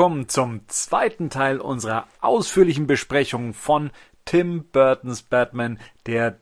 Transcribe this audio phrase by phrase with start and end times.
[0.00, 3.90] Willkommen zum zweiten Teil unserer ausführlichen Besprechung von
[4.24, 6.38] Tim Burtons Batman, der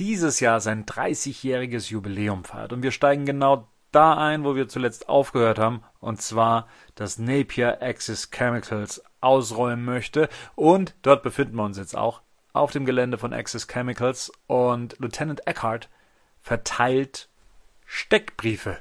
[0.00, 2.72] dieses Jahr sein 30-jähriges Jubiläum feiert.
[2.72, 7.82] Und wir steigen genau da ein, wo wir zuletzt aufgehört haben, und zwar, dass Napier
[7.82, 10.30] Axis Chemicals ausräumen möchte.
[10.54, 12.22] Und dort befinden wir uns jetzt auch
[12.54, 15.90] auf dem Gelände von Axis Chemicals und Lieutenant Eckhart
[16.40, 17.28] verteilt
[17.84, 18.78] Steckbriefe.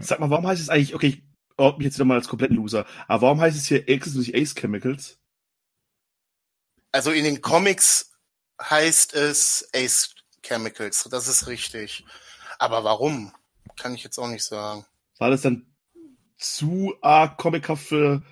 [0.00, 1.22] Sag mal, warum heißt es eigentlich, okay,
[1.60, 4.14] ich oh, mich jetzt wieder mal als komplett Loser, aber warum heißt es hier Axis
[4.14, 5.18] und nicht Ace Chemicals?
[6.92, 8.12] Also in den Comics
[8.60, 12.04] heißt es Ace Chemicals, das ist richtig.
[12.58, 13.32] Aber warum?
[13.76, 14.84] Kann ich jetzt auch nicht sagen.
[15.18, 15.66] War das dann
[16.38, 18.22] zu arg comichaft für,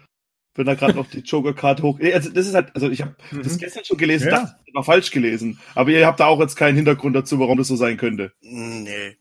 [0.54, 1.98] wenn da gerade noch die Joker-Karte hoch.
[1.98, 3.42] Nee, Also das ist halt, also ich habe Mhm.
[3.42, 4.40] das gestern schon gelesen, Ja.
[4.40, 5.60] dachte, war falsch gelesen.
[5.74, 8.32] Aber ihr habt da auch jetzt keinen Hintergrund dazu, warum das so sein könnte.
[8.40, 9.16] Nee.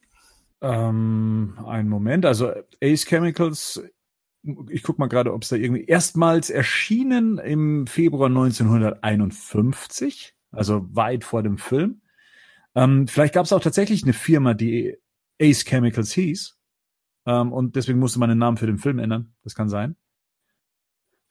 [0.61, 3.81] Ähm, einen Moment, also Ace Chemicals,
[4.69, 11.23] ich guck mal gerade, ob es da irgendwie erstmals erschienen im Februar 1951, also weit
[11.23, 12.01] vor dem Film.
[12.75, 14.97] Ähm, vielleicht gab es auch tatsächlich eine Firma, die
[15.41, 16.57] Ace Chemicals hieß.
[17.25, 19.33] Ähm, und deswegen musste man den Namen für den Film ändern.
[19.43, 19.95] Das kann sein.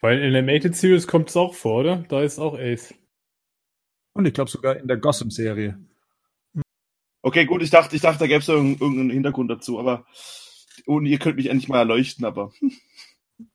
[0.01, 2.05] Weil in der Animated Series kommt es auch vor, oder?
[2.09, 2.95] Da ist auch Ace.
[4.13, 5.79] Und ich glaube sogar in der Gotham-Serie.
[7.23, 10.07] Okay, gut, ich dachte, ich dachte, da gäbe es irgendeinen Hintergrund dazu, aber
[10.85, 12.53] und ihr könnt mich endlich mal erleuchten, aber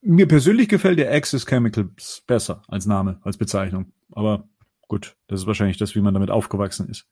[0.02, 3.92] Mir persönlich gefällt der Axis Chemicals besser als Name, als Bezeichnung.
[4.12, 4.48] Aber
[4.88, 7.08] gut, das ist wahrscheinlich das, wie man damit aufgewachsen ist.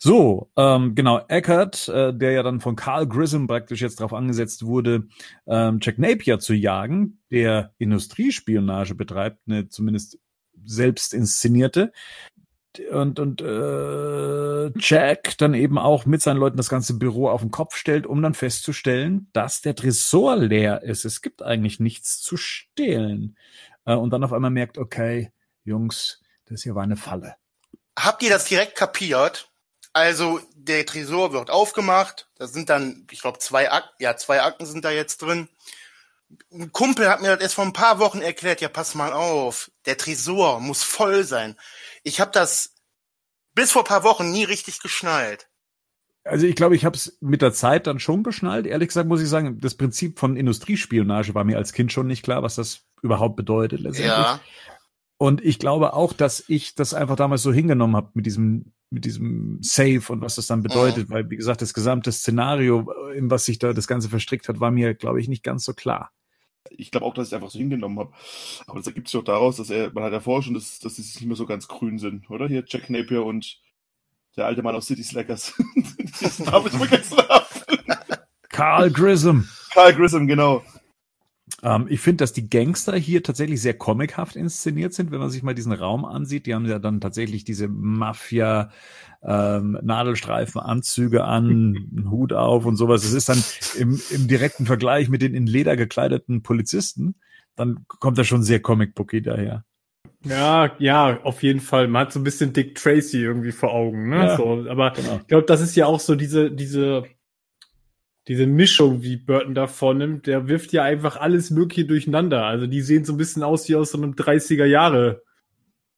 [0.00, 4.64] So, ähm, genau, Eckert, äh, der ja dann von Carl Grissom praktisch jetzt darauf angesetzt
[4.64, 5.08] wurde,
[5.48, 10.20] ähm, Jack Napier zu jagen, der Industriespionage betreibt, eine zumindest
[10.64, 11.92] selbst inszenierte.
[12.90, 17.50] Und, und äh, Jack dann eben auch mit seinen Leuten das ganze Büro auf den
[17.50, 21.04] Kopf stellt, um dann festzustellen, dass der Tresor leer ist.
[21.04, 23.36] Es gibt eigentlich nichts zu stehlen.
[23.84, 25.32] Äh, und dann auf einmal merkt, okay,
[25.64, 27.36] Jungs, das hier war eine Falle.
[27.98, 29.50] Habt ihr das direkt kapiert?
[29.92, 32.28] Also der Tresor wird aufgemacht.
[32.36, 35.48] Da sind dann, ich glaube, zwei Akten, ja, zwei Akten sind da jetzt drin.
[36.52, 38.60] Ein Kumpel hat mir das erst vor ein paar Wochen erklärt.
[38.60, 41.56] Ja, pass mal auf, der Tresor muss voll sein.
[42.08, 42.74] Ich habe das
[43.54, 45.48] bis vor ein paar Wochen nie richtig geschnallt.
[46.24, 48.66] Also ich glaube, ich habe es mit der Zeit dann schon geschnallt.
[48.66, 52.22] Ehrlich gesagt muss ich sagen, das Prinzip von Industriespionage war mir als Kind schon nicht
[52.22, 54.26] klar, was das überhaupt bedeutet letztendlich.
[54.26, 54.40] Ja.
[55.16, 59.04] Und ich glaube auch, dass ich das einfach damals so hingenommen habe mit diesem mit
[59.04, 63.44] diesem Safe und was das dann bedeutet, weil wie gesagt, das gesamte Szenario, in was
[63.44, 66.10] sich da das Ganze verstrickt hat, war mir, glaube ich, nicht ganz so klar.
[66.70, 68.12] Ich glaube auch, dass ich es einfach so hingenommen habe.
[68.66, 70.96] Aber das ergibt sich doch daraus, dass er, man hat ja vorher schon, dass, dass
[70.96, 72.48] sie nicht mehr so ganz grün sind, oder?
[72.48, 73.60] Hier Jack Napier und
[74.36, 75.54] der alte Mann aus City Slackers.
[76.20, 77.46] Diesen Namen ich vergessen habe.
[78.48, 79.48] Carl Grissom.
[79.72, 80.62] Carl Grissom, genau.
[81.62, 85.42] Ähm, ich finde, dass die Gangster hier tatsächlich sehr comichaft inszeniert sind, wenn man sich
[85.42, 86.46] mal diesen Raum ansieht.
[86.46, 88.70] Die haben ja dann tatsächlich diese Mafia
[89.22, 91.46] ähm, Nadelstreifen Anzüge an,
[91.96, 93.04] einen Hut auf und sowas.
[93.04, 93.42] Es ist dann
[93.78, 97.16] im, im direkten Vergleich mit den in Leder gekleideten Polizisten,
[97.56, 99.64] dann kommt er schon sehr comic-booky daher.
[100.24, 101.88] Ja, ja, auf jeden Fall.
[101.88, 104.16] Man hat so ein bisschen Dick Tracy irgendwie vor Augen, ne?
[104.16, 105.16] Ja, so, aber genau.
[105.20, 107.04] ich glaube, das ist ja auch so diese, diese,
[108.28, 110.26] diese Mischung, wie Burton da vornimmt.
[110.26, 112.44] Der wirft ja einfach alles Mögliche durcheinander.
[112.44, 115.22] Also die sehen so ein bisschen aus wie aus so einem 30er Jahre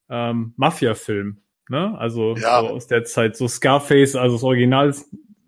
[0.09, 1.97] ähm, Mafia-Film, ne?
[1.99, 2.61] Also Ja.
[2.61, 4.95] so aus der Zeit, so Scarface, also das Original,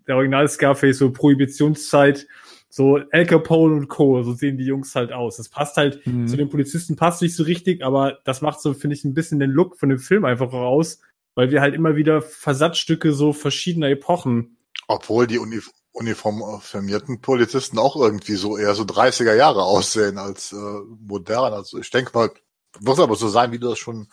[0.07, 2.27] der Original Scarface, so Prohibitionszeit,
[2.69, 4.23] so Al Capone und Co.
[4.23, 5.37] So sehen die Jungs halt aus.
[5.37, 6.27] Das passt halt Mhm.
[6.27, 9.39] zu den Polizisten passt nicht so richtig, aber das macht so, finde ich, ein bisschen
[9.39, 10.99] den Look von dem Film einfach raus,
[11.35, 14.57] weil wir halt immer wieder Versatzstücke so verschiedener Epochen.
[14.87, 15.59] Obwohl die Uni
[15.93, 21.53] uniformierten Polizisten auch irgendwie so eher so 30er Jahre aussehen als äh, modern.
[21.53, 22.31] Also ich denke mal,
[22.79, 24.07] wird aber so sein, wie du das schon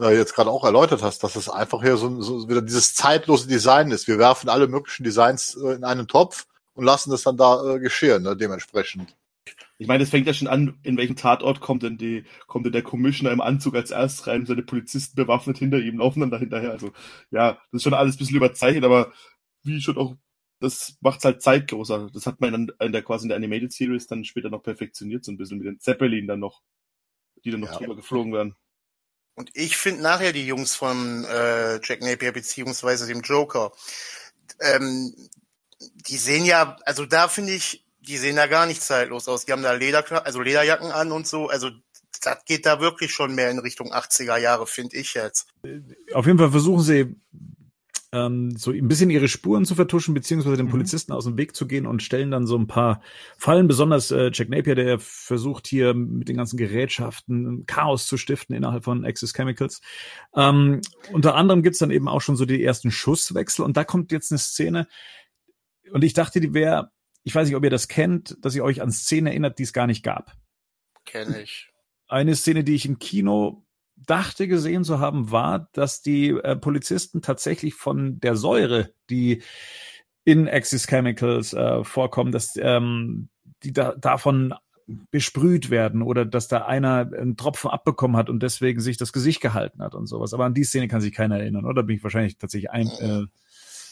[0.00, 3.46] äh, jetzt gerade auch erläutert hast, dass es einfach hier so, so wieder dieses zeitlose
[3.46, 4.08] Design ist.
[4.08, 7.78] Wir werfen alle möglichen Designs äh, in einen Topf und lassen das dann da äh,
[7.78, 9.14] geschehen, ne, dementsprechend.
[9.78, 12.72] Ich meine, es fängt ja schon an, in welchem Tatort kommt denn die, kommt denn
[12.72, 16.38] der Commissioner im Anzug als erstes rein, seine Polizisten bewaffnet hinter ihm, laufen dann da
[16.38, 16.70] hinterher.
[16.72, 16.92] Also,
[17.30, 19.12] ja, das ist schon alles ein bisschen überzeichnet, aber
[19.62, 20.16] wie schon auch,
[20.60, 21.90] das macht's halt zeitlos.
[21.90, 24.62] Also, das hat man dann in der quasi in der Animated Series dann später noch
[24.62, 26.62] perfektioniert, so ein bisschen mit den Zeppelin dann noch,
[27.44, 27.78] die dann noch Ja.
[27.78, 28.54] drüber geflogen werden.
[29.34, 33.72] Und ich finde nachher die Jungs von äh, Jack Napier beziehungsweise dem Joker,
[34.60, 35.14] ähm,
[36.08, 39.46] die sehen ja, also da finde ich, die sehen da gar nicht zeitlos aus.
[39.46, 41.48] Die haben da Leder, also Lederjacken an und so.
[41.48, 41.70] Also
[42.22, 45.48] das geht da wirklich schon mehr in Richtung 80er Jahre, finde ich jetzt.
[46.12, 47.14] Auf jeden Fall versuchen sie
[48.12, 50.70] ähm, so ein bisschen ihre Spuren zu vertuschen, beziehungsweise den Mhm.
[50.70, 53.02] Polizisten aus dem Weg zu gehen und stellen dann so ein paar
[53.38, 58.54] Fallen, besonders äh, Jack Napier, der versucht hier mit den ganzen Gerätschaften Chaos zu stiften
[58.56, 59.80] innerhalb von Axis Chemicals.
[60.34, 60.80] Ähm,
[61.12, 64.32] unter anderem gibt's dann eben auch schon so die ersten Schusswechsel und da kommt jetzt
[64.32, 64.88] eine Szene
[65.92, 66.90] und ich dachte, die wäre,
[67.22, 69.72] ich weiß nicht, ob ihr das kennt, dass ihr euch an Szenen erinnert, die es
[69.72, 70.32] gar nicht gab.
[71.04, 71.70] Kenne ich.
[72.08, 73.64] Eine Szene, die ich im Kino
[74.06, 79.42] dachte gesehen zu haben, war, dass die äh, Polizisten tatsächlich von der Säure, die
[80.24, 83.28] in Axis Chemicals äh, vorkommen, dass ähm,
[83.62, 84.54] die da, davon
[85.10, 89.40] besprüht werden oder dass da einer einen Tropfen abbekommen hat und deswegen sich das Gesicht
[89.40, 90.34] gehalten hat und sowas.
[90.34, 91.82] Aber an die Szene kann sich keiner erinnern, oder?
[91.82, 93.26] Bin ich wahrscheinlich tatsächlich ein, äh,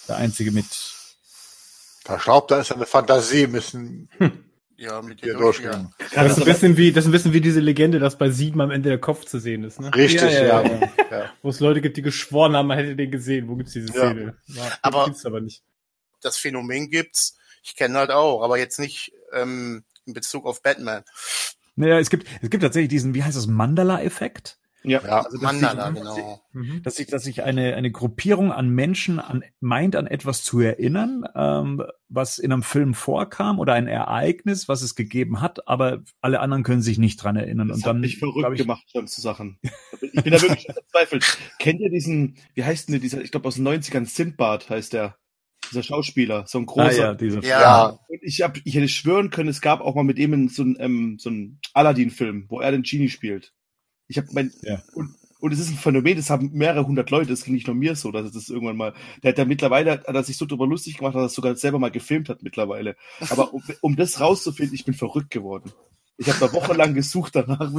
[0.08, 0.66] der Einzige mit.
[2.04, 4.08] Da schraubt, da ist eine Fantasie, müssen
[4.80, 5.92] Ja, mit wir dir durchgehen.
[6.14, 8.60] Das ist, ein bisschen wie, das ist ein bisschen wie diese Legende, dass bei Sieben
[8.60, 9.92] am Ende der Kopf zu sehen ist, ne?
[9.92, 10.62] Richtig, Ja, ja.
[10.62, 11.32] ja, ja.
[11.42, 13.48] Wo es Leute gibt, die geschworen haben, man hätte den gesehen.
[13.48, 14.10] Wo gibt's diese Ja.
[14.10, 14.36] Szene?
[14.46, 15.64] Ja, Aber- gibt's aber nicht.
[16.20, 17.36] Das Phänomen gibt's.
[17.64, 21.02] Ich kenne halt auch, aber jetzt nicht ähm, in Bezug auf Batman.
[21.74, 24.58] Naja, es gibt, es gibt tatsächlich diesen, wie heißt das, Mandala-Effekt?
[24.84, 25.00] Ja.
[25.04, 25.22] ja.
[25.24, 26.40] Also, dass Mandala, sich- genau.
[26.52, 26.82] Mhm.
[26.82, 31.24] dass sich, dass sich eine, eine Gruppierung an Menschen an, meint, an etwas zu erinnern,
[31.34, 36.40] ähm, was in einem Film vorkam oder ein Ereignis, was es gegeben hat, aber alle
[36.40, 37.68] anderen können sich nicht dran erinnern.
[37.68, 39.58] Das und hat dann, mich verrückt ich, gemacht schon zu Sachen.
[40.00, 41.38] Ich bin da wirklich verzweifelt.
[41.58, 44.92] Kennt ihr diesen, wie heißt denn der, dieser, ich glaube aus den 90ern, Sindbad heißt
[44.92, 45.16] der,
[45.70, 46.98] dieser Schauspieler, so ein Ah, großer.
[46.98, 47.60] ja, diese, Ja.
[47.60, 47.86] Ja.
[48.08, 50.76] Und ich, hab, ich hätte schwören können, es gab auch mal mit ihm so einen
[50.78, 53.52] ähm, so einen Aladdin-Film, wo er den Genie spielt.
[54.08, 54.82] Ich habe mein Ja.
[54.94, 57.76] und, und es ist ein Phänomen, das haben mehrere hundert Leute, das ging nicht nur
[57.76, 58.94] mir so, dass es das irgendwann mal.
[59.22, 61.54] Der hat ja mittlerweile, hat er sich so drüber lustig gemacht, dass er es sogar
[61.56, 62.96] selber mal gefilmt hat mittlerweile.
[63.30, 65.72] Aber um, um das rauszufinden, ich bin verrückt geworden.
[66.16, 67.70] Ich habe da wochenlang gesucht danach,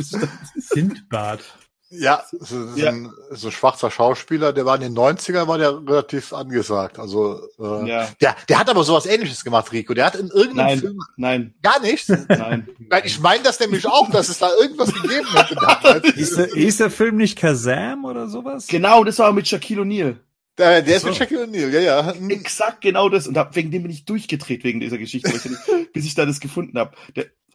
[0.56, 1.44] Sindbad.
[1.91, 2.89] Ja, es ist Ja.
[2.91, 7.00] ein so ein schwarzer Schauspieler, der war in den 90ern, war der relativ angesagt.
[7.00, 8.07] Also äh, Ja.
[8.21, 9.95] der, der hat aber sowas ähnliches gemacht, Rico.
[9.95, 12.07] Der hat in irgendeinem Nein, Film nein, gar nichts.
[12.27, 12.68] nein.
[13.03, 16.03] Ich meine das nämlich auch, dass es da irgendwas gegeben hätte damals.
[16.15, 18.68] Ist der, ist der Film nicht Kazam oder sowas?
[18.68, 20.15] Genau, das war mit Shaquille O'Neal.
[20.60, 21.20] Der, der ist mit So.
[21.20, 22.14] Shaquille O'Neal, ja, ja.
[22.14, 22.30] Hm.
[22.30, 23.28] Exakt genau das.
[23.28, 26.40] Und hab, wegen dem bin ich durchgedreht wegen dieser Geschichte, ich bis ich da das
[26.40, 26.92] gefunden habe.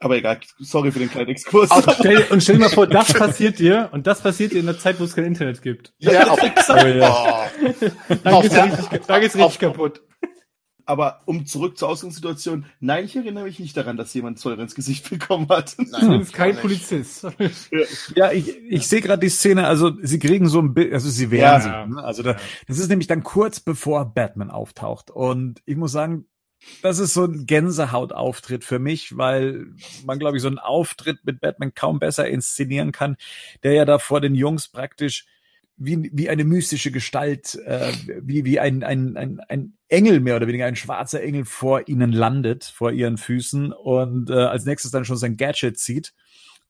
[0.01, 1.71] Aber egal, sorry für den kleinen Exkurs.
[1.71, 4.67] Und stell, und stell dir mal vor, das passiert dir und das passiert dir in
[4.67, 5.93] der Zeit, wo es kein Internet gibt.
[5.99, 7.49] Ja, auf, Oh, ja.
[7.51, 8.17] oh.
[8.25, 10.03] Da Auf geht's richtig, da geht's richtig kaputt.
[10.87, 14.75] Aber um zurück zur Ausgangssituation, nein, ich erinnere mich nicht daran, dass jemand Säure ins
[14.75, 15.75] Gesicht bekommen hat.
[15.79, 16.89] Nein, bist kein gar nicht.
[16.89, 17.27] Polizist.
[18.15, 21.31] Ja, ich, ich sehe gerade die Szene, also sie kriegen so ein Bild, also sie
[21.31, 21.61] wehren Ja.
[21.61, 21.95] sich.
[21.95, 22.03] Ne?
[22.05, 22.37] Also da,
[22.69, 25.11] das ist nämlich dann kurz bevor Batman auftaucht.
[25.11, 26.27] Und ich muss sagen,
[26.83, 29.67] das ist so ein Gänsehautauftritt für mich, weil
[30.05, 33.17] man, glaube ich, so einen Auftritt mit Batman kaum besser inszenieren kann,
[33.63, 35.27] der ja da vor den Jungs praktisch
[35.77, 37.93] wie, wie eine mystische Gestalt, äh,
[38.23, 42.13] wie, wie ein, ein, ein, ein Engel mehr oder weniger, ein schwarzer Engel vor ihnen
[42.13, 46.15] landet, vor ihren Füßen und äh, als nächstes dann schon sein Gadget zieht.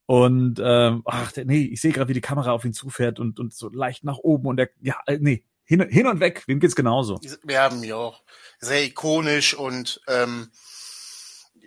[0.06, 3.55] Und ähm, ach, nee, ich sehe gerade, wie die Kamera auf ihn zufährt und, und
[3.55, 6.77] so leicht nach oben und der, ja, äh, nee, hin, hin und weg, wem geht's
[6.77, 7.19] genauso?
[7.43, 8.23] Wir haben ja auch
[8.59, 10.50] sehr ikonisch und ähm,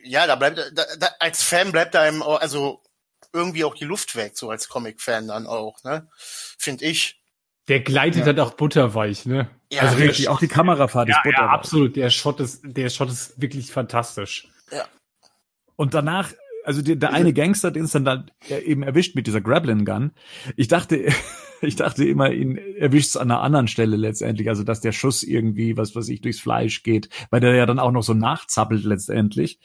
[0.04, 2.84] ja, da bleibt da, da, als Fan bleibt da einem also
[3.34, 6.08] irgendwie auch die Luft weg, so als Comic-Fan dann auch, ne?
[6.18, 7.20] Finde ich.
[7.68, 9.50] Der gleitet halt auch butterweich, ne?
[9.72, 11.52] Ja, also Richtig, auch die Kamerafahrt ist Ja, ja, butterweich.
[11.54, 11.96] absolut.
[11.96, 14.48] Der Shot ist, der Shot ist wirklich fantastisch.
[15.76, 16.32] Und danach,
[16.68, 20.12] also der, der eine Gangster, den es dann da eben erwischt mit dieser Grappling Gun,
[20.58, 21.08] ich dachte,
[21.62, 25.24] ich dachte immer, ihn erwischt es an einer anderen Stelle letztendlich, also dass der Schuss
[25.24, 28.84] irgendwie, was weiß ich, durchs Fleisch geht, weil der ja dann auch noch so nachzappelt
[28.84, 29.60] letztendlich.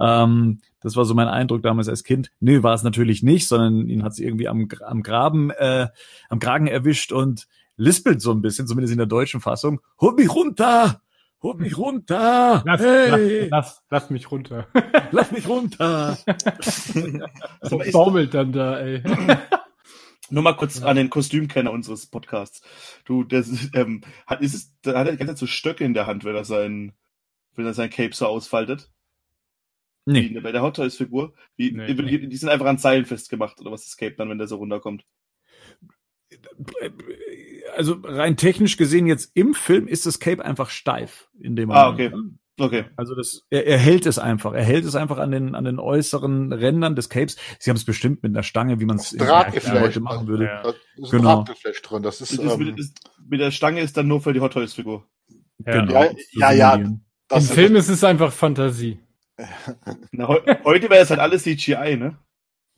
[0.00, 2.30] Ähm, das war so mein Eindruck damals als Kind.
[2.40, 5.88] Nö, war es natürlich nicht, sondern ihn hat es irgendwie am, am Graben, äh,
[6.30, 9.82] am Kragen erwischt und lispelt so ein bisschen, zumindest in der deutschen Fassung.
[10.00, 11.02] Hol mich runter!
[11.42, 12.62] Hol mich runter!
[12.64, 14.68] Lass, hey, lass, lass, lass mich runter.
[15.12, 16.16] lass mich runter!
[16.26, 19.02] Ist- Baumelt dann da, ey.
[20.30, 22.60] Nur mal kurz an den Kostümkenner unseres Podcasts.
[23.04, 25.94] Du, das ähm, hat, ist es, da hat er die ganze Zeit so Stöcke in
[25.94, 26.94] der Hand, wenn er sein,
[27.54, 28.90] wenn er sein Cape so ausfaltet.
[30.04, 30.30] Nee.
[30.30, 31.34] Wie bei der Hot Toys Figur.
[31.56, 34.38] Wie, Nee, die, die sind einfach an Seilen festgemacht, oder was das Cape dann, wenn
[34.38, 35.04] der so runterkommt.
[37.76, 41.90] Also rein technisch gesehen jetzt im Film ist das Cape einfach steif in dem Ah,
[41.92, 42.14] Moment.
[42.14, 42.22] okay.
[42.58, 42.84] Okay.
[42.96, 44.54] Also das, er, er hält es einfach.
[44.54, 47.36] Er hält es einfach an den, an den äußeren Rändern des Capes.
[47.58, 50.44] Sie haben es bestimmt mit einer Stange, wie man es heute machen würde.
[50.46, 50.62] Ja.
[50.62, 51.40] Da ist Genau.
[51.40, 52.02] ein Drahtgeflecht drin.
[52.02, 52.92] Das ist, das ähm, mit, das,
[53.28, 55.04] mit der Stange ist dann nur für die Hot Toys Figur.
[55.66, 55.84] Ja.
[55.84, 56.10] Genau.
[56.32, 56.90] Ja, ja, ja.
[57.28, 59.00] das Im Film ist es einfach Fantasie.
[60.12, 62.16] Na, heu, heute wäre es halt alles CGI, ne?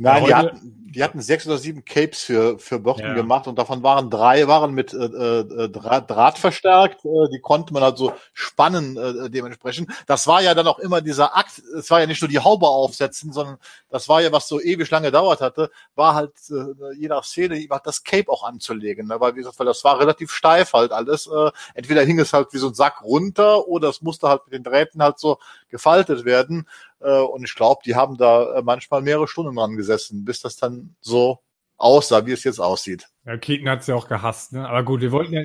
[0.01, 3.15] Nein, die hatten, die hatten sechs oder sieben Capes für, für Burton Ja.
[3.15, 7.05] gemacht und davon waren drei waren mit äh, äh, Draht, Draht verstärkt.
[7.05, 9.91] Äh, die konnte man halt so spannen äh, dementsprechend.
[10.07, 11.61] Das war ja dann auch immer dieser Akt.
[11.77, 13.59] Es war ja nicht nur die Haube aufsetzen, sondern
[13.91, 17.67] das war ja, was so ewig lange gedauert hatte, war halt äh, je nach Szene
[17.85, 19.09] das Cape auch anzulegen.
[19.09, 19.21] Ne?
[19.21, 21.27] Weil, wie gesagt, weil das war relativ steif halt alles.
[21.27, 24.55] Äh, entweder hing es halt wie so ein Sack runter oder es musste halt mit
[24.55, 25.39] den Drähten halt so
[25.71, 26.69] gefaltet werden.
[27.01, 30.57] Äh, und ich glaube, die haben da äh, manchmal mehrere Stunden dran gesessen, bis das
[30.57, 31.41] dann so
[31.77, 33.07] aussah, wie es jetzt aussieht.
[33.25, 34.69] Ja, Keaton hat's ja auch gehasst, ne?
[34.69, 35.43] Aber gut, wir wollten ja.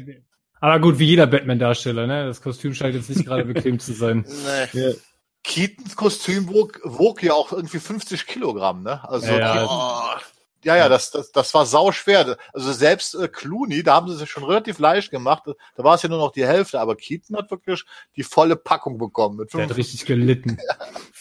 [0.60, 2.25] Aber gut, wie jeder Batman-Darsteller, ne?
[2.25, 4.25] Das Kostüm scheint jetzt nicht gerade bequem zu sein.
[4.74, 4.95] Nee.
[5.43, 9.07] Keatons Kostüm wog, wog ja auch irgendwie 50 Kilogramm, ne?
[9.07, 9.67] Also Ja, ja.
[9.69, 10.22] Oh,
[10.63, 12.38] ja, ja, das, das, das war sau schwer.
[12.53, 15.43] Also selbst äh, Clooney, da haben sie sich schon relativ leicht gemacht.
[15.75, 17.83] Da war es ja nur noch die Hälfte, aber Keaton hat wirklich
[18.15, 19.38] die volle Packung bekommen.
[19.38, 20.57] Mit Der hat 5, richtig gelitten.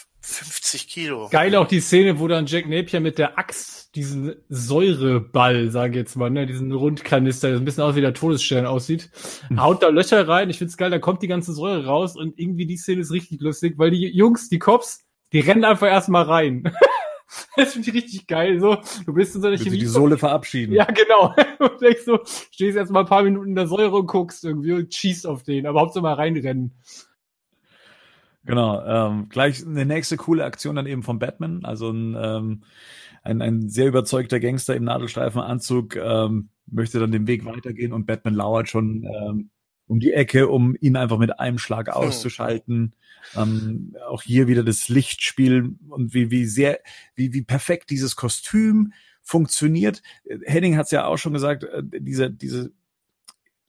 [0.73, 1.29] 50 Kilo.
[1.29, 5.97] Geil auch die Szene, wo dann Jack Napier mit der Axt diesen Säureball, sage ich
[5.97, 9.11] jetzt mal, ne, diesen Rundkanister, der so ein bisschen aus wie der Todesstern aussieht,
[9.55, 10.49] haut da Löcher rein.
[10.49, 13.39] Ich find's geil, da kommt die ganze Säure raus und irgendwie die Szene ist richtig
[13.41, 16.63] lustig, weil die Jungs, die Cops, die rennen einfach erstmal rein.
[17.55, 18.59] das finde ich richtig geil.
[18.59, 19.85] So, du bist in so einer sie die Chemie.
[19.85, 20.73] Sohle verabschieden.
[20.73, 21.35] Ja, genau.
[21.59, 24.73] Und denkst so, stehst jetzt mal ein paar Minuten in der Säure und guckst irgendwie
[24.73, 26.73] und schießt auf den, aber hauptsache mal reinrennen.
[28.45, 32.63] Genau, ähm, gleich eine nächste coole Aktion dann eben von Batman, also ein, ähm,
[33.23, 38.33] ein, ein sehr überzeugter Gangster im Nadelstreifenanzug ähm, möchte dann den Weg weitergehen und Batman
[38.33, 39.49] lauert schon ähm,
[39.87, 42.95] um die Ecke, um ihn einfach mit einem Schlag auszuschalten.
[43.35, 46.79] Ähm, auch hier wieder das Lichtspiel und wie, wie sehr,
[47.15, 50.01] wie, wie perfekt dieses Kostüm funktioniert.
[50.45, 52.71] Henning hat es ja auch schon gesagt, äh, diese, diese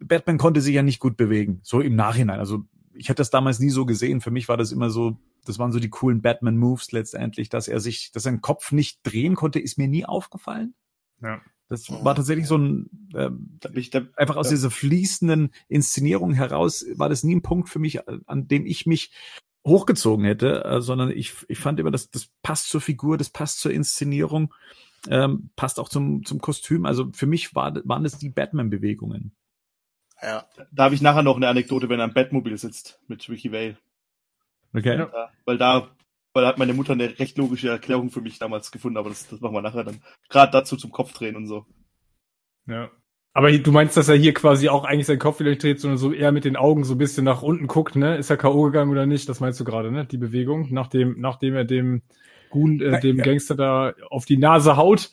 [0.00, 2.40] Batman konnte sich ja nicht gut bewegen, so im Nachhinein.
[2.40, 2.64] Also
[2.94, 4.20] ich hätte das damals nie so gesehen.
[4.20, 7.80] Für mich war das immer so, das waren so die coolen Batman-Moves letztendlich, dass er
[7.80, 10.74] sich, dass sein Kopf nicht drehen konnte, ist mir nie aufgefallen.
[11.22, 11.40] Ja.
[11.68, 17.08] Das war tatsächlich so ein, ähm, ich, da, einfach aus dieser fließenden Inszenierung heraus war
[17.08, 19.12] das nie ein Punkt für mich, an dem ich mich
[19.66, 23.60] hochgezogen hätte, äh, sondern ich, ich fand immer, das, das passt zur Figur, das passt
[23.60, 24.52] zur Inszenierung,
[25.08, 26.84] ähm, passt auch zum, zum Kostüm.
[26.84, 29.34] Also für mich war, waren das die Batman-Bewegungen.
[30.22, 30.46] Ja.
[30.72, 33.76] da habe ich nachher noch eine Anekdote, wenn er am Batmobil sitzt mit Ricky Vale.
[34.74, 34.98] Okay.
[34.98, 35.30] Ja.
[35.44, 35.88] Weil da,
[36.32, 39.28] weil da hat meine Mutter eine recht logische Erklärung für mich damals gefunden, aber das,
[39.28, 40.02] das machen wir nachher dann.
[40.28, 41.66] Gerade dazu zum Kopfdrehen und so.
[42.66, 42.90] Ja.
[43.36, 45.98] Aber du meinst, dass er hier quasi auch eigentlich seinen Kopf wieder nicht dreht, sondern
[45.98, 48.16] so eher mit den Augen so ein bisschen nach unten guckt, ne?
[48.16, 48.62] Ist er K.O.
[48.62, 49.28] gegangen oder nicht?
[49.28, 50.06] Das meinst du gerade, ne?
[50.06, 52.02] Die Bewegung, nachdem, nachdem er dem
[52.50, 53.24] Goon, äh, dem Ja.
[53.24, 55.10] Gangster da auf die Nase haut.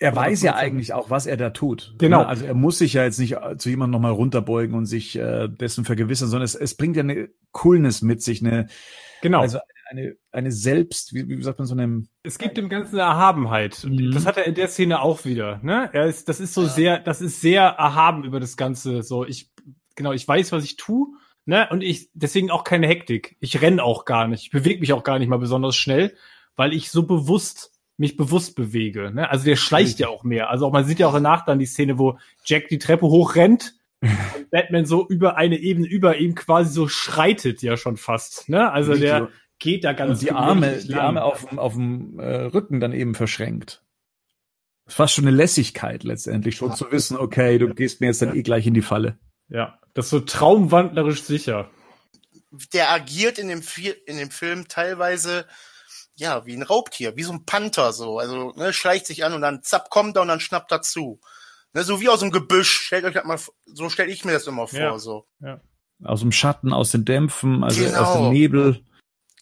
[0.00, 1.94] Er weiß ja eigentlich auch, was er da tut.
[1.98, 2.22] Genau.
[2.22, 5.48] Also er muss sich ja jetzt nicht äh, zu jemandem nochmal runterbeugen und sich äh,
[5.48, 8.68] dessen vergewissern, sondern es, es bringt ja eine Coolness mit sich, eine,
[9.22, 9.40] Genau.
[9.40, 9.58] also
[9.90, 13.84] eine, eine Selbst, wie, wie sagt man so eine, es gibt dem Ganzen eine Erhabenheit.
[13.84, 14.12] Mhm.
[14.12, 15.90] Das hat er in der Szene auch wieder, ne?
[15.92, 19.02] Er ist, das ist so sehr, das ist sehr erhaben über das Ganze.
[19.02, 19.50] So, ich,
[19.96, 21.08] genau, ich weiß, was ich tue,
[21.44, 21.68] ne?
[21.70, 23.36] Und ich, deswegen auch keine Hektik.
[23.40, 24.44] Ich renn auch gar nicht.
[24.44, 26.14] Ich bewege mich auch gar nicht mal besonders schnell,
[26.54, 29.10] weil ich so bewusst mich bewusst bewege.
[29.12, 29.28] Ne?
[29.28, 30.50] Also der schleicht ja auch mehr.
[30.50, 33.74] Also auch man sieht ja auch danach dann die Szene, wo Jack die Treppe hochrennt
[34.00, 38.48] und Batman so über eine Ebene über ihm quasi so schreitet ja schon fast.
[38.48, 38.70] Ne?
[38.70, 39.28] Also der
[39.58, 41.00] geht da ganz und die Arme, gemütlich die lang.
[41.00, 43.82] Arme auf, dem- auf dem äh, Rücken dann eben verschränkt.
[44.84, 48.22] Das ist fast schon eine Lässigkeit letztendlich, schon zu wissen, okay, du gehst mir jetzt
[48.22, 49.18] dann eh gleich in die Falle.
[49.48, 51.68] Ja, das ist so traumwandlerisch sicher.
[52.72, 55.44] Der agiert in dem, Fi- in dem Film teilweise
[56.18, 58.18] ja, wie ein Raubtier, wie so ein Panther so.
[58.18, 61.20] Also, ne, schleicht sich an und dann zapp kommt er und dann schnappt er zu.
[61.74, 62.70] Ne, so wie aus dem Gebüsch.
[62.86, 64.98] Stellt euch das mal, so stelle ich mir das immer vor, Ja.
[64.98, 65.26] so.
[66.04, 68.02] Aus dem Schatten, aus den Dämpfen, also Genau.
[68.02, 68.84] aus dem Nebel.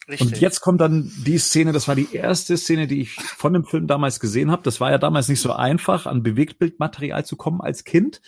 [0.08, 0.26] Richtig.
[0.28, 3.64] Und jetzt kommt dann die Szene, das war die erste Szene, die ich von dem
[3.64, 4.62] Film damals gesehen habe.
[4.62, 8.20] Das war ja damals nicht so einfach, an Bewegtbildmaterial zu kommen als Kind.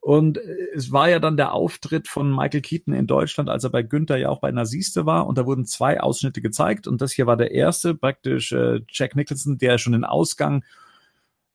[0.00, 3.70] Und äh, es war ja dann der Auftritt von Michael Keaton in Deutschland, als er
[3.70, 5.26] bei Günther ja auch bei Nasiste war.
[5.26, 6.86] Und da wurden zwei Ausschnitte gezeigt.
[6.86, 10.64] Und das hier war der erste, praktisch äh, Jack Nicholson, der schon den Ausgang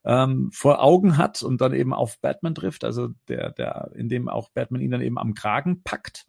[0.05, 2.83] ähm, vor Augen hat und dann eben auf Batman trifft.
[2.83, 6.27] Also der, der, in dem auch Batman ihn dann eben am Kragen packt.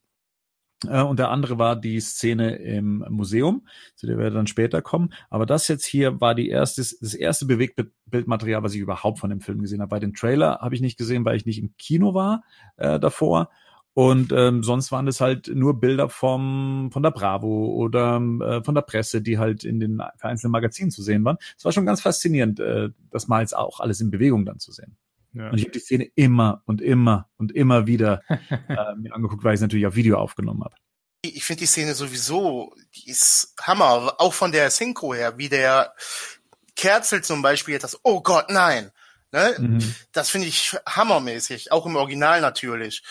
[0.89, 5.13] Äh, Und der andere war die Szene im Museum, zu der wir dann später kommen.
[5.31, 9.41] Aber das jetzt hier war die erste, das erste Bewegtbildmaterial, was ich überhaupt von dem
[9.41, 9.91] Film gesehen habe.
[9.91, 12.43] Bei den Trailer habe ich nicht gesehen, weil ich nicht im Kino war
[12.77, 13.51] äh, davor.
[13.97, 18.75] Und ähm, sonst waren es halt nur Bilder vom von der Bravo oder äh, von
[18.75, 21.37] der Presse, die halt in den vereinzelten Magazinen zu sehen waren.
[21.57, 24.73] Es war schon ganz faszinierend, äh, das mal jetzt auch alles in Bewegung dann zu
[24.73, 24.97] sehen.
[25.35, 25.51] Ja.
[25.51, 29.55] Und ich habe die Szene immer und immer und immer wieder äh, mir angeguckt, weil
[29.55, 30.77] ich es natürlich auf Video aufgenommen habe.
[31.23, 35.95] ich finde die Szene sowieso, die ist Hammer, auch von der Synchro her, wie der
[36.77, 38.91] Kerzel zum Beispiel jetzt das, oh Gott, nein.
[39.33, 39.57] Ne?
[39.59, 39.95] Mhm.
[40.13, 43.03] Das finde ich hammermäßig, auch im Original natürlich.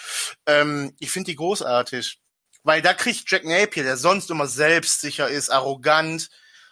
[0.46, 2.20] Ähm, ich finde die großartig.
[2.66, 6.30] Weil da kriegt Jack Napier, der sonst immer selbstsicher ist, arrogant,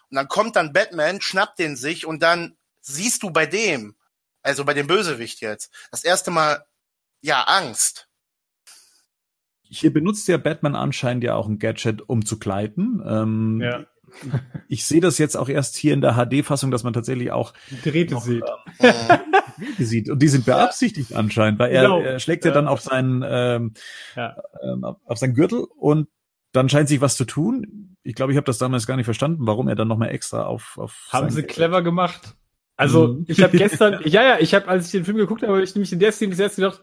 [0.09, 3.95] und dann kommt dann Batman, schnappt den sich und dann siehst du bei dem,
[4.43, 6.65] also bei dem Bösewicht jetzt, das erste Mal,
[7.21, 8.07] ja, Angst.
[9.63, 13.01] Hier benutzt ja Batman anscheinend ja auch ein Gadget, um zu gleiten.
[13.05, 13.85] Ähm, Ja.
[14.67, 18.19] Ich sehe das jetzt auch erst hier in der HD-Fassung, dass man tatsächlich auch Drähte
[18.19, 18.43] sieht.
[18.79, 19.19] Äh,
[19.57, 20.09] Wege sieht.
[20.09, 22.01] Und die sind beabsichtigt anscheinend, weil er, Genau.
[22.01, 22.55] er schlägt ja, Ja.
[22.55, 23.73] dann auf seinen, ähm,
[24.15, 24.35] Ja.
[24.63, 26.09] ähm, auf seinen Gürtel und
[26.51, 27.95] dann scheint sich was zu tun.
[28.03, 30.77] Ich glaube, ich habe das damals gar nicht verstanden, warum er dann nochmal extra auf,
[30.77, 32.35] auf Haben sie clever gemacht.
[32.81, 33.25] Also, Mhm.
[33.27, 35.75] ich habe gestern, ja, ja, ich habe, als ich den Film geguckt habe, habe ich
[35.75, 36.81] nämlich in der Szene gesetzt gedacht,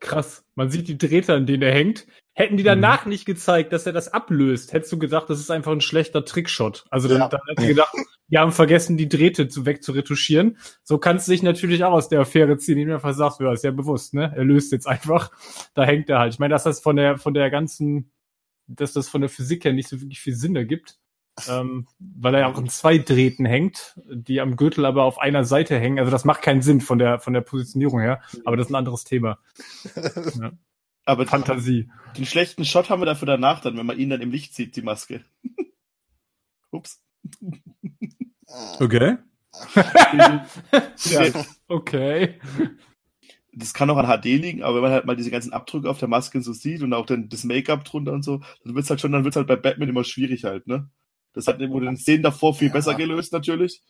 [0.00, 2.06] krass, man sieht die Drähte, an denen er hängt.
[2.34, 5.72] Hätten die danach nicht gezeigt, dass er das ablöst, hättest du gedacht, das ist einfach
[5.72, 6.84] ein schlechter Trickshot.
[6.90, 7.28] Also dann, Ja.
[7.28, 7.92] dann hättest du gedacht,
[8.28, 10.58] die haben vergessen, die Drähte zu wegzuretuschieren.
[10.84, 13.52] So kannst du dich natürlich auch aus der Affäre ziehen, indem du einfach sagst, ja,
[13.52, 14.32] ist ja bewusst, ne?
[14.36, 15.32] Er löst jetzt einfach.
[15.74, 16.34] Da hängt er halt.
[16.34, 18.12] Ich meine, dass das von der, von der ganzen,
[18.68, 20.98] dass das von der Physik her nicht so wirklich viel Sinn ergibt.
[21.48, 25.44] Ähm, weil er ja auch in zwei Drähten hängt, die am Gürtel aber auf einer
[25.44, 25.98] Seite hängen.
[25.98, 28.20] Also das macht keinen Sinn von der, von der Positionierung her.
[28.44, 29.38] Aber das ist ein anderes Thema.
[31.04, 31.90] Aber Fantasie.
[32.18, 34.76] den schlechten Shot haben wir dafür danach dann, wenn man ihn dann im Licht sieht,
[34.76, 35.24] die Maske.
[36.70, 37.02] Ups.
[38.78, 39.16] Okay.
[41.04, 41.32] Ja,
[41.68, 42.38] okay.
[43.52, 45.98] Das kann auch an HD liegen, aber wenn man halt mal diese ganzen Abdrücke auf
[45.98, 49.00] der Maske so sieht und auch dann das Make-up drunter und so, dann wird's halt
[49.00, 50.90] schon, dann wird's halt bei Batman immer schwierig halt, ne?
[51.32, 53.82] Das hat wurde in den Szenen davor viel besser gelöst natürlich.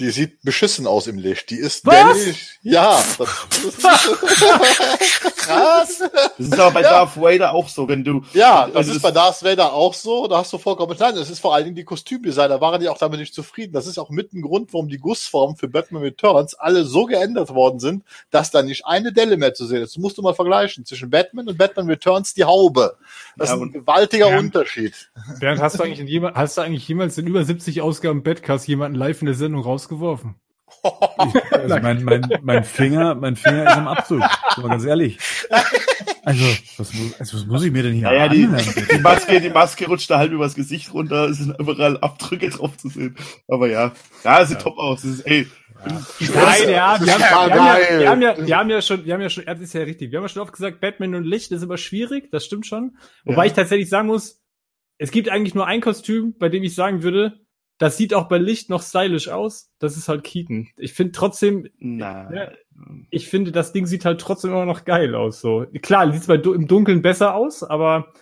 [0.00, 1.50] Die sieht beschissen aus im Licht.
[1.50, 2.16] Die ist Was?
[2.16, 3.00] nämlich- Ja.
[3.16, 3.28] Das,
[5.36, 6.02] Krass.
[6.38, 6.90] Das ist aber bei Ja.
[6.90, 9.94] Darth Vader auch so, wenn du ja, das Also ist das- bei Darth Vader auch
[9.94, 10.26] so.
[10.26, 11.16] Da hast du vollkommen recht.
[11.16, 13.72] Es ist vor allen Dingen die Kostümdesigner waren die auch damit nicht zufrieden.
[13.72, 17.50] Das ist auch mit ein Grund, warum die Gussformen für Batman Returns alle so geändert
[17.54, 19.96] worden sind, dass da nicht eine Delle mehr zu sehen ist.
[19.96, 22.96] Das musst du mal vergleichen zwischen Batman und Batman Returns die Haube.
[23.36, 24.38] Das Ja, ist ein gewaltiger Ja.
[24.38, 24.94] Unterschied.
[25.40, 28.66] Bernd, hast du eigentlich in jemand, hast du eigentlich jemals in über 70 Ausgaben Badcast
[28.66, 30.36] jemanden live in der Sendung rausgeworfen?
[31.50, 34.20] Also mein, mein, mein Finger, mein Finger ist am Abzug.
[34.56, 35.18] Wir ganz ehrlich.
[36.24, 36.44] Also,
[36.78, 38.48] was, also, was muss ich mir denn hier Naja, die,
[38.90, 42.76] die Maske, die Maske rutscht da halb übers Gesicht runter, es sind überall Abdrücke drauf
[42.78, 43.16] zu sehen.
[43.46, 43.92] Aber ja,
[44.24, 45.02] ja, es sieht top aus.
[45.02, 45.46] Das ist, ey,
[45.84, 49.60] Nein, ja, ja, wir haben ja, wir haben ja schon, wir haben ja schon, das
[49.60, 52.30] ist ja richtig, wir haben ja schon oft gesagt, Batman und Licht ist immer schwierig,
[52.30, 52.96] das stimmt schon.
[53.24, 53.46] Wobei Ja.
[53.48, 54.42] ich tatsächlich sagen muss,
[54.96, 57.43] es gibt eigentlich nur ein Kostüm, bei dem ich sagen würde,
[57.78, 59.70] das sieht auch bei Licht noch stylisch aus.
[59.78, 60.68] Das ist halt Keaton.
[60.76, 62.52] Ich finde trotzdem, na, Ja.
[63.10, 65.40] ich finde, das Ding sieht halt trotzdem immer noch geil aus.
[65.40, 68.12] So klar, sieht bei du- im Dunkeln besser aus, aber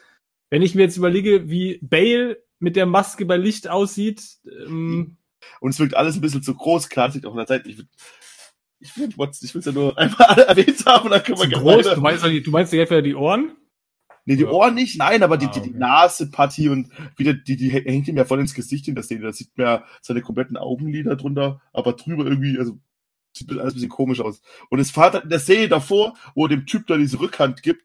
[0.50, 4.22] wenn ich mir jetzt überlege, wie Bale mit der Maske bei Licht aussieht,
[4.66, 5.16] ähm,
[5.60, 7.66] Und es wirkt alles ein bisschen zu groß, klar, es liegt auch in der Zeit.
[7.66, 7.88] Ich, will-
[8.78, 9.08] ich will
[9.42, 11.94] ich will's ja nur einmal erwähnt haben, dann können wir groß.
[11.94, 13.52] Du meinst, du meinst ja die Ohren?
[14.24, 14.50] Nee, die Ja.
[14.50, 15.78] Ohren nicht, nein, aber die, Ah, die, die okay.
[15.78, 19.22] Nasepartie und wieder, die, die hängt ihm ja voll ins Gesicht in der Szene.
[19.22, 22.78] Da sieht man ja seine kompletten Augenlider drunter, aber drüber irgendwie, also,
[23.36, 24.40] sieht alles ein bisschen komisch aus.
[24.70, 27.62] Und es fährt halt in der Szene davor, wo er dem Typ da diese Rückhand
[27.62, 27.82] gibt,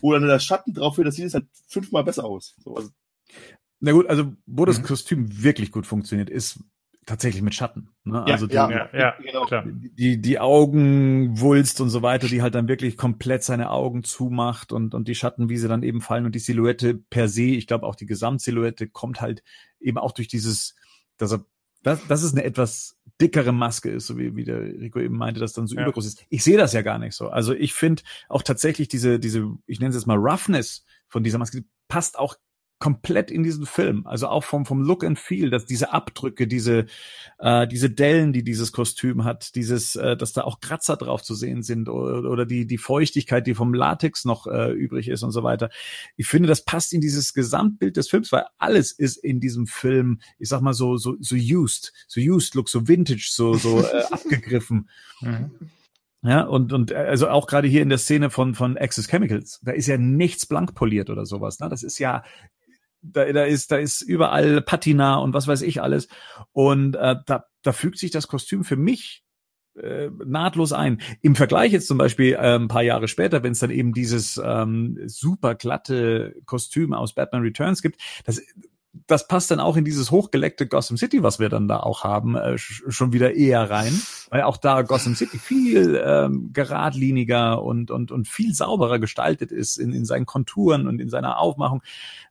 [0.00, 2.54] wo dann der Schatten drauf wird, das sieht es halt fünfmal besser aus.
[2.64, 2.90] So, also,
[3.80, 4.84] Na gut, also wo das Mhm.
[4.84, 6.60] Kostüm wirklich gut funktioniert, ist
[7.06, 7.90] tatsächlich mit Schatten.
[8.04, 8.24] Ne?
[8.26, 8.88] Ja, also die, ja.
[8.92, 9.46] ja, genau.
[9.64, 14.94] die, die Augenwulst und so weiter, die halt dann wirklich komplett seine Augen zumacht und,
[14.94, 17.86] und die Schatten, wie sie dann eben fallen und die Silhouette per se, ich glaube
[17.86, 19.42] auch die Gesamtsilhouette kommt halt
[19.80, 20.74] eben auch durch dieses,
[21.16, 21.44] dass er,
[21.82, 25.40] dass, dass es eine etwas dickere Maske ist, so wie, wie der Rico eben meinte,
[25.40, 25.82] dass dann so Ja.
[25.82, 26.24] übergroß ist.
[26.30, 27.28] Ich sehe das ja gar nicht so.
[27.28, 31.38] Also ich finde auch tatsächlich diese, diese, ich nenne es jetzt mal Roughness von dieser
[31.38, 32.34] Maske, die passt auch
[32.84, 34.06] komplett in diesen Film.
[34.06, 36.84] Also auch vom, vom Look and Feel, dass diese Abdrücke, diese,
[37.38, 41.34] äh, diese Dellen, die dieses Kostüm hat, dieses, äh, dass da auch Kratzer drauf zu
[41.34, 45.30] sehen sind oder, oder die, die Feuchtigkeit, die vom Latex noch äh, übrig ist und
[45.30, 45.70] so weiter.
[46.16, 50.20] Ich finde, das passt in dieses Gesamtbild des Films, weil alles ist in diesem Film,
[50.38, 54.02] ich sag mal so, so, so used, so used Look, so vintage, so, so äh,
[54.10, 54.90] abgegriffen.
[56.20, 59.60] Ja, und, und äh, also auch gerade hier in der Szene von, von Access Chemicals,
[59.62, 61.60] da ist ja nichts blank poliert oder sowas.
[61.60, 61.70] Ne?
[61.70, 62.24] Das ist ja,
[63.04, 66.08] da, da ist, da ist überall Patina und was weiß ich alles.
[66.52, 69.24] Und äh, da, da fügt sich das Kostüm für mich
[69.76, 71.00] äh, nahtlos ein.
[71.20, 74.40] Im Vergleich jetzt zum Beispiel äh, ein paar Jahre später, wenn es dann eben dieses
[74.42, 78.40] ähm, super glatte Kostüm aus Batman Returns gibt, das,
[79.06, 82.36] das passt dann auch in dieses hochgeleckte Gotham City, was wir dann da auch haben,
[82.36, 83.92] äh, sch- schon wieder eher rein,
[84.30, 89.76] weil auch da Gotham City viel ähm, geradliniger und, und, und viel sauberer gestaltet ist
[89.76, 91.82] in, in seinen Konturen und in seiner Aufmachung,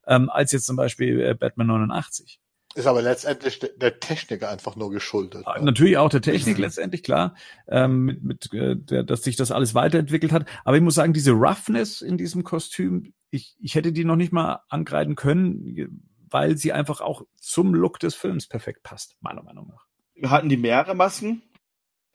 [0.08, 2.40] ähm, als jetzt zum Beispiel äh, Batman 89.
[2.76, 5.46] Ist aber letztendlich de- der Techniker einfach nur geschuldet.
[5.60, 5.66] ne?
[5.66, 7.36] Natürlich auch der Technik letztendlich, klar,
[7.68, 10.46] ähm, mit, mit, äh, der, dass sich das alles weiterentwickelt hat.
[10.66, 14.32] Aber ich muss sagen, diese Roughness in diesem Kostüm, ich, ich hätte die noch nicht
[14.32, 16.02] mal angreifen können,
[16.34, 20.30] weil sie einfach auch zum Look des Films perfekt passt, meiner Meinung nach.
[20.30, 21.44] Hatten die mehrere Masken?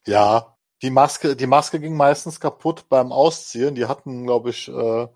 [0.06, 3.74] Ja, die Maske, die Maske ging meistens kaputt beim Ausziehen.
[3.74, 5.08] Die hatten, glaube ich, äh, äh,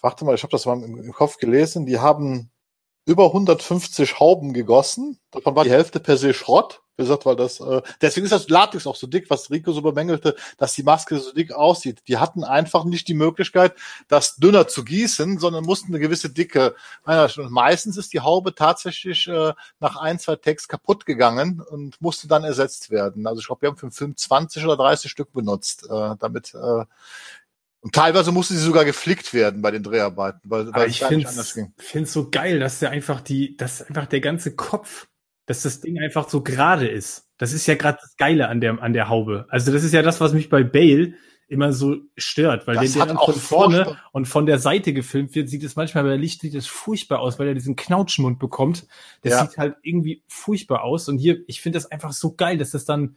[0.00, 1.86] warte mal, ich habe das mal im, im Kopf gelesen.
[1.86, 2.50] Die haben
[3.04, 5.18] über 150 Hauben gegossen.
[5.30, 6.81] Davon war die Hälfte per se Schrott.
[6.96, 9.80] Wie gesagt, weil das, äh, deswegen ist das Latex auch so dick, was Rico so
[9.80, 12.02] bemängelte, dass die Maske so dick aussieht.
[12.06, 13.74] Die hatten einfach nicht die Möglichkeit,
[14.08, 16.74] das dünner zu gießen, sondern mussten eine gewisse Dicke.
[17.04, 22.28] Und meistens ist die Haube tatsächlich äh, nach ein, zwei Takes kaputt gegangen und musste
[22.28, 23.26] dann ersetzt werden.
[23.26, 26.54] Also ich glaube, wir haben für den Film 20 oder 30 Stück benutzt, äh, damit
[26.54, 26.84] äh,
[27.82, 32.12] und teilweise musste sie sogar geflickt werden bei den Dreharbeiten, weil, weil ich finde es
[32.12, 35.08] so geil, dass der einfach die, dass einfach der ganze Kopf,
[35.46, 37.28] dass das Ding einfach so gerade ist.
[37.38, 39.46] Das ist ja gerade das Geile an der, an der Haube.
[39.48, 41.14] Also das ist ja das, was mich bei Bale
[41.48, 44.92] immer so stört, weil Das wenn der dann von vorne furchtbar- und von der Seite
[44.94, 48.38] gefilmt wird, sieht es manchmal bei Licht sieht es furchtbar aus, weil er diesen Knautschmund
[48.38, 48.86] bekommt.
[49.22, 49.46] Das Ja.
[49.46, 51.08] sieht halt irgendwie furchtbar aus.
[51.08, 53.16] Und hier, ich finde das einfach so geil, dass das dann,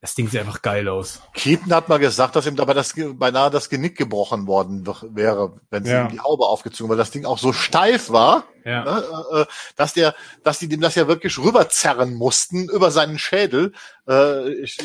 [0.00, 1.22] das Ding sieht einfach geil aus.
[1.34, 5.84] Keaton hat mal gesagt, dass ihm dabei das, beinahe das Genick gebrochen worden wäre, wenn
[5.84, 6.04] sie Ja.
[6.06, 8.84] ihm die Haube aufgezogen, weil das Ding auch so steif war, Ja.
[8.84, 13.18] ne, äh, äh, dass der, dass die dem das ja wirklich rüberzerren mussten über seinen
[13.18, 13.72] Schädel.
[14.08, 14.78] Äh, ich,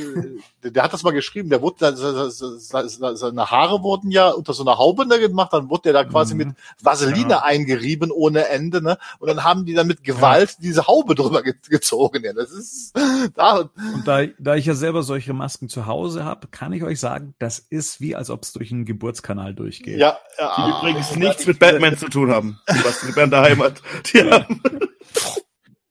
[0.63, 4.29] der, hat das mal geschrieben, der wurde, se- se- se- se- seine Haare wurden ja
[4.29, 6.37] unter so einer Haube ne, gemacht, dann wurde der da quasi Mhm.
[6.39, 6.47] mit
[6.81, 7.43] Vaseline Ja.
[7.43, 8.97] eingerieben ohne Ende, ne?
[9.19, 12.23] Und dann haben die dann mit Gewalt diese Haube drüber ge gezogen.
[12.23, 12.93] Ja, das ist
[13.35, 13.71] da, Und
[14.05, 17.59] da, da ich ja selber solche Masken zu Hause habe, kann ich euch sagen, das
[17.59, 19.97] ist wie, als ob es durch einen Geburtskanal durchgeht.
[19.99, 20.79] ja, Die ja.
[20.79, 23.81] übrigens nichts mit Batman zu tun haben, was die Band daheim hat.
[24.13, 24.59] Die haben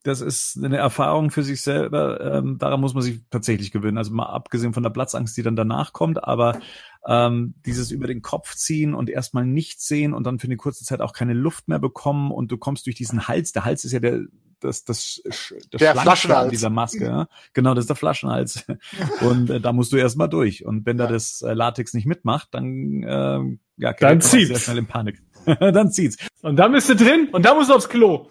[0.02, 2.20] das ist eine Erfahrung für sich selber.
[2.38, 3.98] Ähm, daran muss man sich tatsächlich gewöhnen.
[3.98, 6.58] Also mal abgesehen von der Platzangst, die dann danach kommt, aber
[7.06, 10.84] ähm, dieses über den Kopf ziehen und erstmal nichts sehen und dann für eine kurze
[10.84, 13.52] Zeit auch keine Luft mehr bekommen und du kommst durch diesen Hals.
[13.52, 14.22] Der Hals ist ja der
[14.60, 16.50] das das, das Der Flaschenhals.
[16.50, 17.04] dieser Maske.
[17.04, 17.28] Ja?
[17.54, 18.66] Genau, das ist der Flaschenhals.
[19.22, 20.66] Und äh, da musst du erstmal durch.
[20.66, 21.12] Und wenn da Ja.
[21.12, 24.48] das äh, Latex nicht mitmacht, dann ähm, ja, Dann zieht's.
[24.48, 25.22] sehr schnell in Panik.
[25.60, 26.16] dann zieht's.
[26.42, 28.28] Und da bist du drin und da musst du aufs Klo.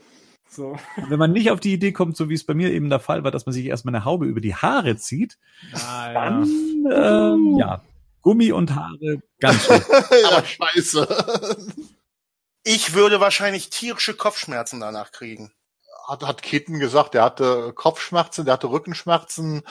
[0.50, 0.76] So.
[1.08, 3.24] Wenn man nicht auf die Idee kommt, so wie es bei mir eben der Fall
[3.24, 5.38] war, dass man sich erstmal eine Haube über die Haare zieht,
[5.74, 6.44] Ah, dann
[6.92, 7.84] ähm, ja,
[8.22, 9.82] Gummi und Haare ganz schön.
[10.24, 11.66] ja, scheiße.
[12.64, 15.54] Ich würde wahrscheinlich tierische Kopfschmerzen danach kriegen.
[16.08, 19.64] Hat, hat Keaton gesagt, der hatte Kopfschmerzen, der hatte Rückenschmerzen,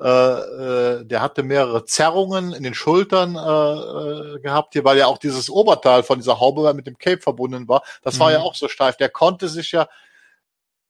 [0.00, 5.06] äh, äh, der hatte mehrere Zerrungen in den Schultern äh, äh, gehabt, hier, weil ja
[5.06, 7.82] auch dieses Oberteil von dieser Haube mit dem Cape verbunden war.
[8.02, 8.34] Das war Mhm.
[8.34, 8.96] ja auch so steif.
[8.96, 9.88] Der konnte sich ja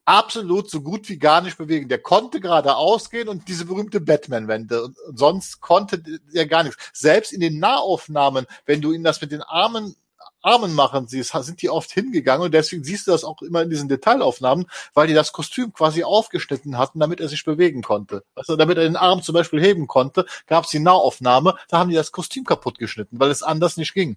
[0.07, 1.89] absolut so gut wie gar nicht bewegen.
[1.89, 4.85] Der konnte geradeaus gehen und diese berühmte Batman-Wende.
[4.85, 6.91] Und sonst konnte er gar nichts.
[6.93, 9.97] Selbst in den Nahaufnahmen, wenn du ihn das mit den Armen
[10.45, 13.71] Armen machen siehst, sind die oft hingegangen und deswegen siehst du das auch immer in
[13.71, 18.25] diesen Detailaufnahmen, weil die das Kostüm quasi aufgeschnitten hatten, damit er sich bewegen konnte.
[18.35, 21.91] Also damit er den Arm zum Beispiel heben konnte, gab es die Nahaufnahme, da haben
[21.91, 24.17] die das Kostüm kaputt geschnitten, weil es anders nicht ging.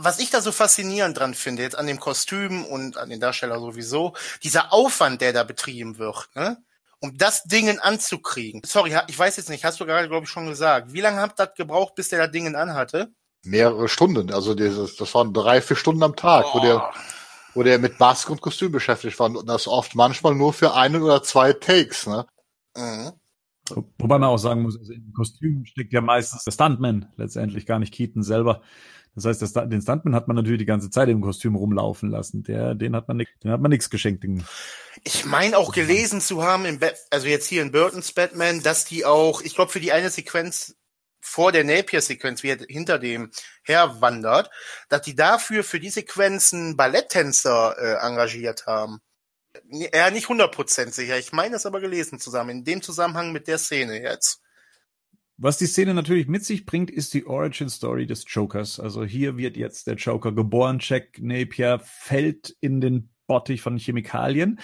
[0.00, 3.58] Was ich da so faszinierend dran finde, jetzt an dem Kostüm und an den Darsteller
[3.58, 6.62] sowieso, dieser Aufwand, der da betrieben wird, ne?
[7.00, 8.62] um das Dingen anzukriegen.
[8.64, 10.92] Sorry, ich weiß jetzt nicht, hast du gerade, glaube ich, schon gesagt.
[10.92, 13.12] Wie lange habt ihr das gebraucht, bis der da Dingen anhatte?
[13.44, 16.90] Mehrere Stunden, also dieses, das waren drei, vier Stunden am Tag, wo der,
[17.54, 21.00] wo der mit Maske und Kostüm beschäftigt war und das oft manchmal nur für ein
[21.00, 22.26] oder zwei Takes, ne?
[22.76, 23.12] Mhm.
[23.70, 27.64] Wo- Wobei man auch sagen muss, also im Kostüm steckt ja meistens der Stuntman, letztendlich
[27.66, 28.62] gar nicht Keaton selber.
[29.14, 32.44] Das heißt, das, den Stuntman hat man natürlich die ganze Zeit im Kostüm rumlaufen lassen.
[32.44, 34.24] Der, den hat man, nicht- den hat man nichts geschenkt.
[35.04, 38.84] Ich meine auch gelesen zu haben, im Bat also jetzt hier in Burton's Batman, dass
[38.84, 40.76] die auch, ich glaube, für die eine Sequenz
[41.20, 43.30] vor der Napier-Sequenz, wie er hinter dem
[43.62, 44.50] herwandert,
[44.88, 49.00] dass die dafür für die Sequenzen Balletttänzer äh, engagiert haben.
[49.70, 51.18] Ja, nicht 100% sicher.
[51.18, 54.40] Ich meine es aber gelesen zusammen, in dem Zusammenhang mit der Szene jetzt.
[55.40, 58.80] Was die Szene natürlich mit sich bringt, ist die Origin Story des Jokers.
[58.80, 60.78] Also hier wird jetzt der Joker geboren.
[60.80, 64.58] Jack Napier fällt in den Bottich von Chemikalien.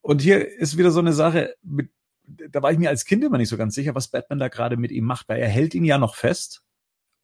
[0.00, 1.90] Und hier ist wieder so eine Sache, mit,
[2.28, 4.76] da war ich mir als Kind immer nicht so ganz sicher, was Batman da gerade
[4.76, 6.62] mit ihm macht, weil er hält ihn ja noch fest.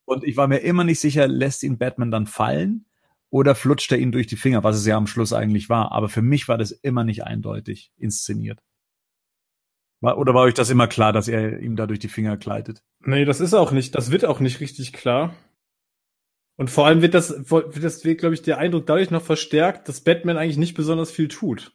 [0.05, 2.87] Und ich war mir immer nicht sicher, lässt ihn Batman dann fallen
[3.31, 5.93] oder flutscht er ihn durch die Finger, was es ja am Schluss eigentlich war.
[5.93, 8.61] Aber für mich war das immer nicht eindeutig inszeniert.
[10.01, 12.83] War, oder war euch das immer klar, dass er ihm da durch die Finger gleitet?
[13.01, 15.35] Nee, das ist auch nicht, das wird auch nicht richtig klar.
[16.57, 20.03] Und vor allem wird das, wird das, glaube ich, der Eindruck dadurch noch verstärkt, dass
[20.03, 21.73] Batman eigentlich nicht besonders viel tut.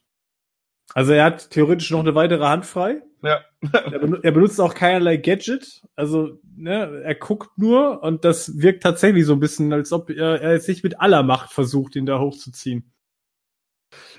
[0.93, 3.01] Also er hat theoretisch noch eine weitere Hand frei.
[3.21, 3.41] Ja.
[3.73, 5.81] Er, benu er benutzt auch keinerlei Gadget.
[5.95, 10.41] Also ne, er guckt nur und das wirkt tatsächlich so ein bisschen, als ob er,
[10.41, 12.91] er jetzt nicht mit aller Macht versucht, ihn da hochzuziehen.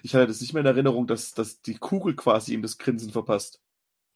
[0.03, 3.11] Ich hatte das nicht mehr in Erinnerung, dass, dass die Kugel quasi ihm das Grinsen
[3.11, 3.61] verpasst.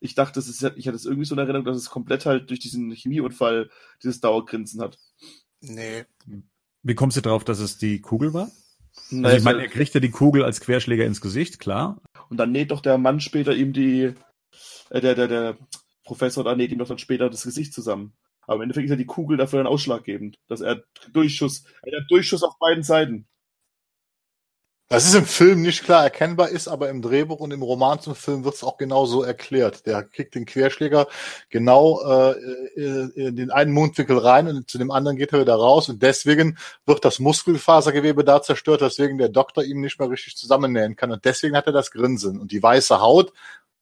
[0.00, 2.50] Ich dachte, das ist, ich hatte es irgendwie so in Erinnerung, dass es komplett halt
[2.50, 3.70] durch diesen Chemieunfall
[4.02, 4.98] dieses Dauergrinsen hat.
[5.60, 6.04] Nee.
[6.82, 8.50] Wie kommst du drauf, dass es die Kugel war?
[9.10, 12.00] Na, Also ich meine, er kriegt ja die Kugel als Querschläger ins Gesicht, klar.
[12.28, 14.14] Und dann näht doch der Mann später ihm die,
[14.94, 15.58] äh, der, der, der
[16.04, 18.12] Professor da näht ihm doch dann später das Gesicht zusammen.
[18.46, 22.10] Aber im Endeffekt ist ja die Kugel dafür dann ausschlaggebend, dass er Durchschuss, er hat
[22.10, 23.26] Durchschuss auf beiden Seiten.
[24.88, 28.14] Das ist im Film nicht klar erkennbar, ist aber im Drehbuch und im Roman zum
[28.14, 29.86] Film wird es auch genau so erklärt.
[29.86, 31.08] Der kriegt den Querschläger
[31.48, 32.34] genau äh,
[32.76, 36.02] in in den einen Mundwinkel rein und zu dem anderen geht er wieder raus und
[36.02, 41.10] deswegen wird das Muskelfasergewebe da zerstört, weswegen der Doktor ihm nicht mehr richtig zusammennähen kann
[41.10, 43.32] und deswegen hat er das Grinsen und die weiße Haut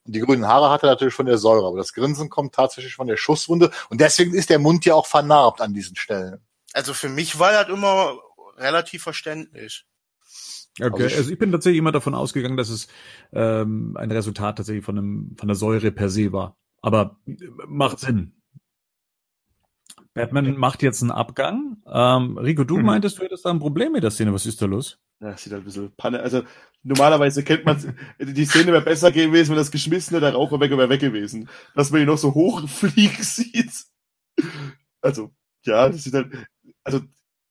[0.05, 3.07] die grünen Haare hat er natürlich von der Säure, aber das Grinsen kommt tatsächlich von
[3.07, 6.41] der Schusswunde und deswegen ist der Mund ja auch vernarbt an diesen Stellen.
[6.73, 8.19] Also für mich war das immer
[8.57, 9.87] relativ verständlich.
[10.81, 12.89] Okay, Also also ich- ich, bin tatsächlich immer davon ausgegangen, dass es
[13.33, 16.57] ähm, ein Resultat tatsächlich von, einem, von der Säure per se war.
[16.81, 17.35] Aber äh,
[17.67, 18.35] macht Sinn.
[20.15, 21.83] Batman macht jetzt einen Abgang.
[21.87, 22.87] Ähm, Rico, du Mhm.
[22.87, 24.33] meintest, du hättest da ein Problem mit der Szene.
[24.33, 24.99] Was ist da los?
[25.23, 26.21] Ja, das sieht halt ein bisschen Panne.
[26.21, 26.43] Also
[26.83, 30.89] normalerweise kennt man die Szene wäre besser gewesen, wenn das geschmissene der Raucher weg wäre
[30.89, 31.49] weg gewesen.
[31.77, 33.71] Dass man ihn noch so hochfliegen sieht.
[35.01, 35.31] Also,
[35.65, 36.33] ja, das sieht halt.
[36.83, 37.03] Also,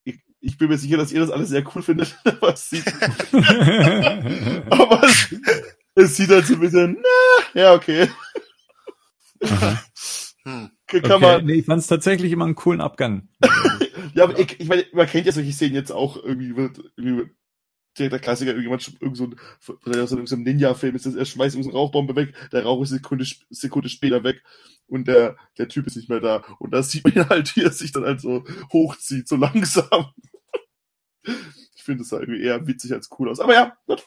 [0.04, 2.86] ich, ich bin mir sicher, dass ihr das alles sehr cool findet, aber es sieht,
[4.70, 5.36] aber es,
[5.96, 7.02] es sieht halt so ein bisschen,
[7.54, 8.10] na, ja, okay.
[10.44, 10.72] Hm.
[10.88, 13.30] Kann Okay, man, nee, ich fand es tatsächlich immer einen coolen Abgang.
[14.14, 17.32] Ja, aber ich, ich meine, man kennt ja solche Szenen jetzt auch irgendwie wird, irgendwie
[18.02, 21.80] wird der, Klassiker, irgendjemand, irgend so ein, so ein Ninja-Film ist das, er schmeißt irgendeine
[21.80, 24.44] Rauchbombe weg, der Rauch ist eine Sekunde, Sekunde später weg
[24.88, 26.44] und der, der Typ ist nicht mehr da.
[26.60, 30.12] Und da sieht man ihn halt, wie er sich dann halt so hochzieht, so langsam.
[31.76, 33.40] Ich finde das sah irgendwie eher witzig als cool aus.
[33.40, 34.04] Aber ja, gut.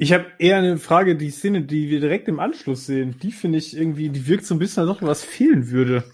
[0.00, 3.58] Ich habe eher eine Frage, die Szene, die wir direkt im Anschluss sehen, die finde
[3.58, 6.04] ich irgendwie, die wirkt so ein bisschen, als ob noch was fehlen würde.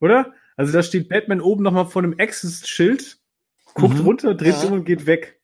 [0.00, 0.32] Oder?
[0.56, 3.18] Also da steht Batman oben nochmal vor einem Access-Schild,
[3.74, 4.00] guckt Mhm.
[4.04, 4.58] runter, dreht Ja.
[4.60, 5.40] sich um und geht weg.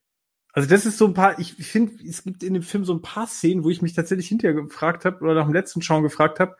[0.52, 3.02] Also das ist so ein paar, ich finde, es gibt in dem Film so ein
[3.02, 6.40] paar Szenen, wo ich mich tatsächlich hinterher gefragt habe oder nach dem letzten Schauen gefragt
[6.40, 6.56] habe,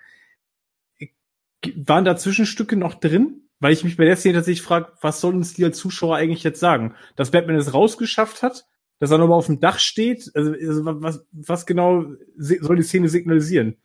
[1.75, 3.43] waren da Zwischenstücke noch drin?
[3.61, 6.45] Weil ich mich bei der Szene tatsächlich frage, was soll uns die als Zuschauer eigentlich
[6.45, 6.95] jetzt sagen?
[7.17, 8.67] Dass Batman es rausgeschafft hat,
[9.01, 10.31] dass er nochmal auf dem Dach steht?
[10.35, 12.05] Also, also was, was genau
[12.37, 13.77] soll die Szene signalisieren?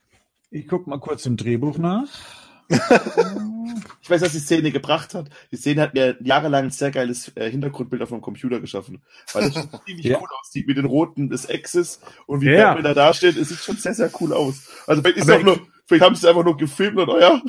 [0.52, 2.43] Ich guck mal kurz im Drehbuch nach.
[4.02, 5.30] Ich weiß, was die Szene gebracht hat.
[5.52, 9.02] Die Szene hat mir jahrelang ein sehr geiles äh, Hintergrundbild auf meinem Computer geschaffen.
[9.32, 10.20] Weil es schon ziemlich Ja.
[10.20, 12.74] cool aussieht mit den roten des Exes und wie Ja.
[12.74, 13.38] Batman da dasteht.
[13.38, 14.68] Es sieht schon sehr, sehr cool aus.
[14.88, 17.20] Also vielleicht ist Aber auch nur, vielleicht haben sie es einfach nur gefilmt und oh
[17.20, 17.42] ja.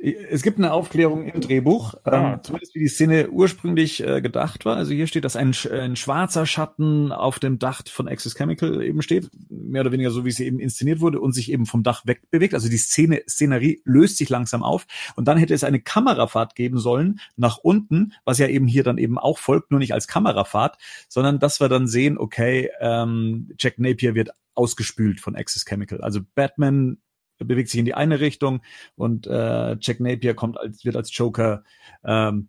[0.00, 2.34] Es gibt eine Aufklärung im Drehbuch, Ah.
[2.34, 4.76] ähm, zumindest wie die Szene ursprünglich äh, gedacht war.
[4.76, 8.80] Also hier steht, dass ein, sch- ein schwarzer Schatten auf dem Dach von Access Chemical
[8.82, 11.82] eben steht, mehr oder weniger so, wie sie eben inszeniert wurde und sich eben vom
[11.82, 12.54] Dach wegbewegt.
[12.54, 16.78] Also die Szene, Szenerie löst sich langsam auf und dann hätte es eine Kamerafahrt geben
[16.78, 20.78] sollen nach unten, was ja eben hier dann eben auch folgt, nur nicht als Kamerafahrt,
[21.08, 26.00] sondern dass wir dann sehen, okay, ähm, Jack Napier wird ausgespült von Access Chemical.
[26.02, 26.98] Also Batman
[27.38, 28.62] bewegt sich in die eine Richtung
[28.96, 31.64] und äh, Jack Napier kommt als wird als Joker
[32.04, 32.48] ähm,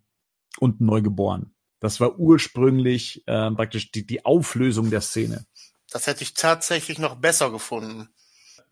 [0.58, 1.54] unten neu geboren.
[1.80, 5.46] Das war ursprünglich ähm, praktisch die, die Auflösung der Szene.
[5.90, 8.08] Das hätte ich tatsächlich noch besser gefunden.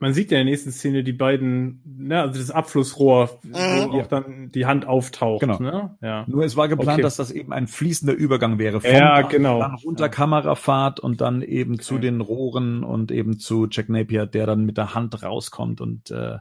[0.01, 3.53] Man sieht ja in der nächsten Szene die beiden, ne, also das Abflussrohr, Mhm.
[3.91, 5.41] wo auch dann die Hand auftaucht.
[5.41, 5.59] Genau.
[5.59, 5.97] Ne?
[6.01, 6.25] Ja.
[6.29, 7.03] Nur es war geplant, Okay.
[7.03, 8.81] dass das eben ein fließender Übergang wäre.
[8.89, 9.59] Ja, Dach, genau.
[9.59, 10.09] Dann runter Ja.
[10.09, 12.03] Kamerafahrt und dann eben zu Okay.
[12.03, 16.37] den Rohren und eben zu Jack Napier, der dann mit der Hand rauskommt und äh,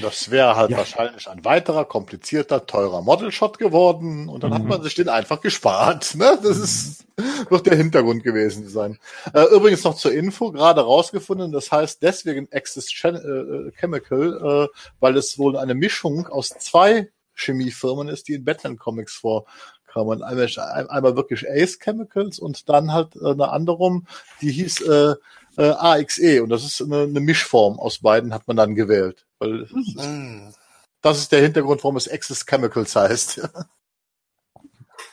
[0.00, 0.78] Das wäre halt Ja.
[0.78, 4.68] wahrscheinlich ein weiterer, komplizierter, teurer Model-Shot geworden und dann hat Mhm.
[4.68, 6.14] man sich den einfach gespart.
[6.14, 6.38] Ne?
[6.42, 7.04] Das ist,
[7.50, 8.98] wird der Hintergrund gewesen sein.
[9.34, 14.78] Äh, übrigens noch zur Info, gerade rausgefunden, das heißt deswegen Access Chen- äh, Chemical, äh,
[15.00, 20.22] weil es wohl eine Mischung aus zwei Chemiefirmen ist, die in Batman Comics vorkamen.
[20.22, 20.48] Einmal,
[20.88, 24.02] einmal wirklich Ace Chemicals und dann halt äh, eine andere,
[24.40, 25.14] die hieß äh,
[25.56, 29.26] äh, AXE und das ist eine, eine Mischform aus beiden hat man dann gewählt.
[29.38, 30.52] Weil Hm.
[31.00, 33.48] das ist der Hintergrund, warum es Access Chemicals heißt.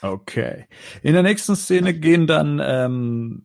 [0.00, 0.66] Okay.
[1.02, 3.44] In der nächsten Szene gehen dann ähm,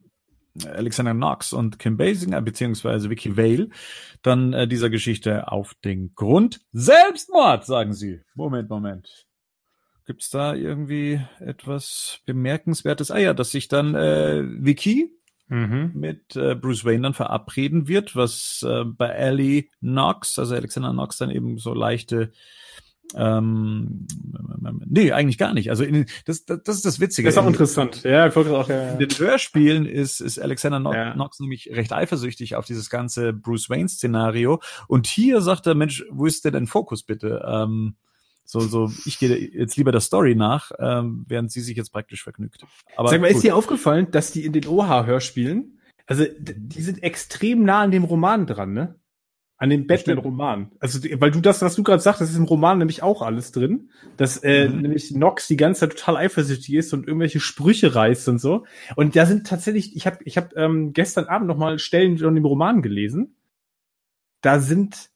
[0.65, 3.69] Alexander Knox und Kim Basinger beziehungsweise Vicky Vale
[4.21, 6.61] dann äh, dieser Geschichte auf den Grund.
[6.71, 8.21] Selbstmord, sagen sie.
[8.35, 9.27] Moment, Moment.
[10.05, 13.11] Gibt es da irgendwie etwas Bemerkenswertes?
[13.11, 15.13] Ah ja, dass sich dann äh, Vicky
[15.49, 15.91] Mhm.
[15.93, 21.17] mit äh, Bruce Wayne dann verabreden wird, was äh, bei Ellie Knox, also Alexander Knox,
[21.19, 22.33] dann eben so leichte
[23.15, 24.05] ähm,
[24.85, 25.69] nee, eigentlich gar nicht.
[25.69, 27.27] Also in, das, das, das ist das Witzige.
[27.27, 28.03] Das ist auch In- interessant.
[28.03, 28.91] Ja, ich auch, ja.
[28.91, 31.13] In den Hörspielen ist, ist Alexander Knox, Ja.
[31.13, 34.61] Knox nämlich recht eifersüchtig auf dieses ganze Bruce Wayne-Szenario.
[34.87, 37.43] Und hier sagt er, Mensch, wo ist denn dein Fokus bitte?
[37.47, 37.95] Ähm,
[38.43, 42.23] so, so, ich gehe jetzt lieber der Story nach, ähm, während sie sich jetzt praktisch
[42.23, 42.63] vergnügt.
[42.95, 43.43] Aber Sag mal, ist gut.
[43.43, 48.45] dir aufgefallen, dass die in den OH-Hörspielen, also die sind extrem nah an dem Roman
[48.47, 48.95] dran, ne?
[49.59, 50.71] An dem Batman-Roman.
[50.79, 53.51] Also, weil du das, was du gerade sagst, das ist im Roman nämlich auch alles
[53.51, 53.89] drin.
[54.15, 54.81] Dass äh, Mhm.
[54.81, 58.65] nämlich Nox die ganze Zeit total eifersüchtig ist und irgendwelche Sprüche reißt und so.
[58.95, 62.35] Und da sind tatsächlich, ich habe ich hab, ähm, gestern Abend noch mal Stellen von
[62.35, 63.35] dem Roman gelesen.
[64.41, 65.09] Da sind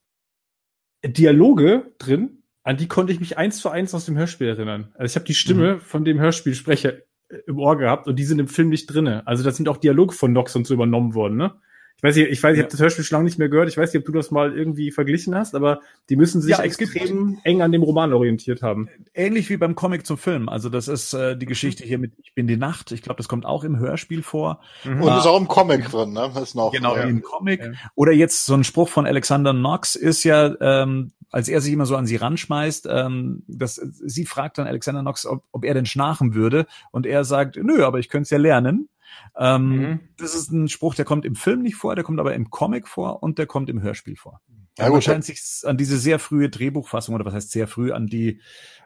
[1.05, 4.91] Dialoge drin, an die konnte ich mich eins zu eins aus dem Hörspiel erinnern.
[4.95, 8.39] Also ich habe die Stimme von dem Hörspielsprecher äh, im Ohr gehabt und die sind
[8.39, 9.25] im Film nicht drinne.
[9.27, 11.53] Also da sind auch Dialoge von Nox und so übernommen worden, ne?
[12.01, 12.63] Ich weiß nicht, ich weiß, ich Ja.
[12.63, 13.69] habe das Hörspiel schon lange nicht mehr gehört.
[13.69, 16.63] Ich weiß nicht, ob du das mal irgendwie verglichen hast, aber die müssen sich Ja,
[16.63, 18.89] es gibt- extrem eng an dem Roman orientiert haben.
[19.13, 20.49] ähnlich wie beim Comic zum Film.
[20.49, 22.91] Also das ist äh, die Geschichte hier mit Ich bin die Nacht.
[22.91, 24.61] Ich glaube, das kommt auch im Hörspiel vor.
[24.83, 25.03] Mhm.
[25.03, 25.19] Und Ah.
[25.19, 26.31] ist auch im Comic drin, ne?
[26.41, 27.03] Ist noch, Genau, ja.
[27.03, 27.61] im Comic.
[27.61, 27.71] Ja.
[27.93, 31.85] Oder jetzt so ein Spruch von Alexander Knox ist ja, ähm, als er sich immer
[31.85, 35.85] so an sie ranschmeißt, ähm, dass sie fragt dann Alexander Knox, ob, ob er denn
[35.85, 36.65] schnarchen würde.
[36.91, 38.89] Und er sagt, nö, aber ich könnte es ja lernen.
[39.37, 39.99] Ähm, Mhm.
[40.17, 42.87] Das ist ein Spruch, der kommt im Film nicht vor, der kommt aber im Comic
[42.87, 44.41] vor und der kommt im Hörspiel vor.
[44.77, 47.91] Ja, Ja, man scheint sich an diese sehr frühe Drehbuchfassung, oder was heißt sehr früh,
[47.91, 48.39] an die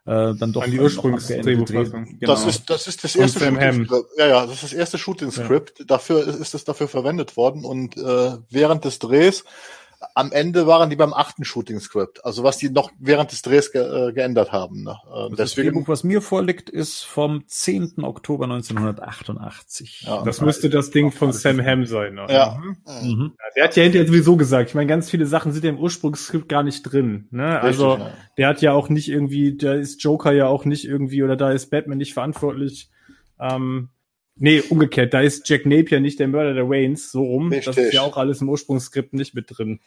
[0.08, 2.06] äh, dann doch An die Ursprungsdrehbuchfassung.
[2.06, 2.50] Dreh- Das Genau.
[2.50, 3.40] ist, das ist das erste.
[3.40, 4.06] Shooting-Skript.
[4.18, 5.84] Ja, ja, das ist das erste Shooting-Skript.
[5.90, 9.44] Dafür ist es dafür verwendet worden und äh, während des Drehs
[10.14, 12.24] am Ende waren die beim achten Shooting-Script.
[12.26, 14.84] Also was die noch während des Drehs ge äh, geändert haben.
[14.84, 14.96] Ne?
[15.30, 18.04] Das deswegen, Drehbuch, was mir vorliegt, ist vom 10.
[18.04, 20.06] Oktober 1988.
[20.08, 20.24] Ja.
[20.24, 22.16] Das müsste das Ding von Sam Hamm sein.
[22.16, 22.26] ne?
[22.30, 22.58] Ja.
[22.62, 22.78] Mhm.
[23.10, 23.34] Mhm.
[23.40, 25.80] Ja, Der hat ja hinterher sowieso gesagt, ich meine, ganz viele Sachen sind ja im
[25.80, 27.28] Ursprungsskript gar nicht drin.
[27.32, 27.60] Ne?
[27.60, 28.14] Also Richtig, ja.
[28.38, 31.52] der hat ja auch nicht irgendwie, da ist Joker ja auch nicht irgendwie oder da
[31.52, 32.90] ist Batman nicht verantwortlich.
[33.40, 33.90] Ähm,
[34.38, 37.50] nee, umgekehrt, da ist Jack Napier nicht der Mörder der Waynes, so rum.
[37.52, 37.86] Das Richtig.
[37.86, 39.80] ist ja auch alles im Ursprungsskript nicht mit drin.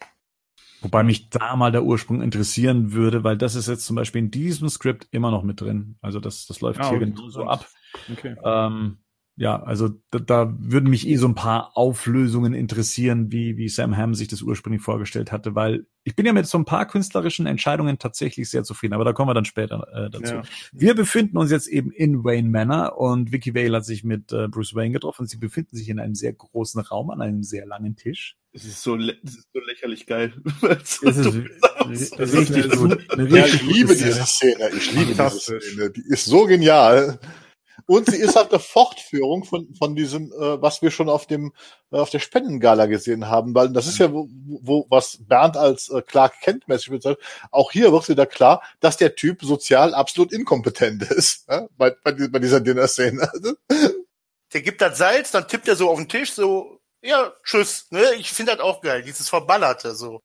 [0.81, 4.31] Wobei mich da mal der Ursprung interessieren würde, weil das ist jetzt zum Beispiel in
[4.31, 5.97] diesem Skript immer noch mit drin.
[6.01, 7.11] Also das, das läuft Ah, hier okay.
[7.11, 7.67] genauso ab.
[8.11, 8.35] Okay.
[8.43, 8.99] Ähm,
[9.39, 13.95] ja, also da, da würden mich eh so ein paar Auflösungen interessieren, wie, wie Sam
[13.95, 17.45] Hamm sich das ursprünglich vorgestellt hatte, weil ich bin ja mit so ein paar künstlerischen
[17.45, 20.33] Entscheidungen tatsächlich sehr zufrieden, aber da kommen wir dann später äh, dazu.
[20.33, 20.41] Ja.
[20.73, 24.49] Wir befinden uns jetzt eben in Wayne Manor und Vicky Vale hat sich mit äh,
[24.49, 25.25] Bruce Wayne getroffen.
[25.25, 28.35] Sie befinden sich in einem sehr großen Raum an einem sehr langen Tisch.
[28.51, 30.33] Es ist so, es ist so lächerlich geil.
[30.69, 32.99] Es ist ist richtig gut.
[33.31, 34.69] Ja, ich liebe diese Szene.
[34.75, 35.59] Ich liebe diese.
[35.59, 35.91] Szene.
[35.91, 37.19] Die ist so genial.
[37.89, 41.53] Und sie ist halt eine Fortführung von, von diesem, äh, was wir schon auf dem,
[41.91, 44.29] äh, auf der Spendengala gesehen haben, weil das ist ja, wo,
[44.61, 47.25] wo was Bernd als äh, Clark Kent mäßig bezeichnet.
[47.49, 51.67] Auch hier wird wieder klar, dass der Typ sozial absolut inkompetent ist, ja?
[51.79, 53.27] bei, bei, bei dieser Dinner-Szene.
[54.53, 57.87] Der gibt das Salz, dann tippt er so auf den Tisch, so, ja, tschüss.
[57.89, 58.03] Ne?
[58.19, 60.21] Ich finde das auch geil, dieses Verballerte so.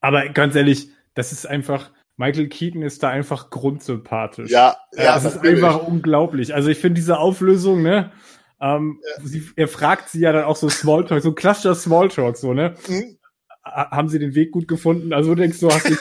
[0.00, 4.50] Aber ganz ehrlich, das ist einfach, Michael Keaton ist da einfach grundsympathisch.
[4.50, 5.62] ja, Ja, ja, das ist natürlich.
[5.64, 6.54] einfach unglaublich.
[6.54, 8.12] Also ich finde diese Auflösung, ne?
[8.60, 12.74] Ähm, sie, er fragt sie ja dann auch so Smalltalk, so klassischer Smalltalk, so, ne?
[12.86, 13.18] Hm?
[13.64, 15.12] Ha- Haben sie den Weg gut gefunden?
[15.12, 15.94] Also du denkst du, hast zu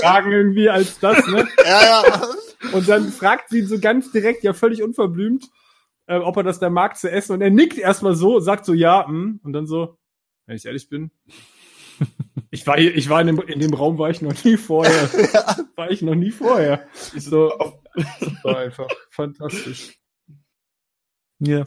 [0.00, 1.46] fragen irgendwie als das, ne?
[1.64, 2.22] Ja, ja.
[2.72, 5.48] Und dann fragt sie ihn so ganz direkt, ja völlig unverblümt,
[6.06, 7.34] äh, ob er das da mag zu essen.
[7.34, 9.96] Und er nickt erstmal so, sagt so, ja, hm, und dann so,
[10.46, 11.12] wenn ich ehrlich bin.
[12.50, 15.10] Ich war hier, ich war in dem, in dem Raum, war ich noch nie vorher.
[15.76, 16.86] War ich noch nie vorher.
[17.16, 19.98] So, das war einfach fantastisch.
[21.38, 21.64] Ja.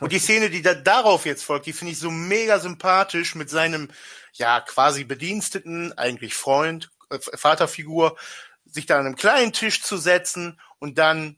[0.00, 3.48] Und die Szene, die da darauf jetzt folgt, die finde ich so mega sympathisch mit
[3.48, 3.88] seinem,
[4.34, 8.16] ja, quasi Bediensteten, eigentlich Freund, äh, Vaterfigur,
[8.64, 11.36] sich da an einem kleinen Tisch zu setzen und dann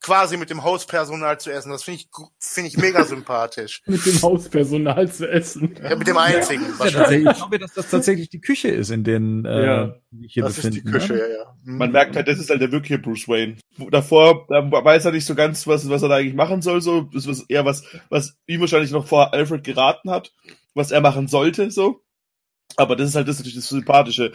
[0.00, 1.70] quasi mit dem Hauspersonal zu essen.
[1.70, 2.08] Das finde ich,
[2.40, 3.82] finde ich mega sympathisch.
[3.86, 5.74] Mit dem Hauspersonal zu essen.
[5.82, 6.62] Ja, mit dem einzigen.
[6.62, 7.28] Ja, wahrscheinlich.
[7.30, 9.94] Ich glaube, dass das tatsächlich die Küche ist, in den äh, Ja.
[10.10, 10.86] die sich hier Das ist befinden.
[10.86, 11.18] die Küche, ne?
[11.18, 11.56] ja, ja.
[11.64, 11.78] Hm.
[11.78, 13.56] Man merkt halt, das ist halt der wirkliche Bruce Wayne.
[13.90, 16.80] Davor da weiß er nicht so ganz, was, was er da eigentlich machen soll.
[16.80, 20.32] So, das ist eher was, was ihm wahrscheinlich noch vor Alfred geraten hat,
[20.74, 21.70] was er machen sollte.
[21.70, 22.02] So,
[22.76, 24.32] aber das ist halt das, natürlich das Sympathische.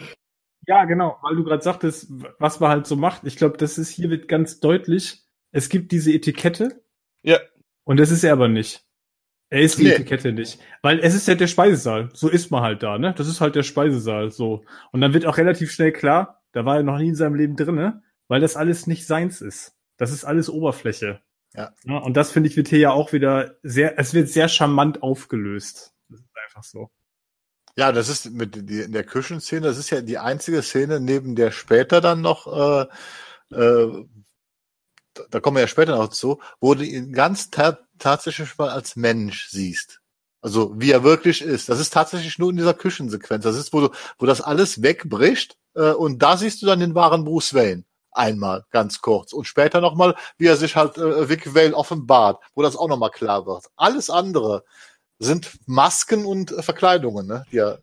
[0.66, 2.08] Ja, genau, weil du gerade sagtest,
[2.38, 3.24] was man halt so macht.
[3.24, 5.23] Ich glaube, das ist hier wird ganz deutlich.
[5.54, 6.82] Es gibt diese Etikette
[7.22, 7.38] Ja,
[7.84, 8.84] und das ist er aber nicht.
[9.50, 9.90] Er ist die Nee.
[9.90, 10.58] Etikette nicht.
[10.82, 12.10] Weil es ist ja der Speisesaal.
[12.14, 13.14] So ist man halt da, ne?
[13.16, 14.64] Das ist halt der Speisesaal, so.
[14.92, 17.56] Und dann wird auch relativ schnell klar, da war er noch nie in seinem Leben
[17.56, 19.74] drinne, weil das alles nicht seins ist.
[19.96, 21.20] Das ist alles Oberfläche.
[21.54, 25.02] Ja, und das finde ich wird hier ja auch wieder sehr, es wird sehr charmant
[25.04, 25.94] aufgelöst.
[26.08, 26.90] Das ist einfach so.
[27.76, 31.50] Ja, das ist mit in der Küchenszene, das ist ja die einzige Szene, neben der
[31.52, 34.04] später dann noch, äh, äh,
[35.30, 38.96] da kommen wir ja später noch zu, wo du ihn ganz ta tatsächlich mal als
[38.96, 40.00] Mensch siehst.
[40.40, 41.68] Also wie er wirklich ist.
[41.68, 43.44] Das ist tatsächlich nur in dieser Küchensequenz.
[43.44, 43.88] Das ist, wo du,
[44.18, 47.84] wo das alles wegbricht äh, und da siehst du dann den wahren Bruce Wayne.
[48.10, 49.32] Einmal, ganz kurz.
[49.32, 53.10] Und später nochmal, wie er sich halt äh, Vic Vale offenbart, wo das auch nochmal
[53.10, 53.64] klar wird.
[53.76, 54.64] Alles andere
[55.18, 57.44] sind Masken und äh, Verkleidungen, ne?
[57.50, 57.82] Die er,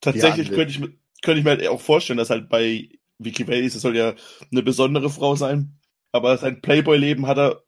[0.00, 2.90] Tatsächlich die er könnte ich, mir- könnte ich mir halt auch vorstellen, dass halt bei
[3.18, 4.14] Vicky Vale ist, es soll ja
[4.50, 5.78] eine besondere Frau sein.
[6.12, 7.62] Aber sein Playboy-Leben hat er,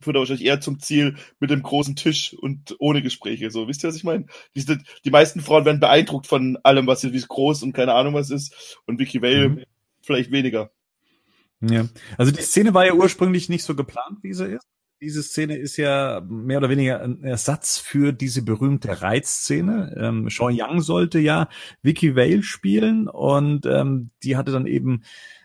[0.00, 3.50] führt er wahrscheinlich eher zum Ziel mit dem großen Tisch und ohne Gespräche.
[3.52, 4.26] So, wisst ihr, was ich meine?
[4.56, 4.64] Die,
[5.04, 8.30] die meisten Frauen werden beeindruckt von allem, was wie es groß und keine Ahnung was
[8.30, 8.80] ist.
[8.86, 9.64] Und Vicky Vale Mhm.
[10.02, 10.70] vielleicht weniger.
[11.60, 11.86] Ja.
[12.18, 14.66] Also die Szene war ja ursprünglich nicht so geplant, wie sie ist.
[15.00, 19.96] Diese Szene ist ja mehr oder weniger ein Ersatz für diese berühmte Reizszene.
[19.96, 21.48] Ähm, Sean Young sollte ja
[21.82, 25.02] Vicky Vale spielen und ähm, die hatte dann eben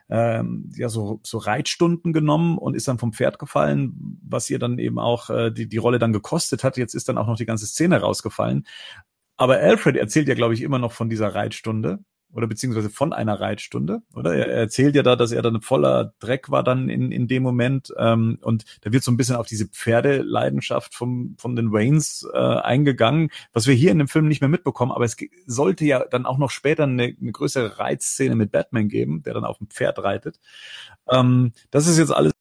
[0.10, 4.80] ähm, ja so, so Reitstunden genommen und ist dann vom Pferd gefallen, was ihr dann
[4.80, 6.78] eben auch äh, die, die Rolle dann gekostet hat.
[6.78, 8.66] Jetzt ist dann auch noch die ganze Szene rausgefallen.
[9.36, 11.99] Aber Alfred erzählt ja, glaube ich, immer noch von dieser Reitstunde
[12.34, 14.36] oder beziehungsweise von einer Reitstunde, oder?
[14.36, 17.44] Er er erzählt ja da, dass er dann voller Dreck war dann in, in dem
[17.44, 22.28] Moment ähm, und da wird so ein bisschen auf diese Pferdeleidenschaft vom, von den Waynes
[22.34, 25.16] äh, eingegangen, was wir hier in dem Film nicht mehr mitbekommen, aber es
[25.46, 29.46] sollte ja dann auch noch später eine, eine größere Reitszene mit Batman geben, der dann
[29.46, 30.40] auf dem Pferd reitet.
[31.10, 32.34] Ähm, das ist jetzt alles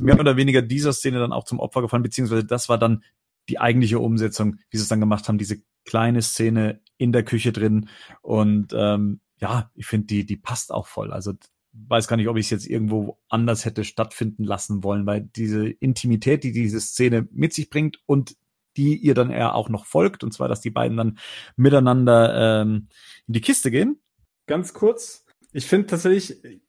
[0.00, 3.02] mehr oder weniger dieser Szene dann auch zum Opfer gefallen, beziehungsweise das war dann
[3.48, 7.52] die eigentliche Umsetzung, wie sie es dann gemacht haben, diese kleine Szene in der Küche
[7.52, 7.88] drin.
[8.22, 11.12] Und ähm, ja, ich finde, die, die passt auch voll.
[11.12, 11.34] Also
[11.72, 15.68] weiß gar nicht, ob ich es jetzt irgendwo anders hätte stattfinden lassen wollen, weil diese
[15.68, 18.36] Intimität, die diese Szene mit sich bringt und
[18.76, 21.18] die ihr dann eher auch noch folgt, und zwar, dass die beiden dann
[21.56, 22.88] miteinander ähm,
[23.26, 24.00] in die Kiste gehen.
[24.46, 25.24] Ganz kurz.
[25.52, 26.60] Ich finde tatsächlich,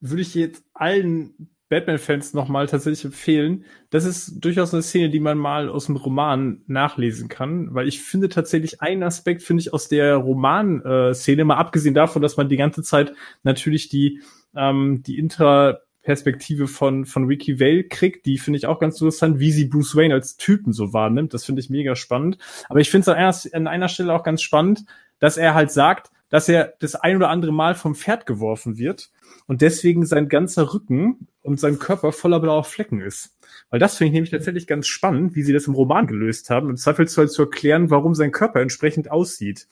[0.00, 3.64] würde ich jetzt allen Batman-Fans nochmal tatsächlich empfehlen.
[3.90, 8.02] Das ist durchaus eine Szene, die man mal aus dem Roman nachlesen kann, weil ich
[8.02, 12.56] finde tatsächlich einen Aspekt, finde ich, aus der Roman-Szene, mal abgesehen davon, dass man die
[12.56, 13.12] ganze Zeit
[13.42, 14.20] natürlich die,
[14.54, 19.50] ähm, die Intraperspektive von, von Ricky Vale kriegt, die finde ich auch ganz interessant, wie
[19.50, 21.32] sie Bruce Wayne als Typen so wahrnimmt.
[21.32, 22.36] Das finde ich mega spannend.
[22.68, 24.84] Aber ich finde es an einer, an einer Stelle auch ganz spannend,
[25.18, 29.10] dass er halt sagt, dass er das ein oder andere Mal vom Pferd geworfen wird
[29.46, 33.36] und deswegen sein ganzer Rücken und sein Körper voller blauer Flecken ist.
[33.70, 36.70] Weil das finde ich nämlich tatsächlich ganz spannend, wie sie das im Roman gelöst haben,
[36.70, 39.68] im Zweifelsfall zu erklären, warum sein Körper entsprechend aussieht.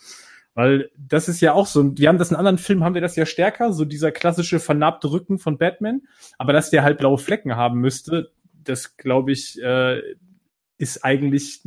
[0.55, 3.17] Weil das ist ja auch so, wir haben das in anderen Filmen, haben wir das
[3.17, 6.03] ja stärker, so dieser klassische vernarbte Rücken von Batman,
[6.37, 10.03] aber dass der halt blaue Flecken haben müsste, das glaube ich, äh,
[10.77, 11.63] ist eigentlich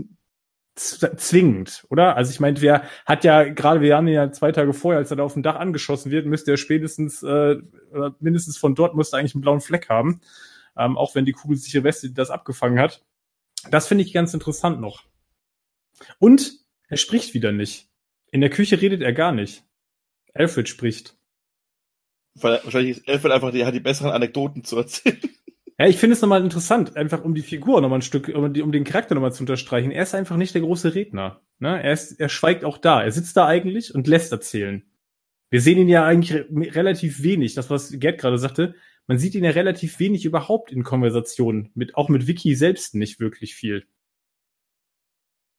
[0.75, 2.17] zwingend, oder?
[2.17, 5.17] Also ich meine, wer hat ja gerade, wir haben ja zwei Tage vorher, als er
[5.17, 7.57] da auf dem Dach angeschossen wird, müsste er spätestens äh,
[7.91, 10.21] oder mindestens von dort müsste eigentlich einen blauen Fleck haben,
[10.77, 13.03] ähm, auch wenn die kugelsichere Weste das abgefangen hat.
[13.71, 15.03] Das finde ich ganz interessant noch.
[16.19, 17.89] Und er spricht wieder nicht.
[18.31, 19.63] In der Küche redet er gar nicht.
[20.33, 21.17] Alfred spricht.
[22.35, 25.21] Weil wahrscheinlich ist Alfred einfach, der hat die besseren Anekdoten zu erzählen.
[25.77, 28.61] Ja, ich finde es nochmal interessant, einfach um die Figur nochmal ein Stück, um, die,
[28.61, 29.91] um den Charakter nochmal zu unterstreichen.
[29.91, 31.41] Er ist einfach nicht der große Redner.
[31.59, 31.83] Ne?
[31.83, 33.03] Er, ist, er schweigt auch da.
[33.03, 34.83] Er sitzt da eigentlich und lässt erzählen.
[35.49, 36.45] Wir sehen ihn ja eigentlich re
[36.75, 37.55] relativ wenig.
[37.55, 38.75] Das, was Gerd gerade sagte,
[39.07, 41.71] man sieht ihn ja relativ wenig überhaupt in Konversationen.
[41.75, 43.85] Mit, auch mit Vicky selbst nicht wirklich viel.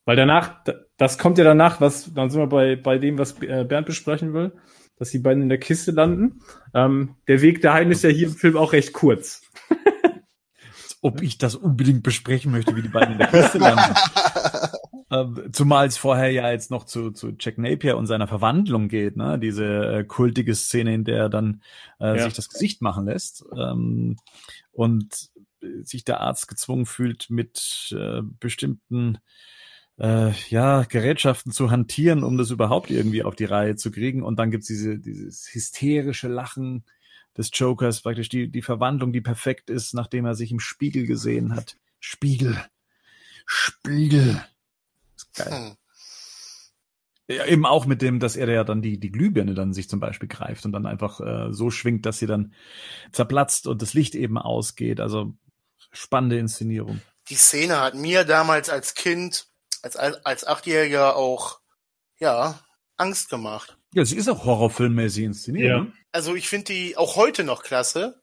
[0.07, 3.41] Weil danach, da- das kommt ja danach, was, dann sind wir bei, bei dem, was
[3.43, 4.53] äh, Bernd besprechen will,
[4.99, 6.41] dass die beiden in der Kiste landen.
[6.75, 9.43] Ähm, der Weg daheim ist ja hier im Film auch recht kurz.
[11.03, 13.94] Ob ich das unbedingt besprechen möchte, wie die beiden in der Kiste landen.
[15.09, 19.16] Ähm, Zumal es vorher ja jetzt noch zu, zu Jack Napier und seiner Verwandlung geht,
[19.16, 19.38] ne?
[19.38, 21.62] Diese äh, kultige Szene, in der er dann
[22.01, 22.24] äh, Ja.
[22.24, 24.16] sich das Gesicht machen lässt ähm,
[24.72, 25.28] und
[25.62, 29.18] äh, sich der Arzt gezwungen fühlt, mit äh, bestimmten
[29.99, 34.24] äh, ja, Gerätschaften zu hantieren, um das überhaupt irgendwie auf die Reihe zu kriegen.
[34.24, 36.84] Und dann gibt's diese, dieses hysterische Lachen
[37.37, 41.55] des Jokers, praktisch die, die Verwandlung, die perfekt ist, nachdem er sich im Spiegel gesehen
[41.55, 41.76] hat.
[42.01, 42.62] Spiegel.
[43.47, 44.45] Spiegel.
[45.16, 45.53] Ist geil.
[45.53, 45.76] Hm.
[47.28, 49.99] Ja, eben auch mit dem, dass er ja dann die, die Glühbirne dann sich zum
[49.99, 52.55] Beispiel greift und dann einfach äh, so schwingt, dass sie dann
[53.11, 55.01] zerplatzt und das Licht eben ausgeht.
[55.01, 55.34] Also
[55.91, 57.01] spannende Inszenierung.
[57.28, 59.49] Die Szene hat mir damals als Kind,
[59.82, 61.61] als, als Achtjähriger auch,
[62.18, 62.61] ja,
[62.97, 63.76] Angst gemacht.
[63.93, 65.68] Ja, sie ist auch horrorfilmmäßig inszeniert.
[65.68, 65.78] Ja.
[65.80, 65.93] Ne?
[66.12, 68.20] Also ich finde die auch heute noch klasse.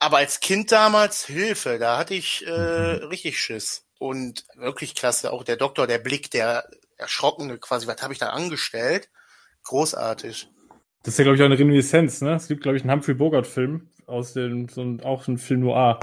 [0.00, 3.06] Aber als Kind damals, Hilfe, da hatte ich äh, Mhm.
[3.08, 3.84] richtig Schiss.
[3.98, 8.28] Und wirklich klasse, auch der Doktor, der Blick, der Erschrockene quasi, was habe ich da
[8.28, 9.10] angestellt?
[9.64, 10.48] Großartig.
[11.02, 12.34] Das ist ja, glaube ich, auch eine Reminiszenz, ne?
[12.34, 15.98] Es gibt, glaube ich, einen Humphrey Bogart-Film aus dem, so ein, auch ein Film noir.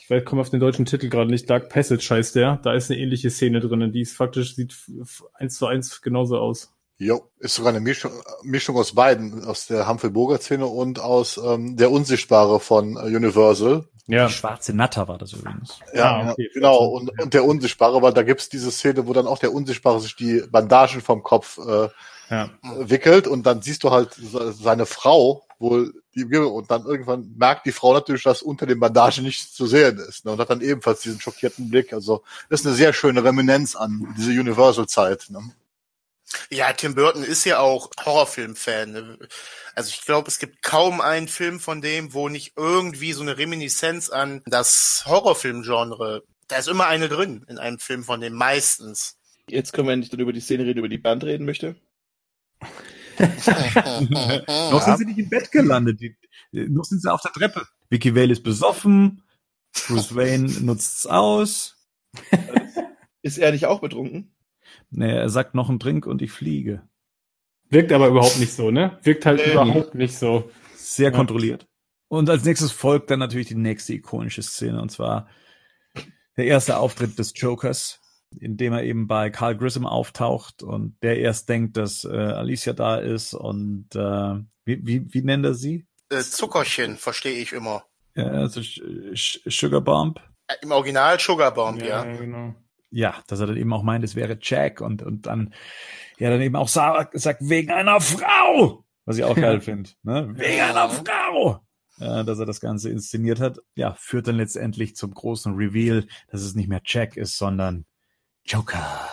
[0.00, 1.48] Ich weiß, komme auf den deutschen Titel gerade nicht.
[1.48, 2.56] Dark Passage heißt der.
[2.62, 3.92] Da ist eine ähnliche Szene drin.
[3.92, 4.74] Die ist faktisch, sieht
[5.34, 6.72] eins zu eins genauso aus.
[6.98, 8.10] Jo, ist sogar eine Mischung,
[8.42, 13.84] Mischung aus beiden, aus der Humphrey Bogart-Szene und aus ähm, der Unsichtbare von äh, Universal.
[14.06, 14.26] Ja.
[14.28, 15.78] Die schwarze Natter war das übrigens.
[15.92, 16.48] Ja, Ah, okay.
[16.54, 16.78] genau.
[16.86, 20.16] Und, und der Unsichtbare, weil da gibt's diese Szene, wo dann auch der Unsichtbare sich
[20.16, 21.88] die Bandagen vom Kopf äh,
[22.30, 22.48] Ja.
[22.78, 27.66] wickelt und dann siehst du halt se- seine Frau wohl die, und dann irgendwann merkt
[27.66, 30.60] die Frau natürlich, dass unter den Bandagen nichts zu sehen ist ne, und hat dann
[30.62, 31.92] ebenfalls diesen schockierten Blick.
[31.92, 35.26] Also ist eine sehr schöne Reminiszenz an diese Universal-Zeit.
[35.30, 35.40] Ne?
[36.50, 38.92] Ja, Tim Burton ist ja auch Horrorfilm-Fan.
[38.92, 39.18] ne?
[39.74, 43.38] Also ich glaube, es gibt kaum einen Film von dem, wo nicht irgendwie so eine
[43.38, 46.24] Reminiszenz an das Horrorfilm-Genre.
[46.48, 49.18] Da ist immer eine drin in einem Film von dem meistens.
[49.48, 51.76] Jetzt können wir endlich dann über die Szene reden, über die Band reden möchte.
[53.18, 56.00] Noch sind sie nicht im Bett gelandet.
[56.00, 56.16] Die,
[56.52, 57.66] noch sind sie auf der Treppe.
[57.88, 59.22] Vicky Vale ist besoffen.
[59.86, 61.76] Bruce Wayne nutzt's aus.
[63.22, 64.35] Ist er nicht auch betrunken?
[64.90, 66.82] Nee, er sagt noch einen Drink und ich fliege.
[67.68, 68.98] Wirkt aber überhaupt nicht so, ne?
[69.02, 69.52] Wirkt halt Nee.
[69.52, 70.50] überhaupt nicht so.
[70.76, 71.16] Sehr Ja.
[71.16, 71.66] kontrolliert.
[72.08, 75.28] Und als nächstes folgt dann natürlich die nächste ikonische Szene, und zwar
[76.36, 78.00] der erste Auftritt des Jokers,
[78.38, 82.72] in dem er eben bei Carl Grissom auftaucht und der erst denkt, dass äh, Alicia
[82.74, 84.34] da ist und äh,
[84.64, 85.86] wie, wie, wie nennt er sie?
[86.10, 87.84] Äh, Zuckerchen, verstehe ich immer.
[88.14, 88.60] Ja, also
[89.14, 90.20] Sugar Bomb.
[90.46, 92.04] Äh, Im Original Sugar Bomb, ja.
[92.04, 92.54] genau.
[92.90, 95.52] Ja, dass er dann eben auch meint, es wäre Jack und, und dann
[96.18, 100.32] ja dann eben auch sa sagt, wegen einer Frau, was ich auch geil finde, ne?
[100.36, 101.66] wegen einer Frau,
[101.98, 106.42] äh, dass er das Ganze inszeniert hat, ja, führt dann letztendlich zum großen Reveal, dass
[106.42, 107.86] es nicht mehr Jack ist, sondern
[108.44, 109.10] Joker.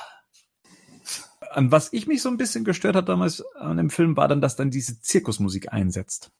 [1.51, 4.41] An was ich mich so ein bisschen gestört hat damals an dem Film, war dann,
[4.41, 6.31] dass dann diese Zirkusmusik einsetzt.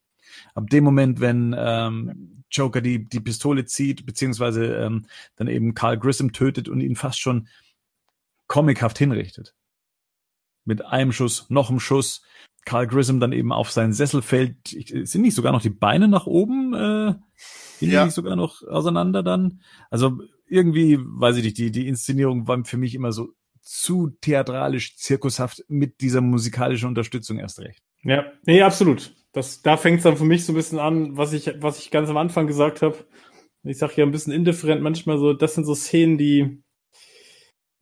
[0.55, 5.05] Ab dem Moment, wenn ähm, Joker die, die Pistole zieht, beziehungsweise ähm,
[5.35, 7.47] dann eben Carl Grissom tötet und ihn fast schon
[8.47, 9.55] comichaft hinrichtet.
[10.65, 12.23] Mit einem Schuss, noch einem Schuss.
[12.65, 14.55] Carl Grissom dann eben auf seinen Sessel fällt.
[14.67, 16.73] Sind nicht sogar noch die Beine nach oben?
[16.73, 17.13] Äh,
[17.79, 18.05] gehen die Ja.
[18.05, 19.61] nicht sogar noch auseinander dann?
[19.89, 24.95] Also irgendwie, weiß ich nicht, die, die Inszenierung war für mich immer so zu theatralisch,
[24.97, 27.81] zirkushaft mit dieser musikalischen Unterstützung erst recht.
[28.03, 29.15] Ja, nee, absolut.
[29.33, 31.91] Das, da fängt es dann für mich so ein bisschen an, was ich, was ich
[31.91, 32.97] ganz am Anfang gesagt habe.
[33.63, 36.63] Ich sage ja ein bisschen indifferent manchmal so, das sind so Szenen, die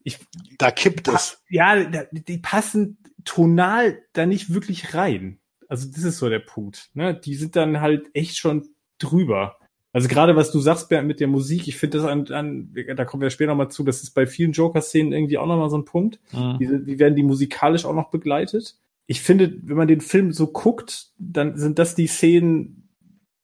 [0.04, 0.18] ich,
[0.58, 1.44] Da kippt es.
[1.50, 5.40] ja, die passen tonal da nicht wirklich rein.
[5.68, 6.90] Also das ist so der Punkt.
[6.94, 7.14] Ne?
[7.14, 9.58] Die sind dann halt echt schon drüber.
[9.94, 13.04] Also gerade was du sagst, Bernd, mit der Musik, ich finde das an, an, da
[13.06, 15.86] kommen wir später nochmal zu, das ist bei vielen Joker-Szenen irgendwie auch nochmal so ein
[15.86, 16.20] Punkt.
[16.60, 18.78] Wie, wie werden die musikalisch auch noch begleitet?
[19.12, 22.88] Ich finde, wenn man den Film so guckt, dann sind das die Szenen,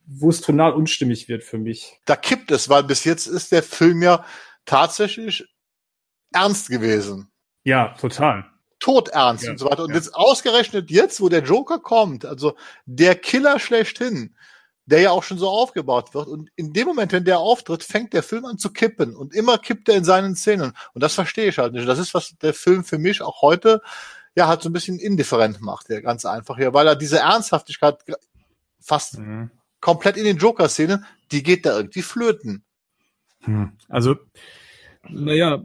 [0.06, 2.00] wo es tonal unstimmig wird für mich.
[2.06, 4.24] Da kippt es, weil bis jetzt ist der Film ja
[4.64, 5.44] tatsächlich
[6.32, 7.28] ernst gewesen.
[7.66, 8.46] Ja, total.
[8.80, 9.84] Todernst Ja, und so weiter.
[9.84, 9.98] Und ja.
[9.98, 12.56] jetzt ausgerechnet jetzt, wo der Joker kommt, also
[12.86, 14.38] der Killer schlechthin,
[14.86, 16.30] der ja auch schon so aufgebaut wird.
[16.30, 19.18] Und in dem Moment, wenn der auftritt, fängt der Film an zu kippen.
[19.18, 20.72] Und immer kippt er in seinen Szenen.
[20.94, 21.90] Und das verstehe ich halt nicht.
[21.90, 23.82] Das ist, was der Film für mich auch heute
[24.38, 27.98] ja halt so ein bisschen indifferent macht, ja, ganz einfach hier, weil er diese Ernsthaftigkeit
[28.80, 29.50] fast Mhm.
[29.82, 32.64] komplett in den Joker-Szenen, die geht da irgendwie flöten.
[33.42, 33.72] Hm.
[33.90, 34.16] Also,
[35.10, 35.64] naja,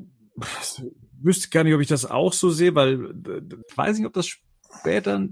[1.20, 4.12] wüsste gar nicht, ob ich das auch so sehe, weil äh, ich weiß nicht, ob
[4.14, 5.28] das später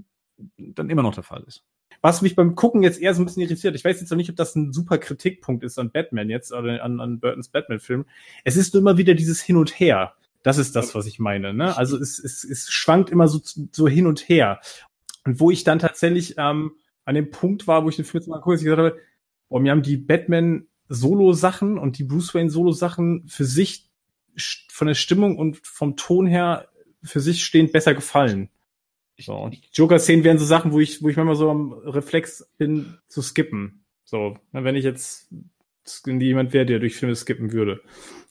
[0.57, 1.63] dann immer noch der Fall ist.
[2.01, 4.29] Was mich beim Gucken jetzt eher so ein bisschen irritiert, ich weiß jetzt noch nicht,
[4.29, 8.05] ob das ein super Kritikpunkt ist an Batman jetzt oder an, an Burtons Batman-Film.
[8.43, 10.13] Es ist nur immer wieder dieses Hin und Her.
[10.43, 11.53] Das ist das, was ich meine.
[11.53, 11.75] Ne?
[11.77, 13.39] Also es, es, es schwankt immer so,
[13.71, 14.59] so hin und her.
[15.25, 16.71] Und wo ich dann tatsächlich ähm,
[17.05, 18.97] an dem Punkt war, wo ich den Film jetzt mal kurz gesagt habe,
[19.49, 23.89] boah, mir haben die Batman-Solo-Sachen und die Bruce Wayne-Solo-Sachen für sich
[24.69, 26.69] von der Stimmung und vom Ton her
[27.03, 28.49] für sich stehend besser gefallen.
[29.19, 32.49] So, und die Joker-Szenen wären so Sachen, wo ich, wo ich manchmal so am Reflex
[32.57, 33.85] bin, zu skippen.
[34.03, 35.31] So, na, wenn ich jetzt
[36.05, 37.81] jemand wäre, der durch Filme skippen würde.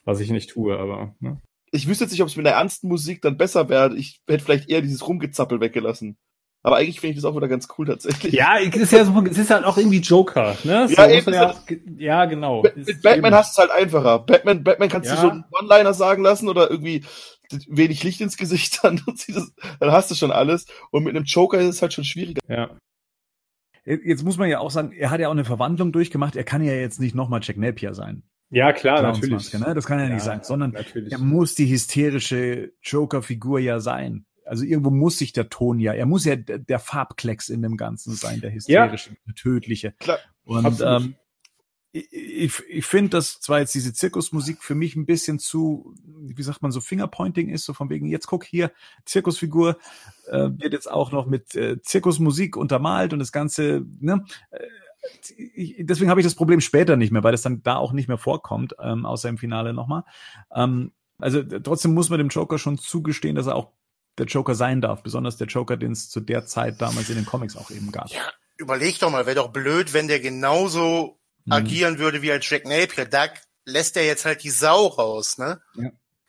[0.04, 1.14] Was ich nicht tue, aber.
[1.20, 1.40] Ne?
[1.72, 3.96] Ich wüsste jetzt nicht, ob es mit der ernsten Musik dann besser wäre.
[3.96, 6.16] Ich hätte vielleicht eher dieses Rumgezappel weggelassen.
[6.62, 8.34] Aber eigentlich finde ich das auch wieder ganz cool tatsächlich.
[8.34, 10.88] Ja, es ist ja so, es ist halt auch irgendwie Joker, ne?
[10.88, 11.54] So Ja, eben, ja,
[11.96, 12.62] ja, genau.
[12.62, 14.18] Mit, mit Batman eben- hast du es halt einfacher.
[14.18, 15.14] Batman, Batman kannst Ja.
[15.14, 17.02] du so einen One-Liner sagen lassen oder irgendwie
[17.66, 19.00] wenig Licht ins Gesicht, dann,
[19.80, 20.66] dann hast du schon alles.
[20.90, 22.42] Und mit einem Joker ist es halt schon schwieriger.
[22.46, 22.76] Ja.
[23.86, 26.36] Jetzt muss man ja auch sagen, er hat ja auch eine Verwandlung durchgemacht.
[26.36, 28.22] Er kann ja jetzt nicht nochmal Jack Napier sein.
[28.50, 29.52] Ja, klar, natürlich.
[29.54, 29.74] Ne?
[29.74, 31.12] Das kann ja, nicht sein, sondern natürlich.
[31.12, 34.26] er muss die hysterische Joker-Figur ja sein.
[34.44, 38.14] Also irgendwo muss sich der Ton ja, er muss ja der, Farbklecks in dem Ganzen
[38.14, 39.94] sein, der hysterische, der tödliche.
[40.00, 41.02] Klar, Und absolut.
[41.02, 41.14] ähm,
[41.92, 46.42] ich, ich, ich finde, dass zwar jetzt diese Zirkusmusik für mich ein bisschen zu, wie
[46.42, 48.72] sagt man, so Fingerpointing ist, so von wegen, jetzt guck hier,
[49.04, 49.78] Zirkusfigur
[50.28, 54.24] äh, wird jetzt auch noch mit äh, Zirkusmusik untermalt und das Ganze, ne?
[55.36, 58.08] Ich, deswegen habe ich das Problem später nicht mehr, weil das dann da auch nicht
[58.08, 60.04] mehr vorkommt, ähm, außer im Finale nochmal.
[60.54, 63.72] Ähm, also trotzdem muss man dem Joker schon zugestehen, dass er auch
[64.18, 67.26] der Joker sein darf, besonders der Joker, den es zu der Zeit damals in den
[67.26, 68.08] Comics auch eben gab.
[68.10, 71.52] Ja, überleg doch mal, wäre doch blöd, wenn der genauso Mhm.
[71.52, 73.06] agieren würde wie als Jack Napier.
[73.06, 73.26] Da
[73.64, 75.60] lässt er jetzt halt die Sau raus, ne?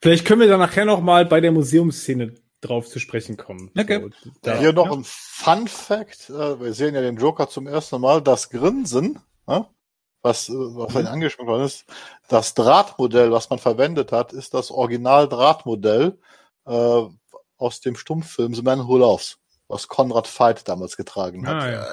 [0.02, 3.72] Vielleicht können wir da nachher noch mal bei der Museumsszene drauf zu sprechen kommen.
[3.78, 4.02] Okay.
[4.24, 6.30] So, da, Hier noch ein Fun Fact.
[6.30, 8.22] äh, Wir sehen ja den Joker zum ersten Mal.
[8.22, 9.62] Das Grinsen, äh,
[10.22, 11.86] was, äh, was vorhin angesprochen worden ist,
[12.28, 16.18] das Drahtmodell, was man verwendet hat, ist das Original-Drahtmodell
[16.68, 17.02] äh,
[17.58, 19.38] aus dem Stummfilm The Man Who Loves,
[19.68, 21.64] was Konrad Veidt damals getragen hat.
[21.64, 21.86] Ah, ja.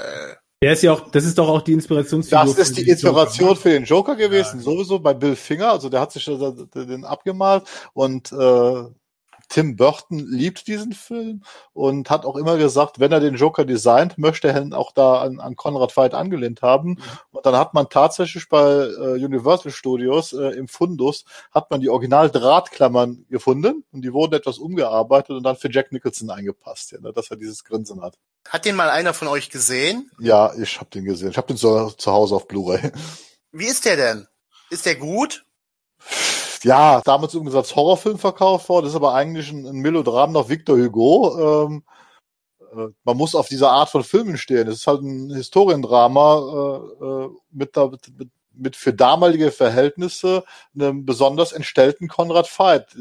[0.61, 2.47] Der ist ja auch, das ist doch auch die Inspirationsfigur.
[2.47, 5.71] Das ist die den Inspiration Joker, für den Joker gewesen, sowieso bei Bill Finger.
[5.71, 7.63] Also der hat sich den abgemalt
[7.93, 8.85] und äh,
[9.49, 11.43] Tim Burton liebt diesen Film
[11.73, 15.21] und hat auch immer gesagt, wenn er den Joker designt, möchte er ihn auch da
[15.23, 16.99] an, an Conrad Veidt angelehnt haben.
[17.31, 21.89] Und dann hat man tatsächlich bei äh, Universal Studios äh, im Fundus hat man die
[21.89, 27.13] Original-Drahtklammern gefunden und die wurden etwas umgearbeitet und dann für Jack Nicholson eingepasst, ja, ne,
[27.13, 28.19] dass er dieses Grinsen hat.
[28.49, 30.11] hat den mal einer von euch gesehen?
[30.19, 31.31] Ja, ich habe den gesehen.
[31.31, 32.93] Ich habe den zu, zu Hause auf Blu-ray.
[33.53, 34.27] Wie ist der denn?
[34.71, 35.45] Ist der gut?
[36.65, 40.77] Ja, damals übrigens als Horrorfilm verkauft worden, ist aber eigentlich ein, ein Melodram nach Victor
[40.77, 41.67] Hugo.
[41.67, 41.83] Ähm,
[42.73, 44.69] äh, man muss auf dieser Art von Filmen stehen.
[44.69, 50.45] Es ist halt ein Historiendrama äh, äh, mit, mit, mit für damalige Verhältnisse
[50.75, 52.97] einem besonders entstellten Konrad Veidt.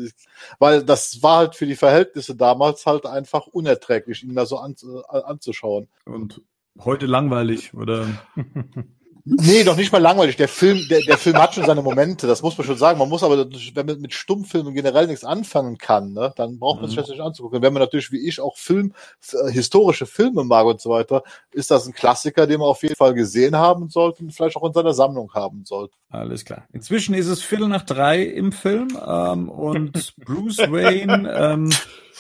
[0.60, 4.76] Weil das war halt für die Verhältnisse damals halt einfach unerträglich, ihn da so an,
[4.84, 5.88] äh, anzuschauen.
[6.06, 6.42] Und
[6.80, 8.08] heute langweilig, oder?
[9.30, 10.38] Nee, doch nicht mal langweilig.
[10.38, 12.98] Der Film, der, der Film hat schon seine Momente, das muss man schon sagen.
[12.98, 16.90] Man muss aber, wenn man mit Stummfilmen generell nichts anfangen kann, ne, dann braucht man
[16.90, 17.02] sich Mhm.
[17.02, 17.62] das nicht anzugucken.
[17.62, 18.94] Wenn man natürlich wie ich auch Film,
[19.34, 22.96] äh, historische Filme mag und so weiter, ist das ein Klassiker, den man auf jeden
[22.96, 25.96] Fall gesehen haben sollte und vielleicht auch in seiner Sammlung haben sollte.
[26.10, 26.66] Alles klar.
[26.72, 31.70] Inzwischen ist es Viertel nach drei im Film ähm, und Bruce Wayne ähm,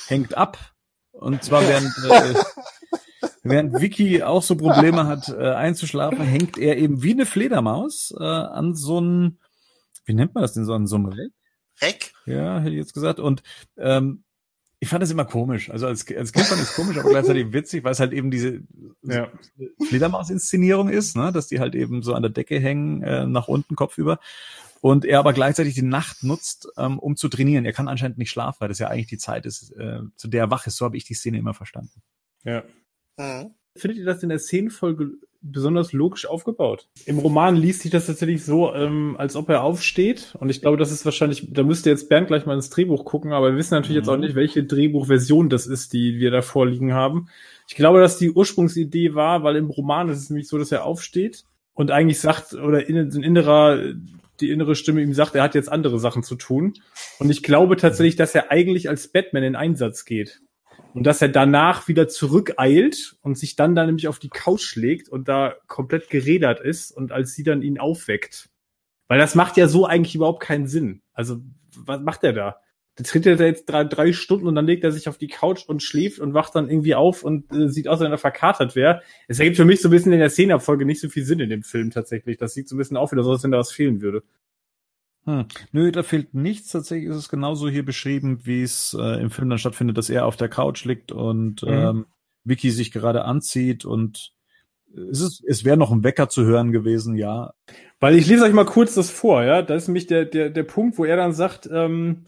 [0.07, 0.57] hängt ab.
[1.13, 2.35] Und zwar während, äh,
[3.43, 8.23] während Vicky auch so Probleme hat äh, einzuschlafen, hängt er eben wie eine Fledermaus äh,
[8.23, 9.39] an so einem,
[10.05, 11.31] wie nennt man das denn so, an so einem Reck?
[11.81, 12.13] Reck?
[12.25, 13.19] Ja, hätte ich jetzt gesagt.
[13.19, 13.43] Und
[13.77, 14.23] ähm,
[14.79, 15.69] ich fand das immer komisch.
[15.69, 18.29] Also als, als Kind fand ich es komisch, aber gleichzeitig witzig, weil es halt eben
[18.29, 18.61] diese
[19.03, 19.31] Ja.
[19.87, 21.31] Fledermaus-Inszenierung ist, ne?
[21.31, 24.19] dass die halt eben so an der Decke hängen, äh, nach unten, kopfüber.
[24.79, 27.65] Und er aber gleichzeitig die Nacht nutzt, ähm, um zu trainieren.
[27.65, 30.43] Er kann anscheinend nicht schlafen, weil das ja eigentlich die Zeit ist, äh, zu der
[30.43, 30.77] er wach ist.
[30.77, 32.01] So habe ich die Szene immer verstanden.
[32.43, 32.63] Ja.
[33.17, 33.51] Mhm.
[33.75, 35.11] Findet ihr das in der Szenenfolge
[35.41, 36.87] besonders logisch aufgebaut?
[37.05, 40.35] Im Roman liest sich das tatsächlich so, ähm, als ob er aufsteht.
[40.39, 43.33] Und ich glaube, das ist wahrscheinlich, da müsste jetzt Bernd gleich mal ins Drehbuch gucken,
[43.33, 44.21] aber wir wissen natürlich jetzt auch Mhm.
[44.21, 47.29] nicht, welche Drehbuchversion das ist, die wir da vorliegen haben.
[47.67, 50.83] Ich glaube, dass die Ursprungsidee war, weil im Roman ist es nämlich so, dass er
[50.85, 51.43] aufsteht
[51.73, 53.79] und eigentlich sagt, oder in, ein innerer,
[54.41, 56.73] die innere Stimme ihm sagt, er hat jetzt andere Sachen zu tun.
[57.19, 60.41] Und ich glaube tatsächlich, dass er eigentlich als Batman in Einsatz geht.
[60.97, 65.09] Und dass er danach wieder zurückeilt und sich dann da nämlich auf die Couch legt
[65.09, 68.49] und da komplett gerädert ist und als sie dann ihn aufweckt.
[69.07, 71.03] Weil das macht ja so eigentlich überhaupt keinen Sinn.
[71.13, 71.37] Also,
[71.75, 72.61] was macht er da?
[72.97, 75.27] Der tritt er da jetzt drei, drei Stunden und dann legt er sich auf die
[75.27, 78.17] Couch und schläft und wacht dann irgendwie auf und äh, sieht aus, als wenn er
[78.17, 79.03] verkatert wäre.
[79.27, 81.51] Es ergibt für mich so ein bisschen in der Szenenabfolge nicht so viel Sinn in
[81.51, 82.37] dem Film tatsächlich.
[82.37, 84.23] Das sieht so ein bisschen auf, wieder so, als wenn da was fehlen würde.
[85.27, 85.45] Hm.
[85.73, 86.71] Nö, da fehlt nichts.
[86.71, 90.25] Tatsächlich ist es genauso hier beschrieben, wie es äh, im Film dann stattfindet, dass er
[90.25, 91.69] auf der Couch liegt und Mhm.
[91.69, 92.05] ähm,
[92.45, 94.31] Vicky sich gerade anzieht und
[95.11, 97.51] es ist, es wäre noch ein Wecker zu hören gewesen, ja.
[97.99, 99.61] Weil ich lese euch mal kurz das vor, ja.
[99.61, 102.25] Das ist nämlich der, der, der Punkt, wo er dann sagt, ähm,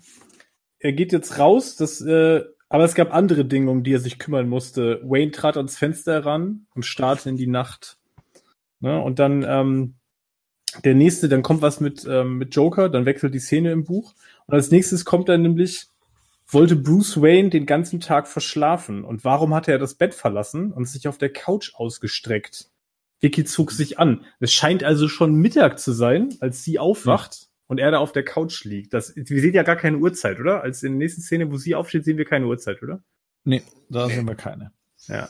[0.80, 4.20] er geht jetzt raus, das, äh, aber es gab andere Dinge, um die er sich
[4.20, 5.02] kümmern musste.
[5.06, 7.98] Wayne trat ans Fenster heran und starrte in die Nacht.
[8.82, 9.02] Ne?
[9.02, 9.96] Und dann ähm,
[10.84, 14.14] der nächste, dann kommt was mit, ähm, mit Joker, dann wechselt die Szene im Buch.
[14.46, 15.88] Und als nächstes kommt dann nämlich,
[16.48, 19.04] wollte Bruce Wayne den ganzen Tag verschlafen.
[19.04, 22.70] Und warum hatte er das Bett verlassen und sich auf der Couch ausgestreckt?
[23.22, 24.26] Vicky zog sich an.
[24.40, 28.24] Es scheint also schon Mittag zu sein, als sie aufwacht und er da auf der
[28.24, 28.94] Couch liegt.
[28.94, 30.62] Das, wir sehen ja gar keine Uhrzeit, oder?
[30.62, 33.04] Als in der nächsten Szene, wo sie aufsteht, sehen wir keine Uhrzeit, oder?
[33.44, 34.72] Nee, da sehen wir keine.
[35.08, 35.30] Ja.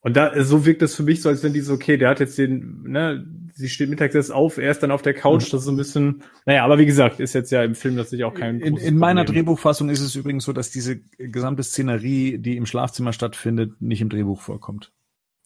[0.00, 2.20] Und da, so wirkt es für mich so, als wenn die so, okay, der hat
[2.20, 5.50] jetzt den, ne, sie steht mittags erst auf, er ist dann auf der Couch, Mhm.
[5.50, 8.24] das ist so ein bisschen, naja, aber wie gesagt, ist jetzt ja im Film tatsächlich
[8.24, 9.44] auch kein In, in meiner Problem.
[9.44, 14.08] Drehbuchfassung ist es übrigens so, dass diese gesamte Szenerie, die im Schlafzimmer stattfindet, nicht im
[14.08, 14.92] Drehbuch vorkommt.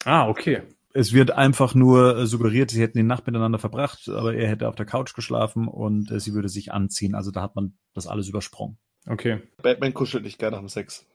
[0.04, 0.60] Ah, okay.
[0.92, 4.68] Es wird einfach nur äh, suggeriert, sie hätten die Nacht miteinander verbracht, aber er hätte
[4.68, 7.14] auf der Couch geschlafen und äh, sie würde sich anziehen.
[7.14, 8.76] Also da hat man das alles übersprungen.
[9.06, 9.38] Okay.
[9.62, 11.06] Batman kuschelt nicht gerne nach dem Sex.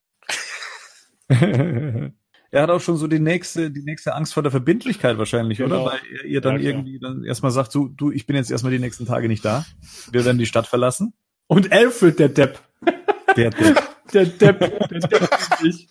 [2.51, 5.83] er hat auch schon so die nächste, die nächste Angst vor der Verbindlichkeit wahrscheinlich, Genau.
[5.83, 5.91] oder?
[5.91, 8.71] Weil er ihr dann Ja, irgendwie dann erstmal sagt, du, du, ich bin jetzt erstmal
[8.71, 9.65] die nächsten Tage nicht da.
[10.11, 11.13] Wir werden die Stadt verlassen.
[11.47, 12.59] Und Alfred, der Depp.
[13.35, 13.75] Der, der,
[14.13, 15.89] Der Depp, der deckt ihn nicht.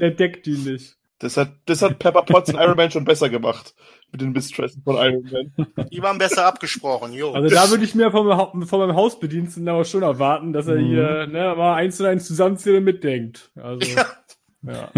[0.00, 0.96] Der deckt ihn nicht.
[1.20, 3.76] Das hat, das hat Pepper Potts in Iron Man schon besser gemacht.
[4.10, 5.88] Mit den Mistressen von Iron Man.
[5.92, 7.30] Die waren besser abgesprochen, jo.
[7.30, 10.74] Also da würde ich mir von, meinem von meinem Hausbediensteten aber schon erwarten, dass er
[10.80, 10.84] Mhm.
[10.86, 13.52] hier, ne, mal eins und eins zusammenzählt und mitdenkt.
[13.54, 13.86] Also,
[14.66, 14.90] ja.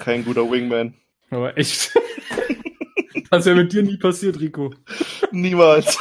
[0.00, 0.94] Kein guter Wingman.
[1.30, 1.92] Aber echt.
[3.30, 4.74] Das wäre mit dir nie passiert, Rico.
[5.30, 5.96] Niemals.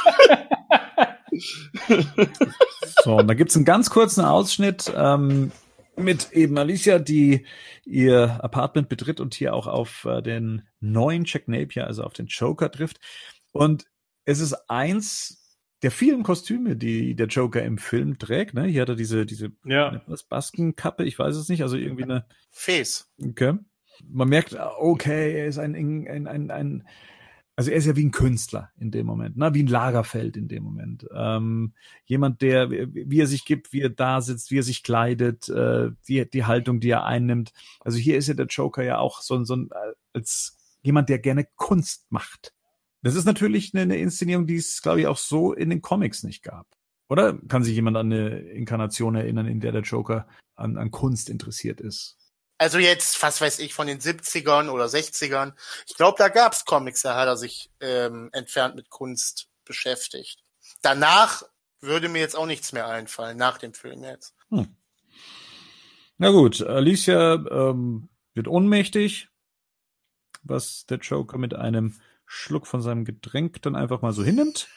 [3.04, 5.52] So, und da gibt's einen ganz kurzen Ausschnitt ähm,
[5.96, 7.46] mit eben Alicia, die
[7.86, 12.28] ihr Apartment betritt und hier auch auf äh, den neuen Jack Napier, also auf den
[12.28, 13.00] Joker trifft.
[13.52, 13.86] Und
[14.26, 18.54] es ist eins der vielen Kostüme, die der Joker im Film trägt.
[18.54, 18.64] Ne?
[18.66, 20.02] Hier hat er diese, diese Ja.
[20.08, 23.12] was, Baskenkappe, ich weiß es nicht, also irgendwie eine Face.
[23.24, 23.54] Okay.
[24.08, 26.88] Man merkt, okay, er ist ein, ein, ein, ein,
[27.56, 29.54] also er ist ja wie ein Künstler in dem Moment, ne?
[29.54, 31.06] wie ein Lagerfeld in dem Moment.
[31.14, 31.74] Ähm,
[32.06, 35.92] jemand, der, wie er sich gibt, wie er da sitzt, wie er sich kleidet, äh,
[36.08, 37.52] die, die Haltung, die er einnimmt.
[37.82, 41.10] Also hier ist ja der Joker ja auch so, ein- so ein, äh, als jemand,
[41.10, 42.54] der gerne Kunst macht.
[43.02, 46.24] Das ist natürlich eine, eine Inszenierung, die es, glaube ich, auch so in den Comics
[46.24, 46.68] nicht gab.
[47.10, 51.30] Oder kann sich jemand an eine Inkarnation erinnern, in der der Joker an, an Kunst
[51.30, 52.19] interessiert ist?
[52.60, 55.54] Also jetzt, was weiß ich, von den 70ern oder 60ern.
[55.88, 60.44] Ich glaube, da gab's Comics, da hat er sich ähm, entfernt mit Kunst beschäftigt.
[60.82, 61.44] Danach
[61.80, 64.36] würde mir jetzt auch nichts mehr einfallen, nach dem Film jetzt.
[66.18, 69.30] Na gut, Alicia ähm, wird ohnmächtig,
[70.44, 71.96] was der Joker mit einem
[72.26, 74.68] Schluck von seinem Getränk dann einfach mal so hinnimmt.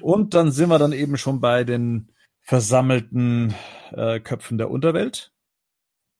[0.00, 3.54] Und dann sind wir dann eben schon bei den versammelten
[3.92, 5.32] äh, Köpfen der Unterwelt,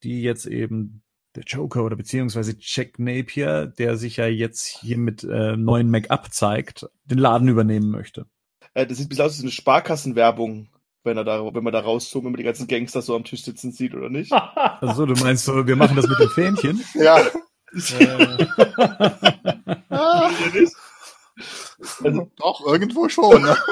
[0.02, 1.02] die jetzt eben
[1.34, 6.32] der Joker oder beziehungsweise Jack Napier, der sich ja jetzt hier mit äh, neuen Make-up
[6.32, 8.26] zeigt, den Laden übernehmen möchte.
[8.74, 10.68] Äh, das sieht ein bisschen aus wie eine Sparkassenwerbung,
[11.04, 13.44] wenn er da, wenn man da rauszoomt, wenn man die ganzen Gangster so am Tisch
[13.44, 14.32] sitzen sieht, oder nicht?
[14.80, 16.84] Also du meinst so, wir machen das mit den Fähnchen?
[16.94, 17.20] Ja.
[22.04, 23.42] Also, Doch, irgendwo schon.
[23.42, 23.56] Ne?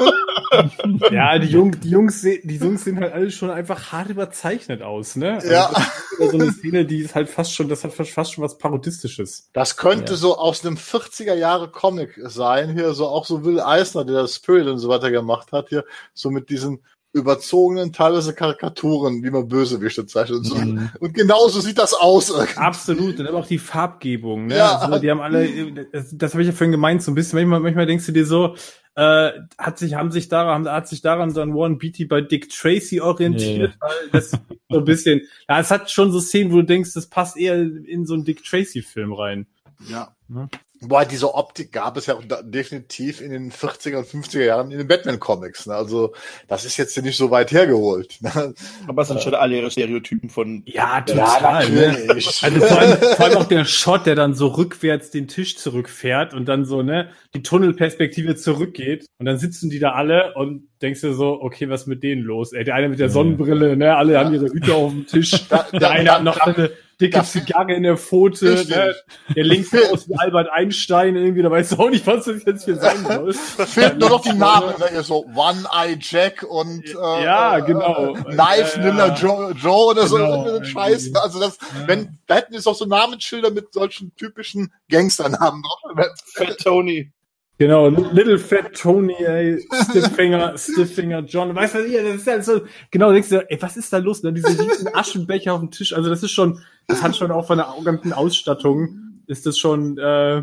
[1.10, 5.16] Ja, die, Jung, die, Jungs, die Jungs sehen halt alle schon einfach hart überzeichnet aus,
[5.16, 5.34] ne?
[5.34, 5.70] Also Ja.
[5.72, 8.32] das ist wieder so eine Szene, die ist halt fast schon, das hat fast fast
[8.32, 9.50] schon was Parodistisches.
[9.52, 10.16] Das könnte Ja.
[10.18, 14.36] so aus einem 40er Jahre Comic sein, hier so auch so Will Eisner, der das
[14.36, 16.80] Spirit und so weiter gemacht hat, hier so mit diesen
[17.16, 20.56] überzogenen, teilweise Karikaturen, wie man Bösewichte zeichnet und so.
[20.56, 20.90] Mhm.
[21.00, 22.30] Und genauso sieht das aus.
[22.30, 22.56] irgendwie.
[22.56, 24.58] Absolut, und aber auch die Farbgebung, ne?
[24.58, 24.78] Ja.
[24.78, 27.60] Also, die haben alle, das, das habe ich ja vorhin gemeint, so ein bisschen, manchmal,
[27.60, 28.54] manchmal denkst du dir so,
[28.96, 33.00] äh, hat sich, haben sich daran, hat sich daran dann Warren Beatty bei Dick Tracy
[33.00, 34.30] orientiert, weil das
[34.70, 37.56] so ein bisschen, ja, es hat schon so Szenen, wo du denkst, das passt eher
[37.56, 39.46] in so einen Dick Tracy Film rein.
[39.88, 40.14] Ja.
[40.28, 40.48] Ne?
[40.80, 44.70] Wobei diese Optik gab es ja auch da, definitiv in den 40er und 50er Jahren
[44.70, 45.66] in den Batman-Comics.
[45.66, 45.74] Ne?
[45.74, 46.12] Also
[46.48, 48.18] das ist jetzt hier nicht so weit hergeholt.
[48.20, 48.54] Ne?
[48.86, 50.62] aber es sind schon alle ihre Stereotypen von.
[50.66, 52.42] Ja, natürlich.
[52.42, 56.34] Also vor allem, vor allem auch der Shot, der dann so rückwärts den Tisch zurückfährt
[56.34, 61.00] und dann so, ne, die Tunnelperspektive zurückgeht und dann sitzen die da alle und denkst
[61.00, 62.52] dir so, okay, was ist mit denen los?
[62.52, 63.12] Ey, der eine mit der Ja.
[63.12, 65.48] Sonnenbrille, ne, alle haben ihre Hüte auf dem Tisch.
[65.72, 66.70] Der eine hat noch eine
[67.00, 68.74] dicke Zigarre in der Pfote, Richtig.
[68.74, 68.94] ne?
[69.34, 72.44] Der links sieht aus wie Albert Einstein irgendwie, da weißt du auch nicht, was das
[72.44, 73.34] jetzt hier sein soll.
[73.58, 75.02] Da fehlt nur noch die Namen, ne?
[75.02, 78.14] So One-Eye Jack und äh, Ja, genau.
[78.14, 78.90] Knife Ja, ja.
[78.92, 81.10] Ninja Joe, Joe oder so Genau, so ein Scheiß.
[81.10, 81.20] ne?
[81.22, 86.08] Also das, wenn da hätten jetzt auch so Namensschilder mit solchen typischen Gangsternamen drauf.
[86.34, 87.12] Fat Tony.
[87.58, 92.60] Genau, Little Fat Tony, ey, Stifffinger, Stifffinger John, weißt du, ja, das ist halt so,
[92.90, 94.22] genau, denkst du, ey, was ist da los?
[94.22, 94.34] Ne?
[94.34, 97.58] Diese riesen Aschenbecher auf dem Tisch, also das ist schon, das hat schon auch von
[97.58, 100.42] der ganzen Ausstattung, ist das schon äh,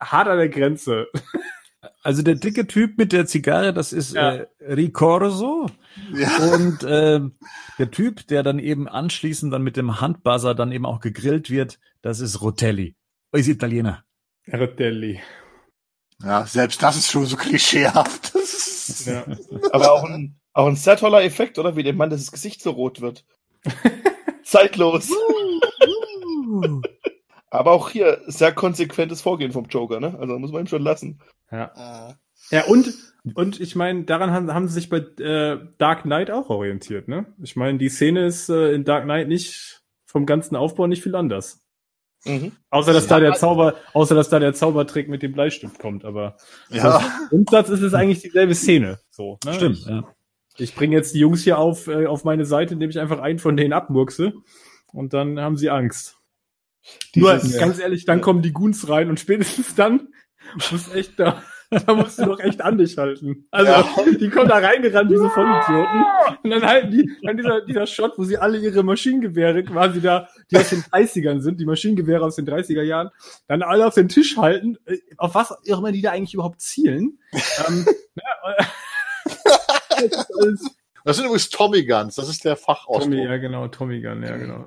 [0.00, 1.06] hart an der Grenze.
[2.02, 4.34] Also der dicke Typ mit der Zigarre, das ist Ja.
[4.34, 5.66] äh, Ricorso.
[6.14, 6.36] Ja.
[6.54, 7.20] Und äh,
[7.78, 11.78] der Typ, der dann eben anschließend dann mit dem Handbuzzer dann eben auch gegrillt wird,
[12.02, 12.94] das ist Rotelli.
[13.32, 14.04] Ist Italiener.
[14.52, 15.20] Rotelli.
[16.22, 18.32] ja, selbst das ist schon so klischeehaft.
[19.04, 19.24] Ja.
[19.72, 21.74] Aber auch ein, auch ein sehr toller Effekt, oder?
[21.74, 23.24] Wie dem Mann das Gesicht so rot wird.
[24.44, 25.10] Zeitlos.
[27.50, 30.16] Aber auch hier sehr konsequentes Vorgehen vom Joker, ne?
[30.18, 31.20] Also muss man ihm schon lassen.
[31.50, 32.10] Ja.
[32.10, 32.14] Äh,
[32.50, 32.92] Ja, und,
[33.34, 37.26] und ich meine, daran haben, haben sie sich bei äh, Dark Knight auch orientiert, ne?
[37.42, 41.14] Ich meine, die Szene ist äh, in Dark Knight nicht vom ganzen Aufbau nicht viel
[41.14, 41.60] anders.
[42.24, 42.52] Mhm.
[42.70, 43.20] Außer dass da Ja.
[43.30, 46.36] der Zauber, außer dass da der Zaubertrick mit dem Bleistift kommt, aber
[46.70, 46.98] Ja,
[47.30, 48.98] im Grundsatz ist es eigentlich dieselbe Szene.
[49.10, 49.54] So, ne?
[49.54, 50.08] Stimmt, Ich, ja.
[50.58, 53.38] ich bringe jetzt die Jungs hier auf, äh, auf meine Seite, indem ich einfach einen
[53.38, 54.32] von denen abmurkse
[54.92, 56.15] und dann haben sie Angst.
[57.14, 60.08] Nur Dieses- ganz ehrlich, dann kommen die Goons rein und spätestens dann
[60.70, 63.48] muss echt da, da musst du doch echt an dich halten.
[63.50, 63.88] Also Ja.
[64.20, 66.04] die kommen da reingerannt, diese Vollidioten.
[66.44, 70.28] Und dann halten die, dann dieser, dieser Shot, wo sie alle ihre Maschinengewehre quasi da,
[70.50, 73.10] die aus den 30ern sind, die Maschinengewehre aus den 30er Jahren,
[73.48, 76.60] dann alle auf den Tisch halten, äh, auf was auch immer die da eigentlich überhaupt
[76.60, 77.18] zielen.
[77.66, 78.64] ähm, ja, äh,
[79.90, 80.64] das ist alles-
[81.06, 83.02] das sind übrigens Tommy Guns, das ist der Fachausdruck.
[83.04, 84.64] Tommy, ja genau, Tommy Gun, ja genau.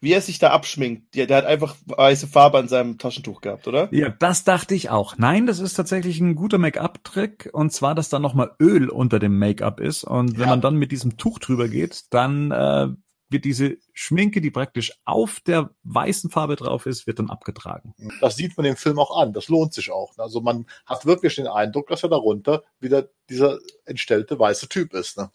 [0.00, 1.14] Wie er sich da abschminkt.
[1.14, 3.88] Der, der hat einfach weiße Farbe an seinem Taschentuch gehabt, oder?
[3.92, 5.18] Ja, das dachte ich auch.
[5.18, 7.50] Nein, das ist tatsächlich ein guter Make-up-Trick.
[7.52, 10.04] Und zwar, dass da nochmal Öl unter dem Make-up ist.
[10.04, 10.46] Und wenn Ja.
[10.48, 12.88] man dann mit diesem Tuch drüber geht, dann äh,
[13.28, 17.94] wird diese Schminke, die praktisch auf der weißen Farbe drauf ist, wird dann abgetragen.
[18.22, 19.32] Das sieht man dem Film auch an.
[19.34, 20.16] Das lohnt sich auch.
[20.16, 25.18] Also man hat wirklich den Eindruck, dass er darunter wieder dieser entstellte weiße Typ ist.
[25.18, 25.30] Ne?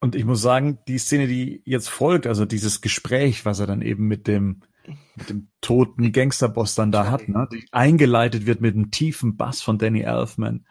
[0.00, 3.82] Und ich muss sagen, die Szene, die jetzt folgt, also dieses Gespräch, was er dann
[3.82, 4.62] eben mit dem,
[5.16, 9.62] mit dem toten Gangsterboss dann da hat, ne, die eingeleitet wird mit einem tiefen Bass
[9.62, 10.66] von Danny Elfman,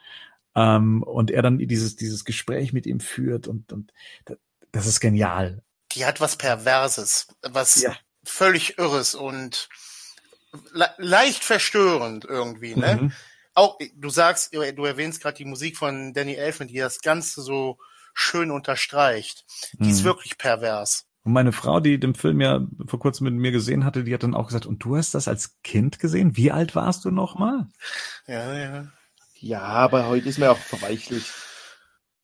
[0.55, 3.91] ähm, und er dann dieses, dieses Gespräch mit ihm führt und, und
[4.71, 5.63] das ist genial.
[5.93, 7.95] die hat was Perverses, was Ja.
[8.23, 9.69] völlig Irres und
[10.71, 12.99] le leicht verstörend irgendwie, ne?
[13.01, 13.11] Mhm.
[13.53, 17.77] Auch, du sagst, du erwähnst gerade die Musik von Danny Elfman, die das Ganze so
[18.15, 19.45] schön unterstreicht.
[19.73, 20.05] Die ist Mhm.
[20.05, 21.05] wirklich pervers.
[21.23, 24.23] Und meine Frau, die den Film ja vor kurzem mit mir gesehen hatte, die hat
[24.23, 26.35] dann auch gesagt, und du hast das als Kind gesehen?
[26.37, 27.67] Wie alt warst du nochmal?
[28.27, 28.87] Ja, ja.
[29.39, 31.31] Ja, aber heute ist mir auch verweichlicht.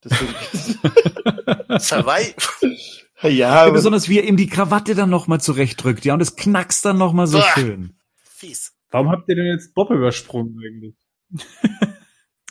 [0.03, 0.33] Deswegen,
[1.79, 2.33] Verwei
[3.21, 6.35] ja, Ja, aber besonders wie er ihm die Krawatte dann nochmal zurechtdrückt, ja, und es
[6.35, 7.43] knackst dann nochmal so Uah.
[7.53, 7.95] schön.
[8.23, 8.73] fies.
[8.89, 10.95] Warum habt ihr denn jetzt Bob übersprungen eigentlich?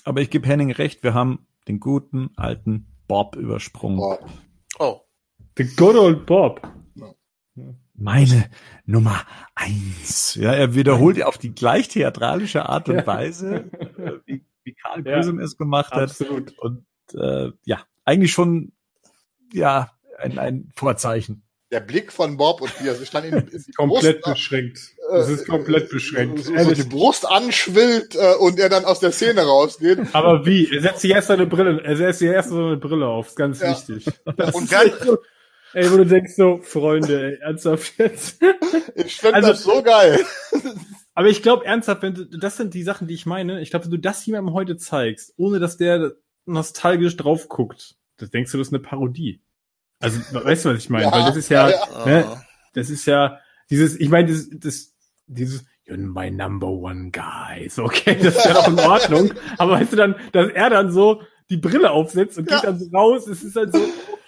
[0.05, 3.97] Aber ich gebe Henning recht, wir haben den guten alten Bob übersprungen.
[3.97, 4.21] Boah.
[4.79, 5.01] Oh,
[5.59, 6.63] The good old Bob.
[7.95, 8.49] Meine
[8.87, 9.21] Nummer
[9.57, 10.37] eins.
[10.37, 13.07] Ja, er wiederholt ja auf die gleich theatralische Art und Ja.
[13.09, 15.19] Weise, äh, wie, wie Karl Ja.
[15.19, 16.11] Es gemacht hat.
[16.11, 16.57] Absolut.
[16.61, 18.71] Und äh, ja, eigentlich schon
[19.53, 21.43] ja ein, ein Vorzeichen.
[21.73, 24.81] Der Blick von Bob und wie er sich dann in, in Komplett Brust, beschränkt.
[25.09, 26.41] Das ist komplett beschränkt.
[26.45, 29.99] so, so die Brust anschwillt äh, und er dann aus der Szene rausgeht.
[30.13, 30.69] Aber wie?
[30.75, 33.37] Er setzt sich erst seine Brille, er setzt sich erst so eine Brille auf, ist
[33.37, 33.71] ganz Ja.
[33.71, 34.07] wichtig.
[34.37, 35.19] Das Und dann- so,
[35.75, 38.43] ey, wo du denkst so, Freunde, ey, ernsthaft jetzt.
[38.97, 40.25] Ich finde Also- das so geil.
[41.15, 43.61] Aber ich glaube ernsthaft, wenn du, das sind die Sachen, die ich meine.
[43.61, 46.15] Ich glaube, wenn du das jemandem heute zeigst, ohne dass der
[46.47, 49.41] nostalgisch drauf guckt, das denkst du, das ist eine Parodie.
[50.01, 51.05] Also, weißt du, was ich meine?
[51.05, 52.43] Ja, Weil das ist ja, ja, Ne?
[52.73, 53.39] das ist ja
[53.69, 54.95] dieses, ich meine, das, das,
[55.27, 57.69] dieses, you're my number one guy.
[57.69, 59.35] So, okay, das ist ja noch in Ordnung.
[59.59, 62.71] Aber weißt du dann, dass er dann so die Brille aufsetzt und geht Ja.
[62.71, 63.81] dann so raus, es ist halt so,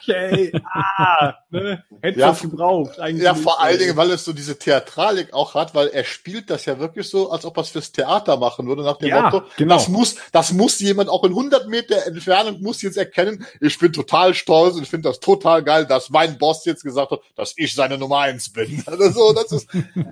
[0.02, 2.98] okay, ah, ne, hätte Ja, das gebraucht.
[2.98, 3.78] Eigentlich Ja, vor allen.
[3.78, 7.30] Dingen, weil es so diese Theatralik auch hat, weil er spielt das ja wirklich so,
[7.30, 9.74] als ob er es fürs Theater machen würde, nach dem Ja, Motto, genau.
[9.76, 13.92] das muss, das muss jemand auch in 100 Meter Entfernung muss jetzt erkennen, ich bin
[13.92, 17.54] total stolz und ich finde das total geil, dass mein Boss jetzt gesagt hat, dass
[17.56, 18.82] ich seine Nummer eins bin.
[18.92, 20.02] Also so, das ist, äh,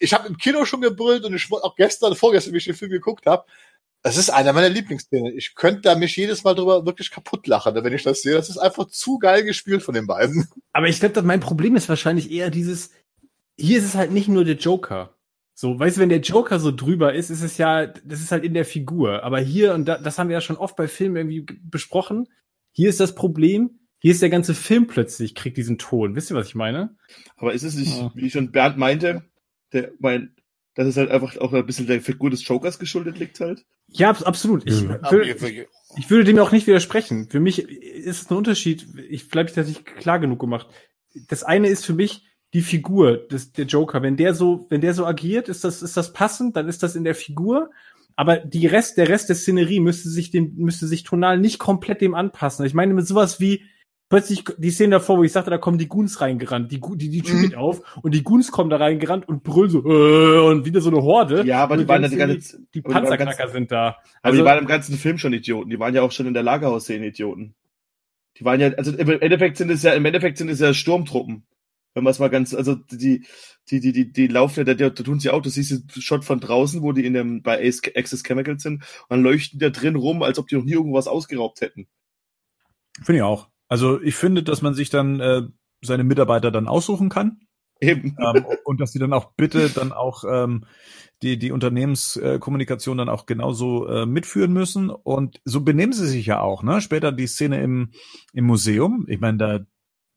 [0.00, 2.74] ich habe im Kino schon gebrüllt und ich wollte auch gestern, vorgestern, wie ich den
[2.74, 3.44] Film geguckt habe,
[4.06, 5.36] es ist einer meiner Lieblingsszenen.
[5.36, 8.34] Ich könnte da mich jedes Mal drüber wirklich kaputt lachen, wenn ich das sehe.
[8.34, 10.46] Das ist einfach zu geil gespielt von den beiden.
[10.74, 12.90] Aber ich glaube, mein Problem ist wahrscheinlich eher dieses,
[13.58, 15.16] hier ist es halt nicht nur der Joker.
[15.54, 18.44] So, weißt du, wenn der Joker so drüber ist, ist es ja, das ist halt
[18.44, 19.22] in der Figur.
[19.22, 22.28] Aber hier, und da, das haben wir ja schon oft bei Filmen irgendwie besprochen,
[22.72, 26.14] hier ist das Problem, hier ist der ganze Film plötzlich, kriegt diesen Ton.
[26.14, 26.96] Wisst ihr, was ich meine?
[27.36, 28.12] Aber ist es nicht, Ja.
[28.14, 29.24] wie schon Bernd meinte,
[29.72, 30.34] der mein,
[30.74, 33.64] dass es halt einfach auch ein bisschen der Figur des Jokers geschuldet liegt halt?
[33.88, 34.66] Ja, abs- absolut.
[34.66, 34.98] Ich, Ja.
[35.12, 35.66] Ihr-
[35.96, 37.28] ich würde dem auch nicht widersprechen.
[37.30, 38.86] Für mich ist es ein Unterschied.
[39.08, 40.66] Ich glaube, ich das nicht klar genug gemacht.
[41.28, 44.02] Das eine ist für mich die Figur des, der Joker.
[44.02, 46.96] Wenn der so, wenn der so agiert, ist das, ist das passend, dann ist das
[46.96, 47.70] in der Figur.
[48.16, 52.00] Aber die Rest, der Rest der Szenerie müsste sich dem, müsste sich tonal nicht komplett
[52.00, 52.64] dem anpassen.
[52.64, 53.62] Ich meine mit sowas wie,
[54.08, 57.22] plötzlich die Szene davor, wo ich sagte, da kommen die Goons reingerannt, die, die, die
[57.22, 57.42] Tür Mhm.
[57.42, 60.90] geht auf und die Goons kommen da reingerannt und brüllen so, äh, und wieder so
[60.90, 61.44] eine Horde.
[61.44, 63.88] Ja, aber die waren ja die ganze, die aber Panzerknacker sind da.
[63.88, 65.70] aber Also, die waren im ganzen Film schon Idioten.
[65.70, 67.54] Die waren ja auch schon in der Lagerhausszene Idioten.
[68.38, 71.44] Die waren ja, also im Endeffekt sind es ja, im Endeffekt sind es ja Sturmtruppen.
[71.94, 73.24] Wenn man es mal ganz, also die,
[73.70, 76.24] die, die, die, die laufen ja, da, da tun sie auch, du siehst den Shot
[76.24, 79.70] von draußen, wo die in dem, bei Ace, Access Chemicals sind, und dann leuchten da
[79.70, 81.86] drin rum, als ob die noch nie irgendwas ausgeraubt hätten.
[83.04, 83.48] Finde ich auch.
[83.68, 85.42] Also ich finde, dass man sich dann äh,
[85.82, 87.40] seine Mitarbeiter dann aussuchen kann.
[87.80, 88.16] Eben.
[88.20, 90.64] ähm, und dass sie dann auch bitte dann auch ähm,
[91.22, 94.90] die, die Unternehmenskommunikation dann auch genauso äh, mitführen müssen.
[94.90, 96.80] Und so benehmen sie sich ja auch, ne?
[96.80, 97.90] Später die Szene im,
[98.32, 99.06] im Museum.
[99.08, 99.60] Ich meine, da,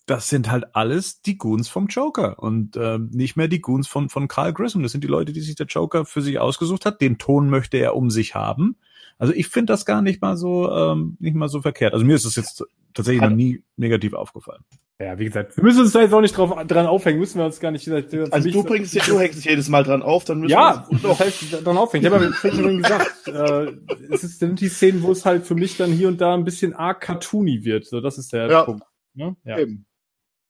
[0.05, 4.09] das sind halt alles die Goons vom Joker und äh, nicht mehr die Goons von,
[4.09, 4.83] von Carl Grissom.
[4.83, 7.01] Das sind die Leute, die sich der Joker für sich ausgesucht hat.
[7.01, 8.77] Den Ton möchte er um sich haben.
[9.17, 11.93] Also ich finde das gar nicht mal so, ähm, nicht mal so verkehrt.
[11.93, 12.63] Also mir ist das jetzt
[12.97, 14.63] tatsächlich noch nie negativ aufgefallen.
[14.99, 17.45] Ja, wie gesagt, wir müssen uns da jetzt auch nicht drauf, dran aufhängen, müssen wir
[17.45, 17.87] uns gar nicht.
[17.87, 20.99] Also du bringst dich, du hängst dich jedes Mal dran auf, dann müssen Ja, wir
[20.99, 22.05] das heißt, dran aufhängen.
[22.07, 23.73] Ich habe ja vorhin gesagt, äh,
[24.11, 26.45] es ist, sind die Szenen, wo es halt für mich dann hier und da ein
[26.45, 27.85] bisschen arg cartoony wird.
[27.85, 28.63] So, das ist der Ja.
[28.63, 28.83] Punkt.
[29.13, 29.35] Ne?
[29.43, 29.59] Ja.
[29.59, 29.85] Eben.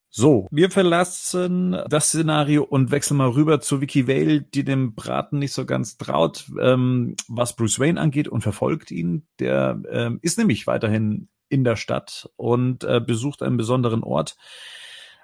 [0.10, 5.40] So, wir verlassen das Szenario und wechseln mal rüber zu Vicky Vale, die dem Braten
[5.40, 9.28] nicht so ganz traut, ähm, was Bruce Wayne angeht und verfolgt ihn.
[9.40, 14.36] Der ähm, ist nämlich weiterhin in der Stadt und äh, besucht einen besonderen Ort,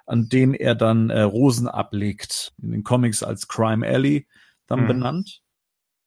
[0.05, 2.53] an dem er dann äh, Rosen ablegt.
[2.61, 4.27] In den Comics als Crime Alley
[4.67, 4.87] dann Mhm.
[4.87, 5.39] benannt.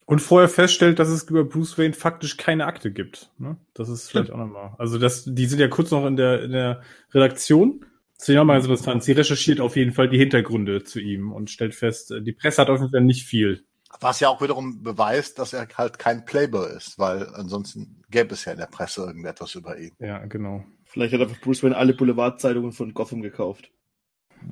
[0.09, 3.31] Und vorher feststellt, dass es über Bruce Wayne faktisch keine Akte gibt.
[3.39, 3.57] Ne?
[3.75, 4.75] Das ist vielleicht auch nochmal.
[4.79, 7.85] Also das, die sind ja kurz noch in der, in der Redaktion.
[8.17, 9.03] Das ist ja mal ganz interessant.
[9.03, 12.62] Sie recherchiert auf jeden Fall die Hintergründe zu ihm und stellt fest, äh, die Presse
[12.62, 13.64] hat auf jeden Fall nicht viel.
[14.01, 18.44] Was ja auch wiederum beweist, dass er halt kein Playboy ist, weil ansonsten gäbe es
[18.44, 19.92] ja in der Presse irgendetwas über ihn.
[19.99, 20.64] Ja, genau.
[20.84, 23.70] Vielleicht hat einfach Bruce Wayne alle Boulevardzeitungen von Gotham gekauft.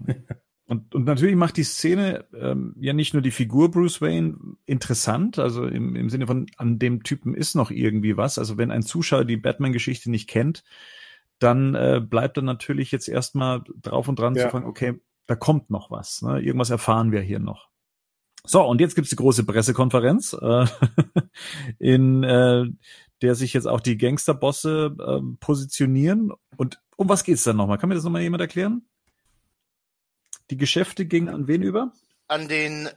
[0.66, 5.38] Und, und natürlich macht die Szene ähm, ja nicht nur die Figur Bruce Wayne interessant,
[5.38, 8.38] also im, im Sinne von, an dem Typen ist noch irgendwie was.
[8.38, 10.64] Also wenn ein Zuschauer die Batman-Geschichte nicht kennt,
[11.38, 14.44] dann äh, bleibt er natürlich jetzt erstmal drauf und dran Ja.
[14.44, 16.22] zu fragen, okay, da kommt noch was.
[16.22, 16.40] Ne?
[16.40, 17.68] Irgendwas erfahren wir hier noch.
[18.46, 20.66] So, und jetzt gibt's die große Pressekonferenz, äh,
[21.78, 22.64] in äh,
[23.22, 26.30] der sich jetzt auch die Gangsterbosse äh, positionieren.
[26.56, 27.78] Und um was geht's dann nochmal?
[27.78, 28.86] Kann mir das nochmal jemand erklären?
[30.50, 31.92] Die Geschäfte gingen an wen über?
[32.28, 32.90] An den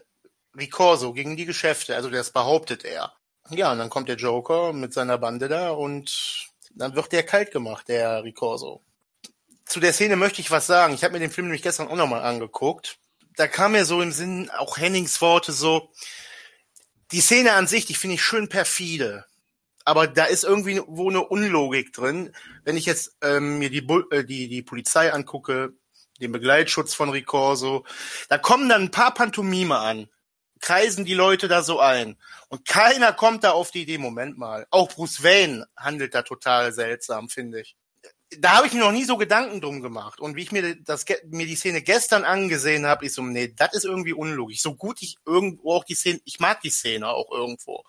[0.57, 3.13] Ricorso gegen die Geschäfte, also das behauptet er.
[3.49, 7.51] Ja, und dann kommt der Joker mit seiner Bande da und dann wird der kalt
[7.51, 8.81] gemacht, der Ricorso.
[9.65, 10.93] Zu der Szene möchte ich was sagen.
[10.93, 12.99] Ich habe mir den Film nämlich gestern auch nochmal angeguckt.
[13.37, 15.91] Da kam mir so im Sinn auch Hennings Worte so,
[17.11, 19.25] die Szene an sich, die finde ich schön perfide.
[19.85, 22.35] Aber da ist irgendwie wo eine Unlogik drin.
[22.65, 25.73] Wenn ich jetzt ähm, mir die, äh, die, die Polizei angucke,
[26.19, 27.85] den Begleitschutz von Ricorso,
[28.27, 30.09] da kommen dann ein paar Pantomime an,
[30.59, 32.17] kreisen die Leute da so ein.
[32.49, 34.67] Und keiner kommt da auf die Idee, Moment mal.
[34.71, 37.77] Auch Bruce Wayne handelt da total seltsam, finde ich.
[38.39, 40.19] Da habe ich mir noch nie so Gedanken drum gemacht.
[40.19, 43.73] Und wie ich mir das mir die Szene gestern angesehen habe, ich so, nee, das
[43.73, 44.61] ist irgendwie unlogisch.
[44.61, 47.83] So gut ich irgendwo auch die Szene, ich mag die Szene auch irgendwo.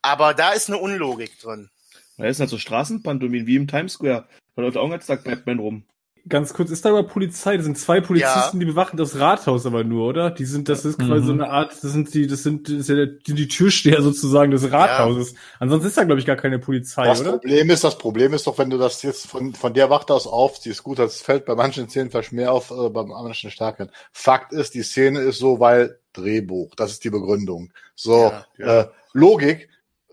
[0.00, 1.70] Aber da ist eine Unlogik drin.
[2.16, 4.28] Da ist halt so Straßenpantomin wie im Times Square.
[4.54, 5.84] Da läuft auch ganz Tag Batman rum.
[6.26, 7.56] Ganz kurz, ist da aber Polizei?
[7.58, 10.30] Das sind zwei Polizisten, die bewachen das Rathaus aber nur, oder?
[10.30, 11.26] Die sind, das ist quasi Mhm.
[11.26, 14.50] so eine Art, das sind die, das sind, das ist ja die, die Türsteher sozusagen
[14.50, 15.34] des Rathauses.
[15.58, 17.32] Ansonsten ist da, glaube ich, gar keine Polizei, Das oder?
[17.32, 20.26] Problem ist, das Problem ist doch, wenn du das jetzt von, von der Wacht aus
[20.26, 23.88] aufziehst, gut, das fällt bei manchen Szenen vielleicht mehr auf, äh, beim manchen stärker.
[24.10, 27.70] Fakt ist, die Szene ist so, weil Drehbuch, das ist die Begründung.
[27.96, 28.80] So, Ja, ja.
[28.80, 29.68] Äh, Logik,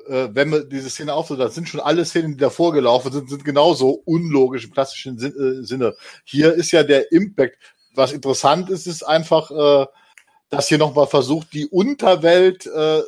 [0.08, 3.30] äh, wenn man diese Szene aufzieht, dann sind schon alle Szenen, die davor gelaufen sind,
[3.30, 5.96] sind genauso unlogisch im klassischen Sin äh, Sinne.
[6.24, 7.58] Hier ist ja der Impact.
[7.94, 9.86] Was interessant ist, ist einfach, äh,
[10.50, 13.00] dass hier nochmal versucht, die Unterwelt äh,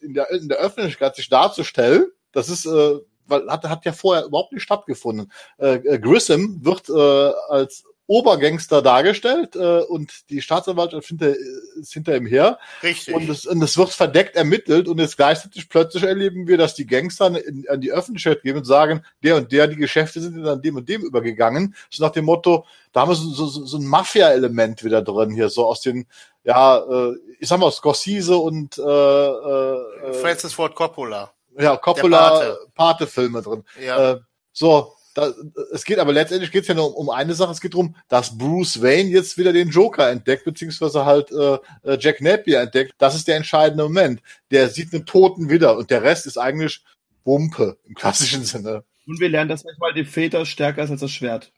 [0.00, 2.06] in, der, in der Öffentlichkeit sich darzustellen.
[2.32, 5.32] Das ist, äh, weil hat, hat ja vorher überhaupt nicht stattgefunden.
[5.58, 11.34] Äh, äh, Grissom wird äh, als Obergangster dargestellt äh, und die Staatsanwaltschaft hinter,
[11.80, 13.14] ist hinter ihm her Richtig.
[13.14, 16.86] und es, und es wird verdeckt ermittelt und jetzt gleichzeitig plötzlich erleben wir, dass die
[16.86, 20.58] Gangster in, an die Öffentlichkeit gehen und sagen, der und der, die Geschäfte sind dann
[20.58, 21.74] an dem und dem übergegangen.
[21.88, 25.48] So nach dem Motto, da haben wir so, so, so ein Mafia-Element wieder drin hier,
[25.48, 26.06] so aus den,
[26.44, 31.32] ja, äh, ich sag mal, Scorsese und äh, äh, Francis Ford Coppola.
[31.58, 32.58] ja, Coppola Pate.
[32.74, 33.64] Pate-Filme drin.
[33.82, 34.12] Ja.
[34.12, 34.20] Äh,
[34.52, 35.32] so, da,
[35.72, 37.52] es geht aber letztendlich geht es ja nur um, um eine Sache.
[37.52, 41.98] Es geht darum, dass Bruce Wayne jetzt wieder den Joker entdeckt, beziehungsweise halt äh, äh,
[42.00, 42.92] Jack Napier entdeckt.
[42.98, 44.20] Das ist der entscheidende Moment.
[44.50, 46.84] Der sieht einen Toten wieder und der Rest ist eigentlich
[47.24, 48.84] Wumpe im klassischen Sinne.
[49.06, 51.52] Und wir lernen, dass manchmal die Väter stärker ist als das Schwert.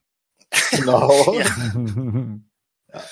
[0.70, 1.34] Genau.
[2.92, 3.02] Ja.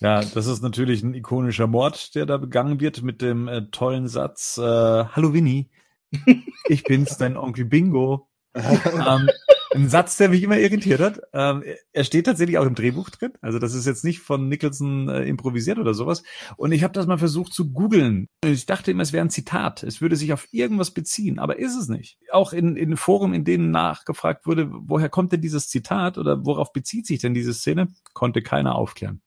[0.00, 4.08] Ja, das ist natürlich ein ikonischer Mord, der da begangen wird mit dem äh, tollen
[4.08, 5.70] Satz, äh, Hallo Winnie,
[6.68, 8.28] ich bin's, dein Onkel Bingo.
[9.06, 9.28] ähm,
[9.76, 11.20] Ein Satz, der mich immer irritiert hat.
[11.34, 13.32] Ähm, er steht tatsächlich auch im Drehbuch drin.
[13.42, 16.22] Also das ist jetzt nicht von Nicholson äh, improvisiert oder sowas.
[16.56, 18.28] Und ich habe das mal versucht zu googeln.
[18.44, 19.82] Ich dachte immer, es wäre ein Zitat.
[19.82, 22.18] Es würde sich auf irgendwas beziehen, aber ist es nicht.
[22.30, 26.72] Auch in, in Foren, in denen nachgefragt wurde, woher kommt denn dieses Zitat oder worauf
[26.72, 29.20] bezieht sich denn diese Szene, konnte keiner aufklären.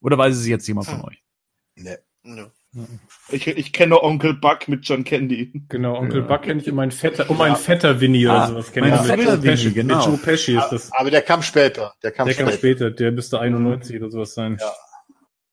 [0.00, 1.22] Oder weiß es jetzt jemand von euch?
[1.74, 1.98] Nee.
[2.22, 2.46] Nö.
[3.30, 5.52] Ich, ich kenne Onkel Buck mit John Candy.
[5.68, 6.26] Genau, Onkel Ja.
[6.26, 9.00] Buck kenne ich und mein Vetter, und mein Vetter Winnie Ah, oder sowas kenne mein
[9.00, 9.06] ich.
[9.06, 9.64] Vetter Joe Pesci.
[9.64, 9.96] Winnie, genau.
[9.96, 10.92] Mit Joe Pesci ist das.
[10.92, 11.94] Aber der kam später.
[12.02, 12.58] Der kam Der kam später.
[12.58, 14.58] später, der müsste 91 oder sowas sein.
[14.60, 14.72] Ja.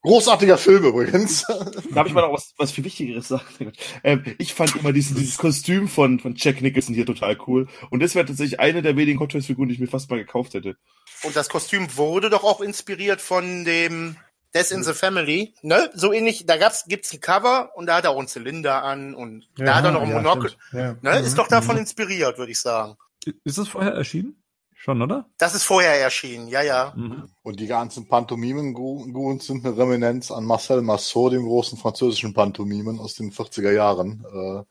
[0.06, 1.46] Großartiger Film übrigens.
[1.94, 3.72] Darf ich mal noch was, was viel Wichtigeres sagen?
[4.04, 7.68] Ähm, ich fand immer diesen, dieses Kostüm von, von Jack Nicholson hier total cool.
[7.90, 10.18] Und das wäre tatsächlich eine der wenigen Hot Toys Figuren, die ich mir fast mal
[10.20, 10.76] gekauft hätte.
[11.24, 14.18] Und das Kostüm wurde doch auch inspiriert von dem
[14.54, 15.90] Death in the Family, ne?
[15.94, 19.16] So ähnlich, da gab's, gibt's ein Cover und da hat er auch einen Zylinder an
[19.16, 20.52] und da hat er noch ein ja, Monokel.
[20.72, 20.96] Ja.
[21.02, 21.20] Ne?
[21.20, 21.82] Ist doch davon Mhm.
[21.82, 22.96] inspiriert, würde ich sagen.
[23.44, 24.40] Ist das vorher erschienen?
[24.76, 25.30] Schon, oder?
[25.38, 26.92] Das ist vorher erschienen, ja, ja.
[26.96, 27.30] Mhm.
[27.42, 33.16] Und die ganzen Pantomimen-Goons sind eine Reminiszenz an Marcel Marceau, dem großen französischen Pantomimen aus
[33.16, 34.64] den 40er Jahren, äh,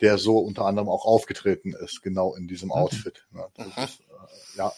[0.00, 3.26] der so unter anderem auch aufgetreten ist, genau in diesem Outfit.
[3.32, 3.84] Ja, das Mhm.
[3.84, 4.72] ist, äh, ja,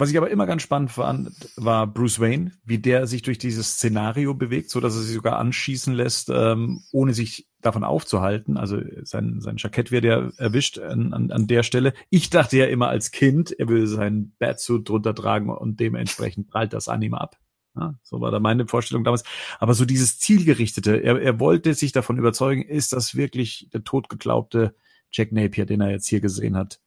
[0.00, 3.72] Was ich aber immer ganz spannend fand, war Bruce Wayne, wie der sich durch dieses
[3.72, 8.56] Szenario bewegt, so dass er sich sogar anschießen lässt, ähm, ohne sich davon aufzuhalten.
[8.56, 11.94] Also sein, sein Jackett wird ja erwischt an, an, an der Stelle.
[12.10, 16.74] Ich dachte ja immer als Kind, er würde seinen Batsuit drunter tragen und dementsprechend prallt
[16.74, 17.36] das an ihm ab.
[17.74, 19.24] Ja, so war da meine Vorstellung damals.
[19.58, 24.76] Aber so dieses Zielgerichtete, er, er wollte sich davon überzeugen, ist das wirklich der totgeglaubte
[25.10, 26.80] Jack Napier, den er jetzt hier gesehen hat,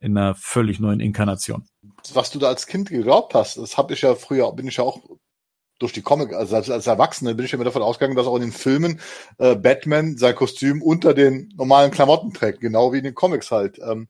[0.00, 1.68] in einer völlig neuen Inkarnation.
[2.12, 4.84] was du da als Kind geglaubt hast, das habe ich ja früher, bin ich ja
[4.84, 5.00] auch
[5.78, 8.36] durch die Comic, also als, als Erwachsene bin ich ja immer davon ausgegangen, dass auch
[8.36, 9.00] in den Filmen
[9.38, 13.78] äh, Batman sein Kostüm unter den normalen Klamotten trägt, genau wie in den Comics halt.
[13.78, 14.08] Ähm,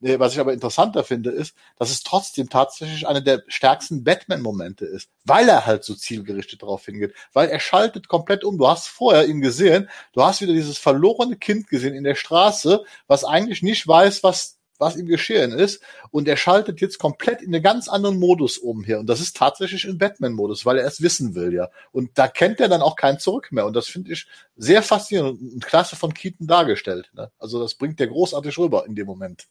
[0.00, 5.08] was ich aber interessanter finde, ist, dass es trotzdem tatsächlich einer der stärksten Batman-Momente ist,
[5.24, 8.58] weil er halt so zielgerichtet darauf hingeht, weil er schaltet komplett um.
[8.58, 12.84] Du hast vorher ihn gesehen, du hast wieder dieses verlorene Kind gesehen in der Straße,
[13.08, 15.82] was eigentlich nicht weiß, was was ihm geschehen ist.
[16.10, 18.98] Und er schaltet jetzt komplett in einen ganz anderen Modus um hier.
[19.00, 21.68] Und das ist tatsächlich ein Batman-Modus, weil er es wissen will, ja.
[21.92, 23.66] Und da kennt er dann auch kein Zurück mehr.
[23.66, 24.26] Und das finde ich
[24.56, 27.10] sehr faszinierend und klasse von Keaton dargestellt.
[27.14, 27.30] Ne?
[27.38, 29.46] Also das bringt der großartig rüber in dem Moment.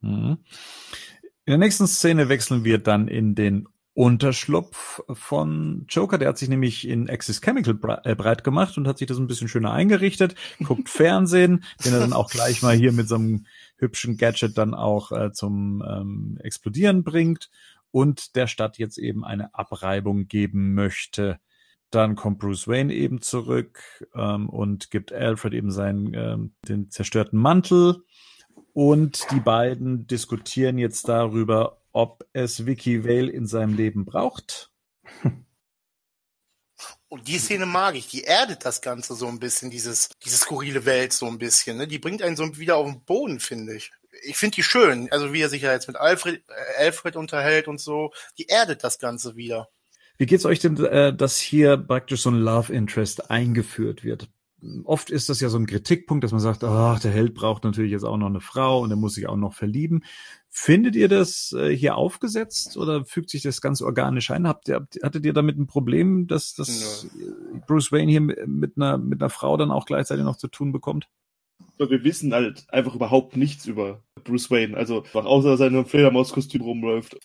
[0.00, 0.38] Mhm.
[1.44, 6.18] In der nächsten Szene wechseln wir dann in den Unterschlupf von Joker.
[6.18, 9.26] Der hat sich nämlich in Axis Chemical äh, breit gemacht und hat sich das ein
[9.26, 13.46] bisschen schöner eingerichtet, guckt Fernsehen, den er dann auch gleich mal hier mit so einem
[13.76, 17.50] hübschen Gadget dann auch äh, zum ähm, Explodieren bringt
[17.90, 21.38] und der Stadt jetzt eben eine Abreibung geben möchte.
[21.90, 27.38] Dann kommt Bruce Wayne eben zurück ähm, und gibt Alfred eben seinen ähm, den zerstörten
[27.38, 28.02] Mantel.
[28.72, 34.72] Und die beiden diskutieren jetzt darüber, ob es Vicky Vale in seinem Leben braucht.
[37.08, 40.84] Und die Szene mag ich, die erdet das Ganze so ein bisschen, dieses, diese skurrile
[40.84, 41.86] Welt so ein bisschen, ne?
[41.86, 43.92] Die bringt einen so wieder auf den Boden, finde ich.
[44.22, 47.68] Ich finde die schön, also wie er sich ja jetzt mit Alfred, äh, Alfred unterhält
[47.68, 49.68] und so, die erdet das Ganze wieder.
[50.18, 54.28] Wie geht's euch denn, äh, dass hier praktisch so ein Love Interest eingeführt wird?
[54.84, 57.92] Oft ist das ja so ein Kritikpunkt, dass man sagt, ach, der Held braucht natürlich
[57.92, 60.02] jetzt auch noch eine Frau und er muss sich auch noch verlieben.
[60.48, 64.48] Findet ihr das äh, hier aufgesetzt oder fügt sich das ganz organisch ein?
[64.48, 68.76] Habt ihr, habt, hattet ihr damit ein Problem, dass, dass äh, Bruce Wayne hier mit
[68.76, 71.10] einer, mit einer Frau dann auch gleichzeitig noch zu tun bekommt?
[71.78, 74.74] Wir wissen halt einfach überhaupt nichts über Bruce Wayne.
[74.74, 77.18] Also, außer dass er in einem Fledermauskostüm rumläuft.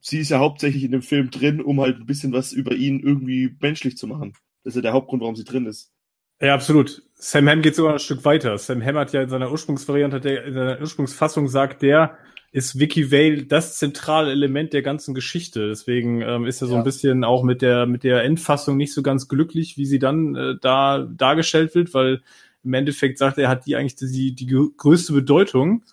[0.00, 3.00] Sie ist ja hauptsächlich in dem Film drin, um halt ein bisschen was über ihn
[3.00, 4.34] irgendwie menschlich zu machen.
[4.62, 5.95] Das ist ja der Hauptgrund, warum sie drin ist.
[6.40, 7.02] Ja, absolut.
[7.14, 8.58] Sam Hamm geht sogar ein Stück weiter.
[8.58, 12.18] Sam Hamm hat ja in seiner Ursprungsvariante, der, in seiner Ursprungsfassung sagt, der
[12.52, 15.68] ist Vicky Vale das zentrale Element der ganzen Geschichte.
[15.68, 16.80] Deswegen ähm, ist er so Ja.
[16.80, 20.34] ein bisschen auch mit der mit der Endfassung nicht so ganz glücklich, wie sie dann
[20.36, 22.22] äh, da dargestellt wird, weil
[22.62, 25.84] im Endeffekt sagt er, hat die eigentlich die, die grö- größte Bedeutung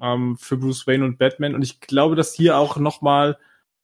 [0.00, 1.54] ähm, für Bruce Wayne und Batman.
[1.54, 3.36] Und ich glaube, dass hier auch noch mal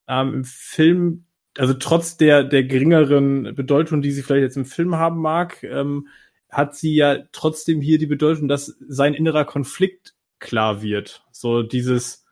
[0.09, 1.25] ähm, im Film
[1.57, 6.09] also trotz der, der geringeren Bedeutung, die sie vielleicht jetzt im Film haben mag, ähm,
[6.51, 11.25] hat sie ja trotzdem hier die Bedeutung, dass sein innerer Konflikt klar wird.
[11.33, 12.25] So dieses,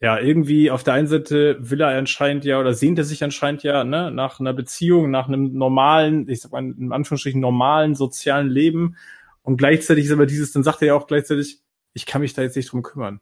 [0.00, 3.62] ja, irgendwie auf der einen Seite will er anscheinend ja oder sehnt er sich anscheinend
[3.62, 8.48] ja ne, nach einer Beziehung, nach einem normalen, ich sag mal in Anführungsstrichen normalen sozialen
[8.48, 8.96] Leben.
[9.42, 11.60] Und gleichzeitig ist aber dieses, dann sagt er ja auch gleichzeitig,
[11.94, 13.20] ich kann mich da jetzt nicht drum kümmern.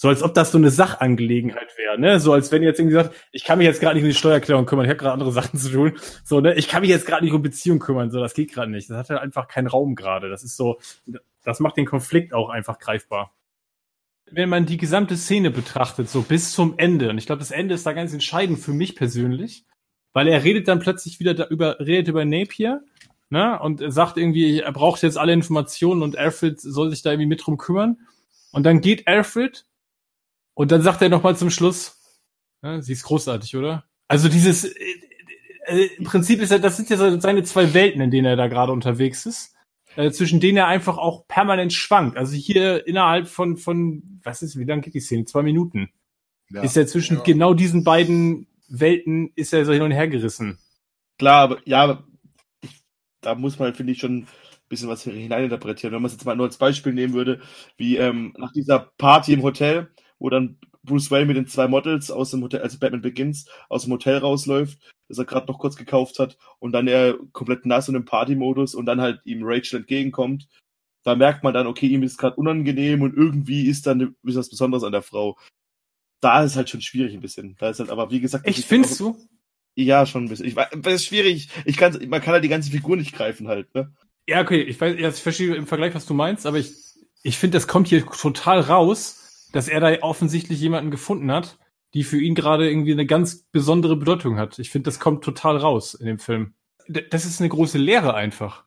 [0.00, 2.20] So als ob das so eine Sachangelegenheit wäre, ne?
[2.20, 4.64] So als wenn jetzt irgendwie sagt, ich kann mich jetzt gerade nicht um die Steuererklärung
[4.64, 5.98] kümmern, ich habe gerade andere Sachen zu tun.
[6.22, 6.54] So, ne?
[6.54, 8.88] Ich kann mich jetzt gerade nicht um Beziehung kümmern, so das geht gerade nicht.
[8.88, 10.30] Das hat halt einfach keinen Raum gerade.
[10.30, 10.78] Das ist so,
[11.42, 13.34] das macht den Konflikt auch einfach greifbar.
[14.30, 17.74] wenn man die gesamte Szene betrachtet, so bis zum Ende, und ich glaube, das Ende
[17.74, 19.64] ist da ganz entscheidend für mich persönlich,
[20.12, 22.82] weil er redet dann plötzlich wieder da über, redet über Napier,
[23.30, 27.28] ne, und sagt irgendwie, er braucht jetzt alle Informationen und Alfred soll sich da irgendwie
[27.28, 27.98] mit drum kümmern.
[28.52, 29.66] Und dann geht Alfred
[30.58, 31.96] und dann sagt er nochmal zum Schluss,
[32.62, 33.84] ne, sie ist großartig, oder?
[34.08, 34.84] Also dieses, äh,
[35.66, 38.48] äh, im Prinzip ist er, das sind ja seine zwei Welten, in denen er da
[38.48, 39.54] gerade unterwegs ist
[39.98, 42.16] äh, zwischen denen er einfach auch permanent schwankt.
[42.16, 45.24] Also hier innerhalb von, von was ist, wie lang geht die Szene?
[45.24, 45.90] Zwei Minuten.
[46.50, 46.62] Ja.
[46.62, 47.22] Ist er zwischen Ja.
[47.24, 50.58] genau diesen beiden Welten, ist er so hin und her gerissen.
[51.18, 52.04] Klar, aber ja, aber
[52.60, 52.82] ich,
[53.20, 54.28] da muss man, finde ich, schon ein
[54.68, 55.92] bisschen was hineininterpretieren.
[55.92, 57.40] Wenn man es jetzt mal nur als Beispiel nehmen würde,
[57.76, 62.10] wie ähm, nach dieser Party im Hotel, wo dann Bruce Wayne mit den zwei Models
[62.10, 64.78] aus dem Hotel, also Batman Begins, aus dem Hotel rausläuft,
[65.08, 68.74] das er gerade noch kurz gekauft hat, und dann er komplett nass und im Party-Modus
[68.74, 70.48] und dann halt ihm Rachel entgegenkommt.
[71.04, 74.50] Da merkt man dann, okay, ihm ist gerade unangenehm und irgendwie ist dann bisschen was
[74.50, 75.38] Besonderes an der Frau.
[76.20, 77.56] Da ist halt schon schwierig ein bisschen.
[77.58, 79.16] Da ist halt, aber wie gesagt, Echt, ich- findest du?
[79.76, 80.46] ja, schon ein bisschen.
[80.46, 81.48] Ich weiß, das ist schwierig.
[81.64, 83.94] Ich kann, man kann halt die ganze Figur nicht greifen halt, ne?
[84.26, 86.72] Ja, okay, ich weiß, ja, ich verstehe im Vergleich, was du meinst, aber ich,
[87.22, 89.17] ich finde, das kommt hier total raus,
[89.52, 91.58] dass er da offensichtlich jemanden gefunden hat,
[91.94, 94.58] die für ihn gerade irgendwie eine ganz besondere Bedeutung hat.
[94.58, 96.54] Ich finde, das kommt total raus in dem Film.
[96.86, 98.64] D- Das ist eine große Lehre einfach.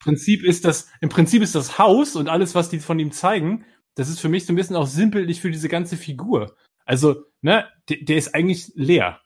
[0.00, 3.12] Im Prinzip ist das, im Prinzip ist das Haus und alles, was die von ihm
[3.12, 6.56] zeigen, das ist für mich so ein bisschen auch sinnbildlich für diese ganze Figur.
[6.84, 9.20] Also, ne, der ist eigentlich leer.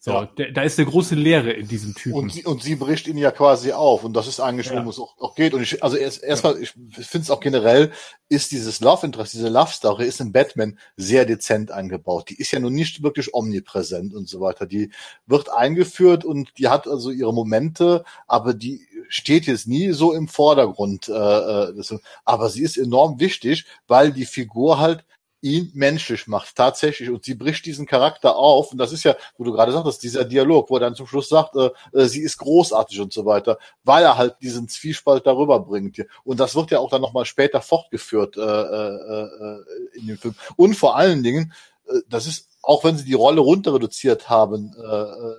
[0.00, 0.26] So, Ja.
[0.26, 2.16] der, da ist eine große Leere in diesem Typen.
[2.16, 4.04] Und sie, und sie bricht ihn ja quasi auf.
[4.04, 4.74] Und das ist eigentlich, Ja.
[4.74, 5.54] worum es auch, auch geht.
[5.54, 7.90] Und ich, also erst, erstmal, ich finde es auch generell,
[8.28, 12.30] ist dieses Love Interest, diese Love Story, ist in Batman sehr dezent eingebaut.
[12.30, 14.66] Die ist ja nun nicht wirklich omnipräsent und so weiter.
[14.66, 14.90] Die
[15.26, 20.28] wird eingeführt und die hat also ihre Momente, aber die steht jetzt nie so im
[20.28, 21.08] Vordergrund.
[21.08, 25.04] Äh, äh, aber sie ist enorm wichtig, weil die Figur halt
[25.40, 27.10] ihn menschlich macht, tatsächlich.
[27.10, 28.72] Und sie bricht diesen Charakter auf.
[28.72, 31.28] Und das ist ja, wo du gerade sagtest, dieser Dialog, wo er dann zum Schluss
[31.28, 35.60] sagt, äh, äh, sie ist großartig und so weiter, weil er halt diesen Zwiespalt darüber
[35.60, 36.04] bringt.
[36.24, 40.34] Und das wird ja auch dann nochmal später fortgeführt äh, äh, äh, in dem Film.
[40.56, 41.52] Und vor allen Dingen,
[41.88, 45.36] äh, das ist, auch wenn sie die Rolle runter reduziert haben, äh, äh,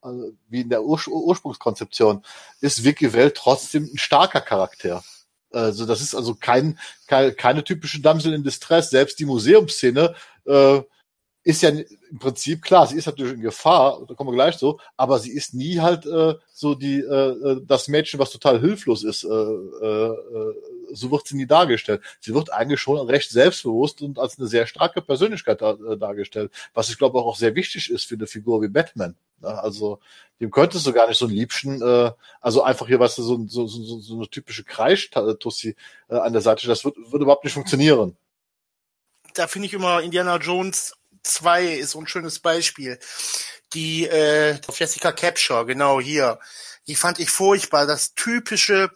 [0.00, 2.24] also wie in der Ur Ursprungskonzeption,
[2.60, 5.02] ist Vicky Vale trotzdem ein starker Charakter.
[5.52, 8.90] Also das ist also kein, keine, keine typische Damsel in Distress.
[8.90, 10.14] Selbst die Museumsszene
[10.44, 10.80] äh,
[11.44, 14.80] ist ja im Prinzip klar, sie ist natürlich in Gefahr, da kommen wir gleich so,
[14.96, 19.22] aber sie ist nie halt äh, so die äh, das Mädchen, was total hilflos ist.
[19.22, 20.54] Äh, äh, äh,
[20.92, 22.02] so wird sie nie dargestellt.
[22.20, 26.52] Sie wird eigentlich schon recht selbstbewusst und als eine sehr starke Persönlichkeit da, äh, dargestellt,
[26.74, 29.16] was ich glaube auch sehr wichtig ist für eine Figur wie Batman.
[29.42, 30.00] Ja, also
[30.40, 33.46] dem könntest du gar nicht so ein Liebchen, äh, also einfach hier, was du, so,
[33.46, 35.76] so, so, so eine typische Kreisch-Tussi
[36.08, 38.16] äh, an der Seite, das würde überhaupt nicht funktionieren.
[39.34, 40.94] da finde ich immer Indiana Jones
[41.26, 42.98] 2 ist so ein schönes Beispiel.
[43.74, 46.38] Die äh, Jessica Capture, genau hier.
[46.86, 47.86] Die fand ich furchtbar.
[47.86, 48.90] Das typische,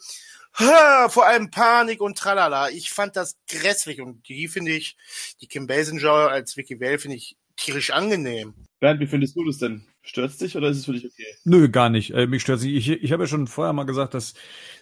[0.55, 2.71] ha, vor allem Panik und tralala.
[2.71, 4.97] Ich fand das grässlich und die finde ich,
[5.41, 8.55] die Kim Basinger als Vicky Vale finde ich tierisch angenehm.
[8.81, 9.87] Bernd, wie findest du das denn?
[10.03, 11.27] Stört's dich oder ist es für dich okay?
[11.45, 12.13] Nö, gar nicht.
[12.13, 12.75] Äh, mich stört sie.
[12.75, 14.33] Ich, ich habe ja schon vorher mal gesagt, dass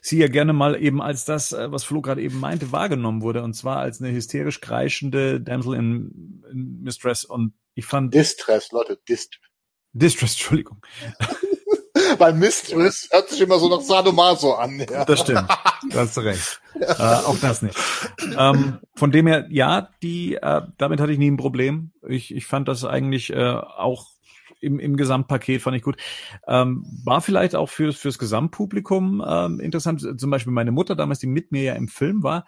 [0.00, 3.42] sie ja gerne mal eben als das, äh, was Flo gerade eben meinte, wahrgenommen wurde.
[3.42, 7.24] Und zwar als eine hysterisch kreischende Damsel in, in Mistress.
[7.24, 9.42] Und ich fand Distress, Leute, Distress.
[9.92, 10.80] Distress, Entschuldigung.
[12.16, 14.78] Weil Mistress hört sich immer so nach Sadomaso an.
[14.90, 15.04] Ja.
[15.04, 15.48] Das stimmt.
[15.90, 16.60] Da hast du recht.
[16.74, 17.76] äh, auch das nicht.
[18.36, 21.92] Ähm, von dem her, ja, die, äh, damit hatte ich nie ein Problem.
[22.06, 24.06] Ich, ich fand das eigentlich äh, auch
[24.60, 25.96] im, im Gesamtpaket fand ich gut.
[26.46, 30.00] Ähm, war vielleicht auch fürs, fürs Gesamtpublikum ähm, interessant.
[30.18, 32.44] Zum Beispiel meine Mutter damals, die mit mir ja im Film war.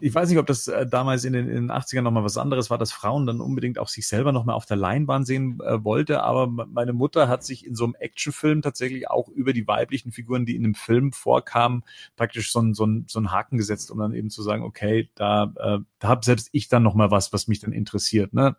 [0.00, 2.70] Ich weiß nicht, ob das äh, damals in den, in den 80ern nochmal was anderes
[2.70, 6.22] war, dass Frauen dann unbedingt auch sich selber nochmal auf der Leinwand sehen äh, wollte.
[6.22, 10.46] Aber meine Mutter hat sich in so einem Actionfilm tatsächlich auch über die weiblichen Figuren,
[10.46, 11.82] die in dem Film vorkamen,
[12.16, 15.10] praktisch so einen so einen- so einen Haken gesetzt, um dann eben zu sagen, okay,
[15.16, 18.32] da, äh, da habe selbst ich dann nochmal was, was mich dann interessiert.
[18.32, 18.56] Ne?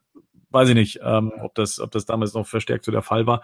[0.51, 3.41] Weiß ich nicht, ähm, ob das, ob das damals noch verstärkt so der Fall war.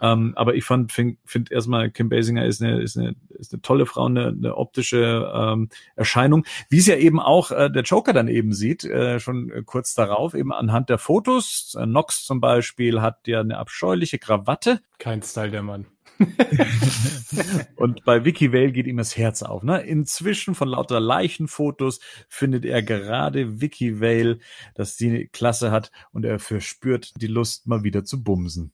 [0.00, 3.62] Ähm, aber ich fand, finde find erstmal Kim Basinger ist eine, ist eine, ist eine
[3.62, 8.12] tolle Frau, eine, eine optische ähm, Erscheinung, wie es ja eben auch äh, der Joker
[8.12, 11.76] dann eben sieht, äh, schon kurz darauf, eben anhand der Fotos.
[11.78, 15.86] Äh, Nox zum Beispiel hat ja eine abscheuliche Krawatte Kein Style der Mann.
[17.76, 19.62] und bei Vicky Vale geht ihm das Herz auf.
[19.62, 19.80] Ne?
[19.82, 24.38] Inzwischen von lauter Leichenfotos findet er gerade Vicky Vale,
[24.74, 28.72] dass die Klasse hat und er verspürt die Lust, mal wieder zu bumsen.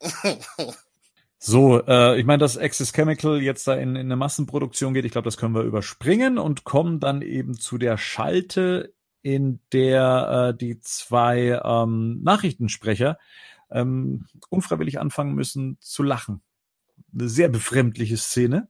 [1.42, 5.12] So, äh, ich meine, dass Access Chemical jetzt da in, in eine Massenproduktion geht, ich
[5.12, 8.92] glaube, das können wir überspringen und kommen dann eben zu der Schalte
[9.22, 13.16] in der äh, die zwei ähm, Nachrichtensprecher
[13.70, 16.42] ähm, unfreiwillig anfangen müssen zu lachen.
[17.12, 18.68] Eine sehr befremdliche Szene.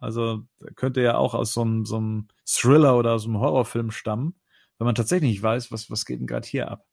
[0.00, 0.42] Also
[0.76, 4.40] könnte ja auch aus so einem, so einem Thriller oder aus einem Horrorfilm stammen,
[4.78, 6.84] wenn man tatsächlich nicht weiß, was, was geht denn gerade hier ab.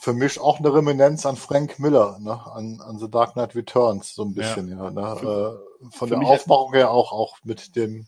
[0.00, 2.38] Für mich auch eine Reminiszenz an Frank Miller, ne?
[2.52, 4.84] an, an The Dark Knight Returns, so ein bisschen, ja.
[4.84, 5.16] ja ne?
[5.16, 8.06] Für- äh, von für der Aufmachung her auch, auch mit dem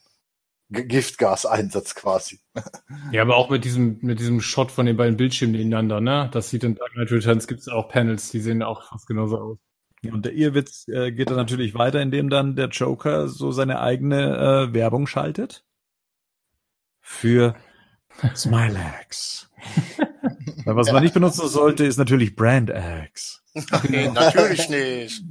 [0.70, 2.40] Giftgaseinsatz quasi.
[3.12, 6.30] Ja, aber auch mit diesem, mit diesem Shot von den beiden Bildschirmen nebeneinander, ne?
[6.32, 9.58] Das sieht in Dark Knight Returns gibt's auch Panels, die sehen auch fast genauso aus.
[10.04, 14.68] Und der Irrwitz äh, geht dann natürlich weiter, indem dann der Joker so seine eigene
[14.70, 15.64] äh, Werbung schaltet.
[17.00, 17.56] Für
[18.36, 19.50] Smilex.
[20.64, 23.42] Weil was man nicht benutzen sollte, ist natürlich Brand X.
[23.88, 25.22] Nee, natürlich nicht.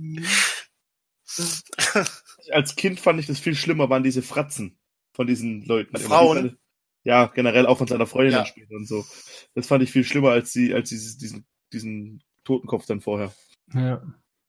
[2.51, 4.77] Als Kind fand ich das viel schlimmer, waren diese Fratzen
[5.13, 5.95] von diesen Leuten.
[5.97, 6.57] Frauen?
[7.03, 8.39] Ja, generell auch von seiner Freundin Ja.
[8.39, 9.05] dann später und so.
[9.53, 13.33] Das fand ich viel schlimmer als die, als dieses, diesen, diesen Totenkopf dann vorher.
[13.73, 14.01] Ja,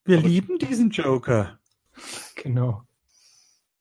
[0.09, 1.59] Wir Aber- lieben diesen Joker.
[2.43, 2.83] genau.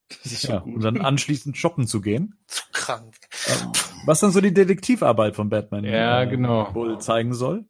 [0.10, 0.84] Das ist Ja, so und gut.
[0.84, 2.36] dann anschließend shoppen zu gehen.
[2.48, 3.16] Zu krank.
[3.48, 3.72] Ähm,
[4.06, 6.74] Was dann so die Detektivarbeit von Batman Ja, äh, genau.
[6.76, 7.66] wohl zeigen soll.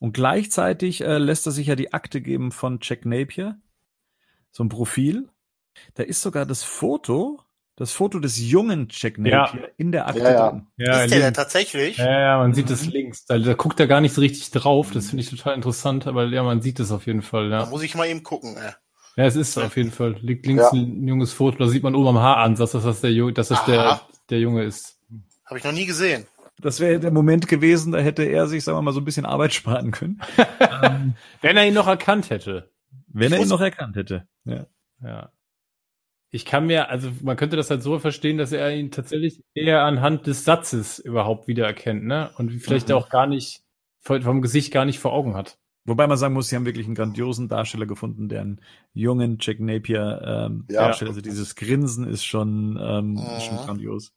[0.00, 3.60] Und gleichzeitig äh, lässt er sich ja die Akte geben von Jack Napier.
[4.50, 5.28] So ein Profil.
[5.94, 7.40] Da ist sogar das Foto,
[7.76, 9.42] das Foto des jungen Jack Ja.
[9.42, 10.50] Napier in der Akte Ja, ja.
[10.50, 10.66] drin.
[10.76, 11.36] Ja, ist der da links.
[11.38, 11.96] tatsächlich?
[11.96, 13.24] ja, ja, man sieht es links.
[13.24, 14.90] Da, da guckt er gar nicht so richtig drauf.
[14.92, 17.66] Das finde ich total interessant, aber ja, man sieht es auf jeden Fall, Da ja.
[17.70, 18.56] muss ich mal eben gucken.
[18.56, 18.72] Äh.
[19.16, 20.16] Ja, es ist auf jeden Fall.
[20.20, 20.78] Liegt links Ja.
[20.78, 23.64] ein junges Foto, da sieht man oben am Haaransatz, dass das der, Ju- dass das
[23.66, 24.00] der,
[24.30, 24.98] der Junge ist.
[25.46, 26.26] Habe ich noch nie gesehen.
[26.60, 29.26] Das wäre der Moment gewesen, da hätte er sich, sagen wir mal, so ein bisschen
[29.26, 30.20] Arbeit sparen können.
[30.82, 32.70] ähm, Wenn er ihn noch erkannt hätte.
[33.08, 34.26] wenn er ihn noch erkannt hätte.
[34.44, 34.66] Ja.
[35.02, 35.30] Ja.
[36.34, 39.82] Ich kann mir, also man könnte das halt so verstehen, dass er ihn tatsächlich eher
[39.84, 42.30] anhand des Satzes überhaupt wiedererkennt, ne?
[42.38, 42.94] Und vielleicht Mhm.
[42.94, 43.62] auch gar nicht,
[44.00, 45.58] vom Gesicht gar nicht vor Augen hat.
[45.84, 48.60] Wobei man sagen muss, sie haben wirklich einen grandiosen Darsteller gefunden, der einen
[48.94, 50.78] jungen Jack Napier ähm, Ja.
[50.86, 51.10] darstellt.
[51.10, 53.62] Also dieses Grinsen ist schon, ähm, ist schon Mhm.
[53.62, 54.14] grandios.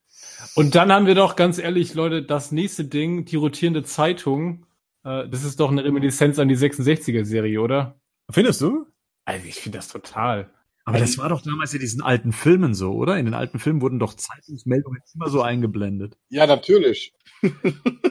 [0.53, 4.65] Und dann haben wir doch ganz ehrlich, Leute, das nächste Ding, die rotierende Zeitung,
[5.03, 7.99] äh, das ist doch eine Reminiszenz an die 66er-Serie, oder?
[8.31, 8.85] Findest du?
[9.25, 10.49] Also ich finde das total.
[10.87, 13.17] Aber das war doch damals in diesen alten Filmen so, oder?
[13.17, 16.17] In den alten Filmen wurden doch Zeitungsmeldungen immer so eingeblendet.
[16.29, 17.13] Ja, natürlich.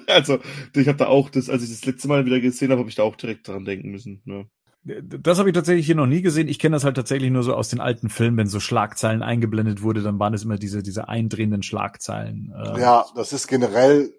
[0.07, 0.39] Also,
[0.77, 2.95] ich habe da auch das, als ich das letzte Mal wieder gesehen habe, habe ich
[2.95, 4.21] da auch direkt dran denken müssen.
[4.27, 4.47] Ne?
[4.85, 6.47] Das habe ich tatsächlich hier noch nie gesehen.
[6.47, 9.83] Ich kenne das halt tatsächlich nur so aus den alten Filmen, wenn so Schlagzeilen eingeblendet
[9.83, 12.53] wurde, dann waren es immer diese, diese eindrehenden Schlagzeilen.
[12.55, 14.13] äh, Ja, das ist generell,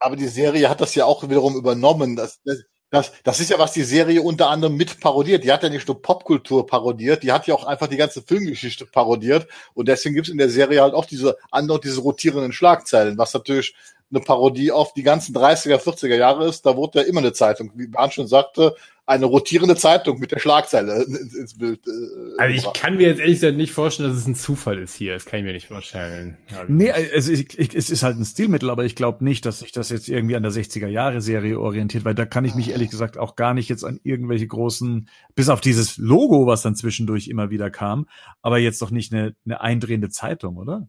[0.00, 2.16] aber die Serie hat das ja auch wiederum übernommen.
[2.16, 5.42] Das, das, das, das ist ja, was die Serie unter anderem mit parodiert.
[5.42, 8.86] Die hat ja nicht nur Popkultur parodiert, die hat ja auch einfach die ganze Filmgeschichte
[8.86, 9.48] parodiert.
[9.74, 13.74] Und deswegen gibt's in der Serie halt auch diese andere, diese rotierenden Schlagzeilen, was natürlich
[14.10, 16.64] eine Parodie auf die ganzen 30er, 40er Jahre ist.
[16.66, 18.74] Da wurde ja immer eine Zeitung, wie Bahn schon sagte,
[19.06, 21.86] eine rotierende Zeitung mit der Schlagzeile ins, Bild.
[21.86, 21.90] Äh,
[22.38, 25.12] Also ich kann mir jetzt ehrlich gesagt nicht vorstellen, dass es ein Zufall ist hier.
[25.12, 26.38] Das kann ich mir nicht vorstellen.
[26.68, 29.72] Nee, also ich, ich, es ist halt ein Stilmittel, aber ich glaube nicht, dass sich
[29.72, 33.36] das jetzt irgendwie an der 60er-Jahre-Serie orientiert, weil da kann ich mich ehrlich gesagt auch
[33.36, 37.70] gar nicht jetzt an irgendwelche großen, bis auf dieses Logo, was dann zwischendurch immer wieder
[37.70, 38.08] kam,
[38.40, 40.88] aber jetzt doch nicht eine, eine eindrehende Zeitung, oder?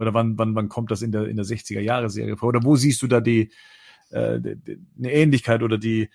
[0.00, 2.48] Oder wann, wann, wann kommt das in der, in der 60er-Jahre-Serie vor?
[2.48, 3.50] Oder wo siehst du da die,
[4.10, 6.08] äh, die, die eine Ähnlichkeit oder die,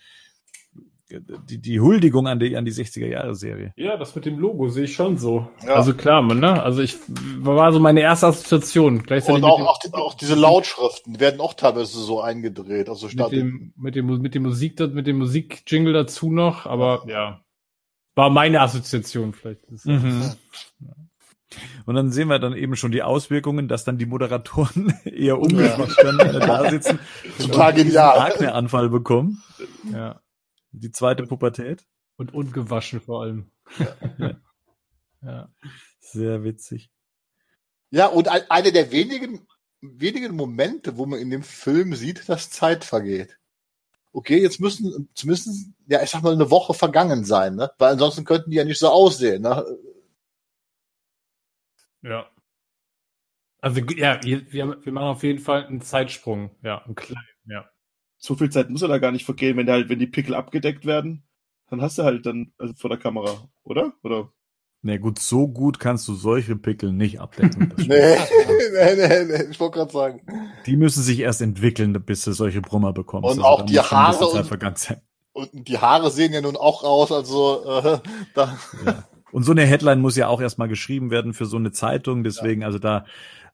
[1.08, 3.74] die, die Huldigung an die, an die 60er-Jahre-Serie?
[3.78, 5.48] Ja, das mit dem Logo sehe ich schon so.
[5.64, 5.76] Ja.
[5.76, 6.64] Also klar, man, ne?
[6.64, 6.98] Also ich
[7.38, 9.04] war so meine erste Assoziation.
[9.04, 12.90] Gleichzeitig Und auch, dem- auch, die- auch diese Lautschriften die werden auch teilweise so eingedreht.
[12.90, 17.06] Also statt mit dem, mit dem, mit dem Musik, mit dem Musikjingle dazu noch, aber
[17.08, 17.42] ja.
[18.18, 19.70] War meine Assoziation vielleicht.
[19.86, 20.32] Mhm.
[21.86, 26.20] Und dann sehen wir dann eben schon die Auswirkungen, dass dann die Moderatoren eher dann
[26.20, 27.00] äh, da sitzen
[27.40, 28.20] Total genial.
[28.20, 29.44] Akne-Anfall bekommen.
[29.92, 30.22] Ja.
[30.72, 31.86] Die zweite Pubertät.
[32.18, 33.52] Und ungewaschen vor allem.
[35.22, 35.50] ja.
[36.00, 36.90] Sehr witzig.
[37.92, 39.48] Ja, und ein, eine der wenigen,
[39.82, 43.38] wenigen Momente, wo man in dem Film sieht, dass Zeit vergeht.
[44.14, 47.72] Okay, jetzt müssen zumindest, ja, ich sag mal, eine Woche vergangen sein, ne?
[47.78, 49.66] Weil ansonsten könnten die ja nicht so aussehen, ne?
[52.06, 52.30] Ja.
[53.62, 56.52] Also ja, wir, wir machen auf jeden Fall einen Zeitsprung.
[56.62, 57.66] Ja, einen kleinen, ja.
[58.18, 60.36] So viel Zeit muss ja da gar nicht vergehen, wenn der halt, wenn die Pickel
[60.36, 61.24] abgedeckt werden,
[61.70, 63.94] dann hast du halt dann also vor der Kamera, oder?
[64.04, 64.32] Oder?
[64.84, 67.74] Na gut, so gut kannst du solche Pickel nicht abdecken.
[67.78, 70.22] Nee, nee, nee, nee, ich wollte gerade sagen.
[70.68, 73.28] Die müssen sich erst entwickeln, bis du solche Brummer bekommst.
[73.28, 75.02] Also Und auch da die Haare und-.
[75.34, 78.00] Und die Haare sehen ja nun auch aus, also äh,
[78.36, 78.58] da,
[79.36, 82.24] Und so eine Headline muss ja auch erstmal geschrieben werden für so eine Zeitung.
[82.24, 83.06] Deswegen, also da,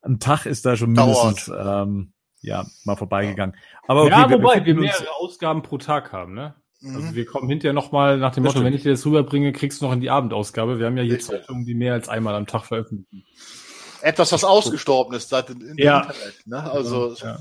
[0.04, 1.26] ein Tag ist da schon Dauert.
[1.26, 3.56] mindestens ähm, ja mal vorbeigegangen.
[3.88, 6.54] Aber okay, ja, wobei wir uns- mehrere Ausgaben pro Tag haben, ne?
[6.82, 6.96] Mhm.
[6.98, 8.66] Also wir kommen hinterher nochmal nach dem Das Motto, stimmt.
[8.68, 10.78] wenn ich dir das rüberbringe, kriegst du noch in die Abendausgabe.
[10.78, 11.20] Wir haben ja hier.
[11.20, 13.26] Zeitungen, die mehr als einmal am Tag veröffentlichen.
[14.04, 16.02] Etwas, was ausgestorben ist seit dem Ja.
[16.02, 16.42] Internet.
[16.46, 16.72] Ne?
[16.72, 17.40] Also Ja.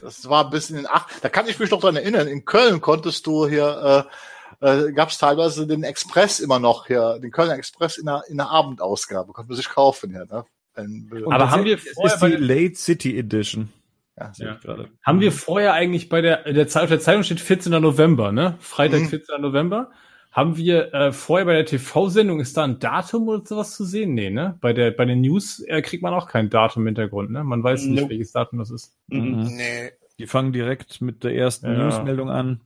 [0.00, 1.08] das war bis in den acht.
[1.22, 2.28] Da kann ich mich noch dran erinnern.
[2.28, 4.14] In Köln konntest du hier äh,
[4.60, 8.36] äh, gab es teilweise den Express immer noch hier, den Kölner Express in der, in
[8.36, 9.32] der Abendausgabe.
[9.32, 10.26] Konnte man sich kaufen hier.
[10.26, 10.44] Ne?
[10.74, 13.70] Ein, Aber haben wir ist- vorher ist die Late City Edition.
[14.18, 14.54] ja, sehe Ja.
[14.54, 14.88] ich gerade.
[15.02, 17.72] Haben wir vorher eigentlich bei der, in der, Zeit, auf der Zeitung steht 14.
[17.80, 18.56] November, ne?
[18.60, 19.08] Freitag, Mhm.
[19.08, 19.40] 14.
[19.40, 19.90] November.
[20.32, 24.14] Haben wir äh, vorher bei der TV-Sendung, ist da ein Datum oder sowas zu sehen?
[24.14, 24.56] Nee, ne?
[24.60, 27.42] Bei der, bei den News äh, kriegt man auch kein Datum im Hintergrund, ne?
[27.42, 28.10] Man weiß nicht, Nope.
[28.10, 28.94] welches Datum das ist.
[29.08, 29.20] Mhm.
[29.40, 29.42] Mhm.
[29.56, 29.90] Nee.
[30.20, 31.72] Die fangen direkt mit der ersten Ja.
[31.78, 32.60] Newsmeldung an.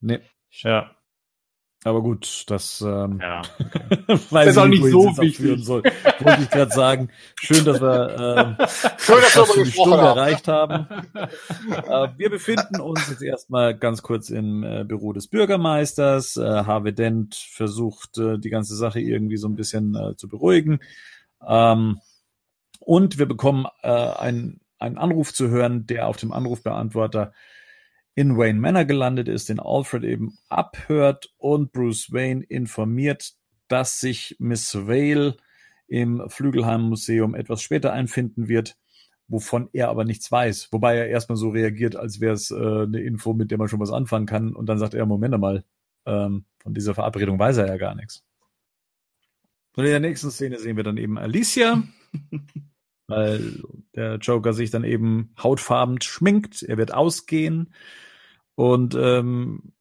[0.00, 0.20] Nee,
[0.62, 0.90] Ja.
[1.84, 3.42] aber gut, das ähm, Ja.
[4.30, 5.64] weiß Ist auch nicht wohin so wichtig.
[5.64, 5.82] Soll.
[6.20, 7.10] Wollte ich gerade sagen.
[7.40, 8.66] Schön, dass wir ähm,
[8.98, 10.18] Schön, dass wir darüber die Stunde haben.
[10.18, 10.86] erreicht haben.
[11.14, 16.36] äh, wir befinden uns jetzt erstmal ganz kurz im äh, Büro des Bürgermeisters.
[16.36, 20.80] Äh, Harvey Dent versucht, äh, die ganze Sache irgendwie so ein bisschen äh, zu beruhigen.
[21.46, 21.98] Ähm,
[22.80, 27.32] und wir bekommen äh, einen, einen Anruf zu hören, der auf dem Anrufbeantworter
[28.14, 33.34] in Wayne Manor gelandet ist, den Alfred eben abhört und Bruce Wayne informiert,
[33.68, 35.36] dass sich Miss Vale
[35.86, 38.76] im Flügelheim Museum etwas später einfinden wird,
[39.26, 40.68] wovon er aber nichts weiß.
[40.70, 43.80] Wobei er erstmal so reagiert, als wäre es äh, eine Info, mit der man schon
[43.80, 44.54] was anfangen kann.
[44.54, 45.64] Und dann sagt er, Moment mal,
[46.06, 48.24] ähm, von dieser Verabredung weiß er ja gar nichts.
[49.76, 51.82] Und in der nächsten Szene sehen wir dann eben Alicia,
[53.06, 53.62] weil
[53.94, 56.62] der Joker sich dann eben hautfarben schminkt.
[56.62, 57.74] Er wird ausgehen
[58.54, 59.72] und ähm,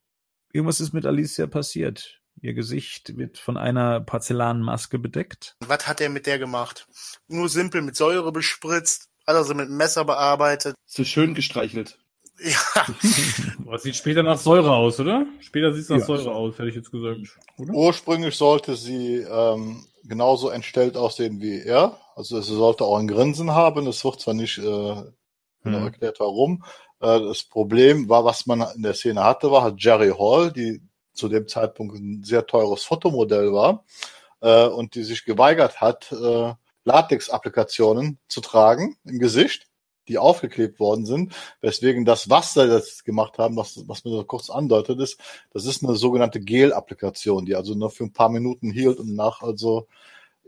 [0.52, 2.20] irgendwas ist mit Alicia passiert.
[2.42, 5.56] Ihr Gesicht wird von einer Porzellanmaske bedeckt.
[5.66, 6.88] Was hat er mit der gemacht?
[7.28, 10.76] Nur simpel mit Säure bespritzt, hat er sie mit einem Messer bearbeitet.
[10.86, 12.00] So schön gestreichelt.
[12.44, 12.88] Ja,
[13.60, 15.28] Was sieht später nach Säure aus, oder?
[15.40, 16.06] Später sieht es nach Ja.
[16.06, 17.20] Säure aus, hätte ich jetzt gesagt.
[17.58, 22.00] Ursprünglich sollte sie ähm, genauso entstellt aussehen wie er.
[22.16, 23.88] Also sie sollte auch ein Grinsen haben.
[23.88, 25.86] Es wird zwar nicht äh, genau Mhm.
[25.86, 26.64] erklärt, warum.
[27.00, 30.82] Äh, das Problem war, was man in der Szene hatte, war Jerry Hall, die
[31.14, 33.84] zu dem Zeitpunkt ein sehr teures Fotomodell war
[34.42, 36.54] äh, und die sich geweigert hat, äh,
[36.86, 39.68] Latex-Applikationen zu tragen im Gesicht,
[40.10, 41.34] die aufgeklebt worden sind.
[41.62, 45.20] Weswegen das, was sie jetzt gemacht haben, was, was mir so kurz andeutet, ist,
[45.54, 49.42] das ist eine sogenannte Gel-Applikation, die also nur für ein paar Minuten hielt und nach
[49.42, 49.88] also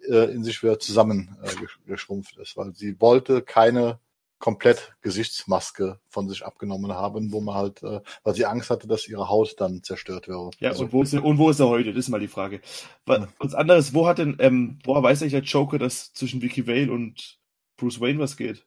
[0.09, 3.99] äh, in sich wieder zusammen äh, ist, weil sie wollte keine
[4.37, 9.07] komplett Gesichtsmaske von sich abgenommen haben, wo man halt, äh, weil sie Angst hatte, dass
[9.07, 10.51] ihre Haut dann zerstört wäre.
[10.59, 11.89] Ja, Also, und, wo ist er, und wo ist er heute?
[11.93, 12.59] Das ist mal die Frage.
[13.05, 16.67] Was, was anderes, wo hat denn, ähm, woher weiß eigentlich der Joker, dass zwischen Vicky
[16.67, 17.39] Vale und
[17.77, 18.65] Bruce Wayne was geht?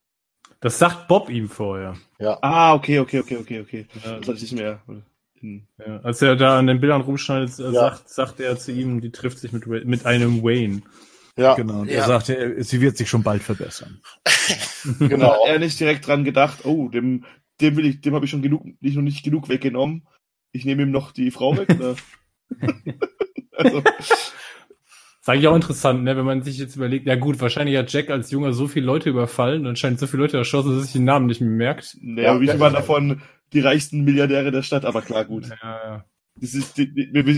[0.60, 1.96] Das sagt Bob ihm vorher.
[2.18, 2.38] ja.
[2.42, 3.86] Ah, okay, okay, okay, okay, okay.
[4.04, 4.18] Ja.
[4.18, 4.80] Das hatte ich nicht mehr.
[5.40, 7.72] Ja, als er da an den Bildern rumschneidet, äh, Ja.
[7.72, 10.82] sagt, sagt er zu ihm, die trifft sich mit, mit einem Wayne.
[11.38, 11.80] Ja, Genau.
[11.80, 12.00] Und Ja.
[12.00, 14.00] er sagte, sie wird sich schon bald verbessern.
[14.98, 15.32] genau.
[15.44, 17.24] Hat er nicht direkt dran gedacht, oh, dem,
[17.60, 20.06] dem will ich, dem habe ich schon genug, nicht noch nicht genug weggenommen.
[20.52, 21.94] Ich nehme ihm noch die Frau weg, oder?
[23.56, 27.92] also, Ist eigentlich auch interessant, ne, wenn man sich jetzt überlegt, ja gut, wahrscheinlich hat
[27.92, 30.82] Jack als Junger so viele Leute überfallen und scheint so viele Leute erschossen, dass er
[30.84, 31.96] sich den Namen nicht mehr merkt.
[32.00, 32.60] naja, Ja, wie viel ja.
[32.60, 33.20] waren davon
[33.52, 34.84] die reichsten Milliardäre der Stadt?
[34.86, 35.48] Aber klar, gut.
[35.62, 36.02] Ja, Das
[36.40, 36.78] ist,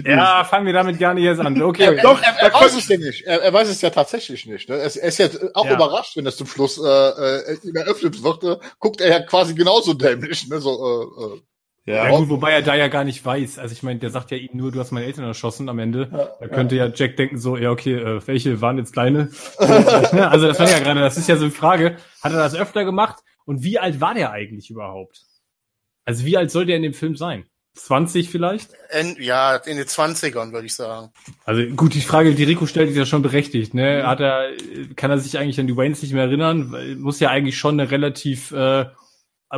[0.07, 1.61] ja fangen wir damit gar nicht erst an.
[1.63, 3.23] Okay, Er, doch, er, er weiß es ja nicht.
[3.25, 4.69] Er, er weiß es ja tatsächlich nicht.
[4.69, 4.77] Ne?
[4.77, 5.75] Er, ist- er ist jetzt auch Ja.
[5.75, 8.45] überrascht, wenn das zum Schluss äh, äh, ihm eröffnet wird.
[8.45, 10.49] Äh, guckt er ja quasi genauso dämlich.
[10.49, 10.61] Ne?
[10.61, 10.71] So,
[11.87, 11.93] äh, äh.
[11.95, 13.59] ja, Ja gut, wobei er da ja gar nicht weiß.
[13.59, 16.35] Also ich meine, der sagt ja ihm nur, du hast meine Eltern erschossen am Ende.
[16.41, 19.31] Da könnte ja Jack denken so, ja okay, äh, welche waren jetzt deine?
[19.59, 21.97] also das war ja gerade, das ist ja so eine Frage.
[22.23, 23.19] Hat er das öfter gemacht?
[23.47, 25.23] Und wie alt war der eigentlich überhaupt?
[26.05, 27.47] Also wie alt soll der in dem Film sein?
[27.75, 28.71] 20 vielleicht?
[28.99, 31.11] in, ja, in den 20ern, würde ich sagen.
[31.45, 33.75] Also gut, die Frage, die Rico stellt, ist ja schon berechtigt.
[33.75, 34.07] Ne?
[34.07, 34.51] Hat er,
[34.97, 36.75] kann er sich eigentlich an die Waynes nicht mehr erinnern?
[36.99, 38.87] Muss ja eigentlich schon eine relativ, äh,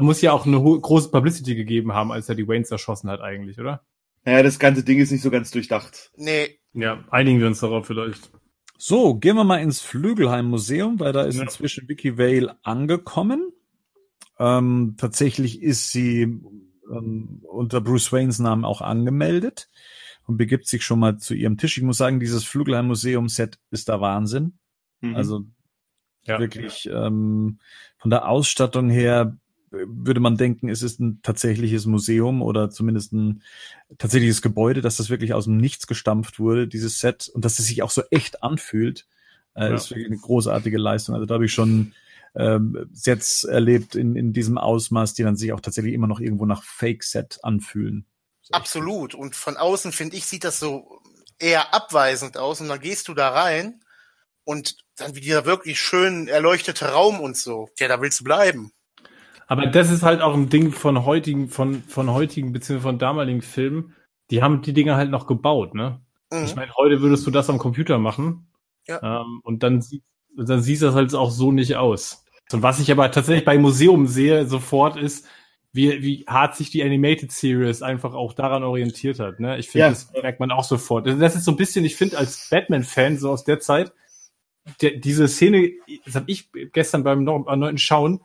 [0.01, 3.59] muss ja auch eine große Publicity gegeben haben, als er die Waynes erschossen hat eigentlich,
[3.59, 3.83] oder?
[4.25, 6.13] naja, das ganze Ding ist nicht so ganz durchdacht.
[6.17, 8.31] Nee, Ja, einigen wir uns darauf vielleicht.
[8.79, 11.43] So, gehen wir mal ins Flügelheim Museum, weil da ist Ja.
[11.43, 13.53] inzwischen Vicky Vale angekommen.
[14.39, 16.41] Ähm, tatsächlich ist sie
[16.91, 19.69] ähm, unter Bruce Waynes Namen auch angemeldet
[20.27, 21.77] und begibt sich schon mal zu ihrem Tisch.
[21.79, 24.55] Ich muss sagen, dieses Flügelheim Museum Set ist der Wahnsinn.
[25.01, 25.17] Mhm.
[25.17, 25.45] Also
[26.25, 26.39] Ja.
[26.39, 27.59] wirklich ähm,
[27.99, 29.37] von der Ausstattung her
[29.71, 33.43] würde man denken, es ist ein tatsächliches Museum oder zumindest ein
[33.97, 37.67] tatsächliches Gebäude, dass das wirklich aus dem Nichts gestampft wurde, dieses Set, und dass es
[37.67, 39.07] sich auch so echt anfühlt,
[39.55, 39.75] äh, Ja.
[39.75, 41.15] ist wirklich eine großartige Leistung.
[41.15, 41.93] Also da habe ich schon
[42.35, 46.47] ähm, Sets erlebt in, in diesem Ausmaß, die dann sich auch tatsächlich immer noch irgendwo
[46.47, 48.07] nach Fake-Set anfühlen.
[48.51, 49.15] Absolut.
[49.15, 51.01] Und von außen, finde ich, sieht das so
[51.39, 52.61] eher abweisend aus.
[52.61, 53.81] Und dann gehst du da rein
[54.45, 57.69] und dann wie dieser wirklich schön erleuchtete Raum und so.
[57.79, 58.73] Ja, da willst du bleiben.
[59.47, 63.43] Aber das ist halt auch ein Ding von heutigen, von, von heutigen beziehungsweise von damaligen
[63.43, 63.95] Filmen.
[64.31, 66.01] Die haben die Dinge halt noch gebaut, ne?
[66.31, 66.45] Mhm.
[66.45, 68.51] Ich meine, heute würdest du das am Computer machen.
[68.87, 69.21] Ja.
[69.21, 70.03] Ähm, und dann, sie-
[70.37, 72.25] dann sieht das halt auch so nicht aus.
[72.53, 75.27] Und was ich aber tatsächlich bei Museum sehe, sofort ist,
[75.73, 79.41] wie, wie hart sich die Animated Series einfach auch daran orientiert hat.
[79.41, 79.59] Ne?
[79.59, 79.91] Ich finde, Ja.
[79.91, 81.07] das merkt man auch sofort.
[81.07, 83.93] Also Das ist so ein bisschen, ich finde, als Batman-Fan, so aus der Zeit,
[84.83, 85.71] der, diese Szene,
[86.05, 88.21] das habe ich gestern beim erneuten Schauen,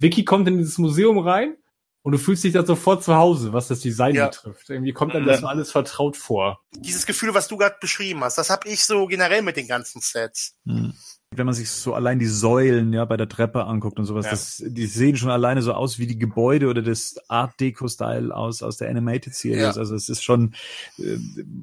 [0.00, 1.56] Vicky kommt in dieses Museum rein
[2.02, 4.26] und du fühlst dich da sofort zu Hause, was das Design Ja.
[4.26, 4.68] betrifft.
[4.68, 6.60] Irgendwie kommt einem das so alles vertraut vor.
[6.76, 10.00] Dieses Gefühl, was du gerade beschrieben hast, das habe ich so generell mit den ganzen
[10.00, 10.56] Sets.
[10.66, 10.94] Hm.
[11.38, 14.32] Wenn man sich so allein die Säulen ja bei der Treppe anguckt und sowas, Ja.
[14.32, 18.62] das, die sehen schon alleine so aus wie die Gebäude oder das Art Deco-Style aus
[18.62, 19.60] aus der Animated Series.
[19.60, 19.68] Ja.
[19.80, 20.54] Also es ist schon,
[20.98, 21.16] äh,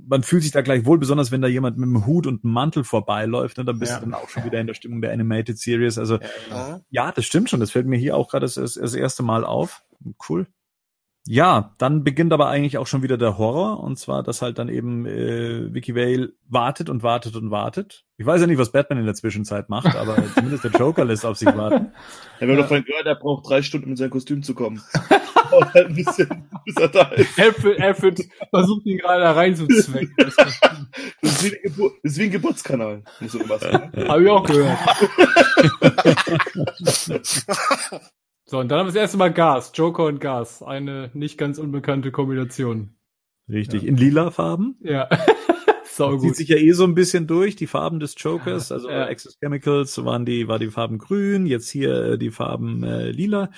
[0.07, 2.53] man fühlt sich da gleich wohl, besonders wenn da jemand mit einem Hut und einem
[2.53, 3.99] Mantel vorbeiläuft, ne, dann bist Ja.
[3.99, 5.97] du dann auch schon wieder in der Stimmung der Animated Series.
[5.97, 6.19] Also
[6.89, 7.59] ja, das stimmt schon.
[7.59, 9.83] Das fällt mir hier auch gerade das, das erste Mal auf.
[10.29, 10.47] Cool.
[11.27, 13.79] Ja, dann beginnt aber eigentlich auch schon wieder der Horror.
[13.79, 18.05] Und zwar, dass halt dann eben äh, Vicky Vale wartet und wartet und wartet.
[18.17, 21.25] Ich weiß ja nicht, was Batman in der Zwischenzeit macht, aber zumindest der Joker lässt
[21.25, 21.91] auf sich warten.
[22.39, 24.53] Ja, wir haben doch vorhin gehört, er braucht drei Stunden, um in sein Kostüm zu
[24.53, 24.81] kommen.
[25.73, 27.39] Halt ein bisschen, bis er da ist.
[27.39, 30.13] Alfred, Alfred versucht ihn gerade da reinzuzwecken.
[31.21, 33.03] Das ist wie ein, Gebur das ist wie ein Geburtskanal.
[33.19, 33.91] Muss so was sagen.
[34.07, 34.77] Habe ich auch gehört.
[38.47, 39.71] So, und dann haben wir das erste Mal Gas.
[39.73, 40.61] Joker und Gas.
[40.61, 42.95] Eine nicht ganz unbekannte Kombination.
[43.49, 43.83] Richtig.
[43.83, 44.77] In lila Farben.
[44.81, 45.09] Ja.
[45.95, 46.35] Sau Zieht gut.
[46.35, 48.69] sich ja eh so ein bisschen durch, die Farben des Jokers.
[48.69, 49.05] Also Ja.
[49.05, 53.49] Access Chemicals waren die, war die Farben grün, jetzt hier äh, die Farben äh, lila.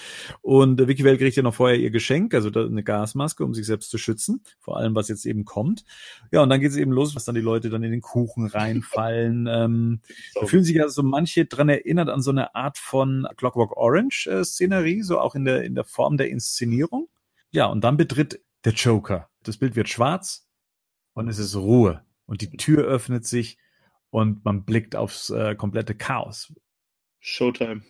[0.43, 3.65] Und äh, Vale kriegt ja noch vorher ihr Geschenk, also da eine Gasmaske, um sich
[3.65, 5.83] selbst zu schützen, vor allem was jetzt eben kommt.
[6.31, 8.45] Ja, und dann geht es eben los, was dann die Leute dann in den Kuchen
[8.45, 9.47] reinfallen.
[9.51, 10.01] ähm,
[10.35, 14.27] da fühlen sich ja so manche dran erinnert an so eine Art von Clockwork Orange
[14.27, 17.09] äh, Szenerie, so auch in der, in der Form der Inszenierung.
[17.49, 19.27] Ja, und dann betritt der Joker.
[19.41, 20.47] Das Bild wird schwarz
[21.13, 22.03] und es ist Ruhe.
[22.27, 23.57] Und die Tür öffnet sich
[24.11, 26.53] und man blickt aufs äh, komplette Chaos.
[27.19, 27.81] Showtime.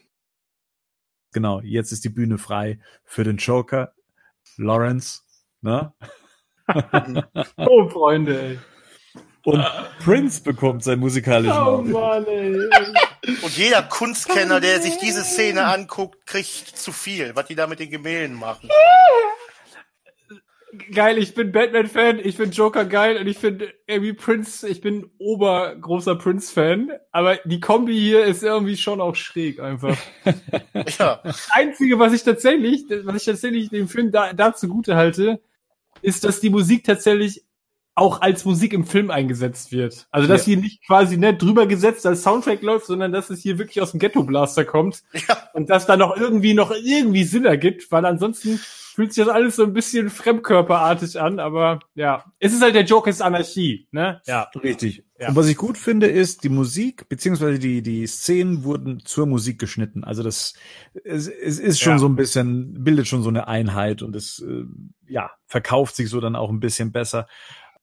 [1.33, 3.93] Genau, jetzt ist die Bühne frei für den Joker.
[4.57, 5.21] Lawrence,
[5.61, 5.93] ne?
[7.57, 8.59] Oh, Freunde, ey.
[9.45, 9.65] Und
[10.03, 11.81] Prince bekommt seinen musikalischen Oh.
[11.81, 12.55] Mann, ey.
[13.41, 17.79] Und jeder Kunstkenner, der sich diese Szene anguckt, kriegt zu viel, was die da mit
[17.79, 18.69] den Gemälden machen.
[20.93, 25.09] Geil, ich bin Batman-Fan, ich bin Joker geil und ich finde irgendwie Prince, ich bin
[25.17, 29.97] obergroßer Prince-Fan, aber die Kombi hier ist irgendwie schon auch schräg einfach.
[30.99, 35.39] Ja, Das Einzige, was ich tatsächlich, was ich tatsächlich dem Film da, da zugute halte,
[36.01, 37.43] ist, dass die Musik tatsächlich
[37.97, 40.07] auch als Musik im Film eingesetzt wird.
[40.11, 43.57] Also, dass hier nicht quasi nicht drüber gesetzt als Soundtrack läuft, sondern dass es hier
[43.57, 45.03] wirklich aus dem Ghetto Blaster kommt.
[45.27, 45.49] Ja.
[45.53, 49.55] Und dass da noch irgendwie noch irgendwie Sinn ergibt, weil ansonsten fühlt sich das alles
[49.55, 52.23] so ein bisschen fremdkörperartig an, aber ja.
[52.39, 54.21] Es ist halt der Joker ist Anarchie, ne?
[54.25, 54.49] Ja.
[54.63, 55.03] Richtig.
[55.19, 55.29] Ja.
[55.29, 59.59] Und was ich gut finde, ist, die Musik, beziehungsweise die, die Szenen wurden zur Musik
[59.59, 60.03] geschnitten.
[60.03, 60.53] Also das,
[61.03, 61.99] es, es ist schon Ja.
[61.99, 64.65] so ein bisschen, bildet schon so eine Einheit und es, äh,
[65.07, 67.27] ja, verkauft sich so dann auch ein bisschen besser.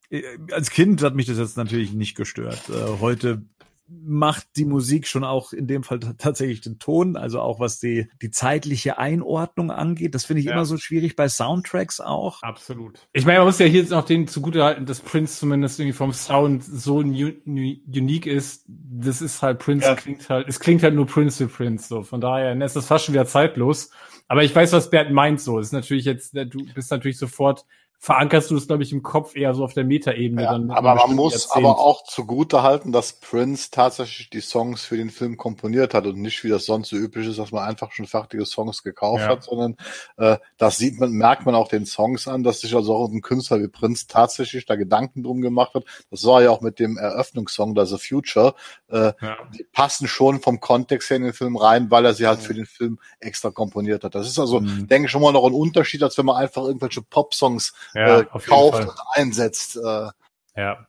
[0.09, 2.61] Äh, Als Kind hat mich das jetzt natürlich nicht gestört.
[2.69, 3.41] Äh, Heute
[3.87, 8.09] macht die Musik schon auch in dem Fall tatsächlich den Ton, also auch was die,
[8.19, 10.15] die zeitliche Einordnung angeht.
[10.15, 10.53] Das finde ich Ja.
[10.53, 12.41] immer so schwierig bei Soundtracks auch.
[12.41, 13.07] Absolut.
[13.13, 16.13] Ich meine, man muss ja hier jetzt noch den zugutehalten, dass Prince zumindest irgendwie vom
[16.13, 18.65] Sound so unique ist.
[18.67, 19.95] Das ist halt Prince Ja.
[19.95, 22.01] klingt halt, es klingt halt nur Prince für Prince, so.
[22.01, 23.91] Von daher ne, ist das fast schon wieder zeitlos.
[24.27, 25.57] Aber ich weiß, was Bert meint, so.
[25.59, 27.65] Das ist natürlich jetzt, ne, du bist natürlich sofort,
[28.05, 30.43] verankerst du es, glaube ich, im Kopf eher so auf der Metaebene.
[30.43, 31.65] Ja, dann aber man muss Jahrzehnt.
[31.65, 36.17] aber auch zugute halten, dass Prince tatsächlich die Songs für den Film komponiert hat und
[36.21, 39.29] nicht wie das sonst so üblich ist, dass man einfach schon fertige Songs gekauft Ja.
[39.29, 39.75] hat, sondern
[40.17, 43.21] äh, das sieht man, merkt man auch den Songs an, dass sich also auch ein
[43.21, 45.85] Künstler wie Prince tatsächlich da Gedanken drum gemacht hat.
[46.11, 48.53] Das war ja auch mit dem Eröffnungssong, da The Future.
[48.89, 49.37] Äh, Ja.
[49.57, 52.53] die passen schon vom Kontext her in den Film rein, weil er sie halt für
[52.53, 54.13] den Film extra komponiert hat.
[54.13, 54.87] Das ist also, Mhm.
[54.87, 58.25] denke ich, schon mal noch ein Unterschied, als wenn man einfach irgendwelche Pop-Songs Ja, äh,
[58.31, 58.87] auf jeden kauft Fall.
[58.87, 59.77] und einsetzt.
[59.77, 60.09] Äh,
[60.55, 60.87] Ja.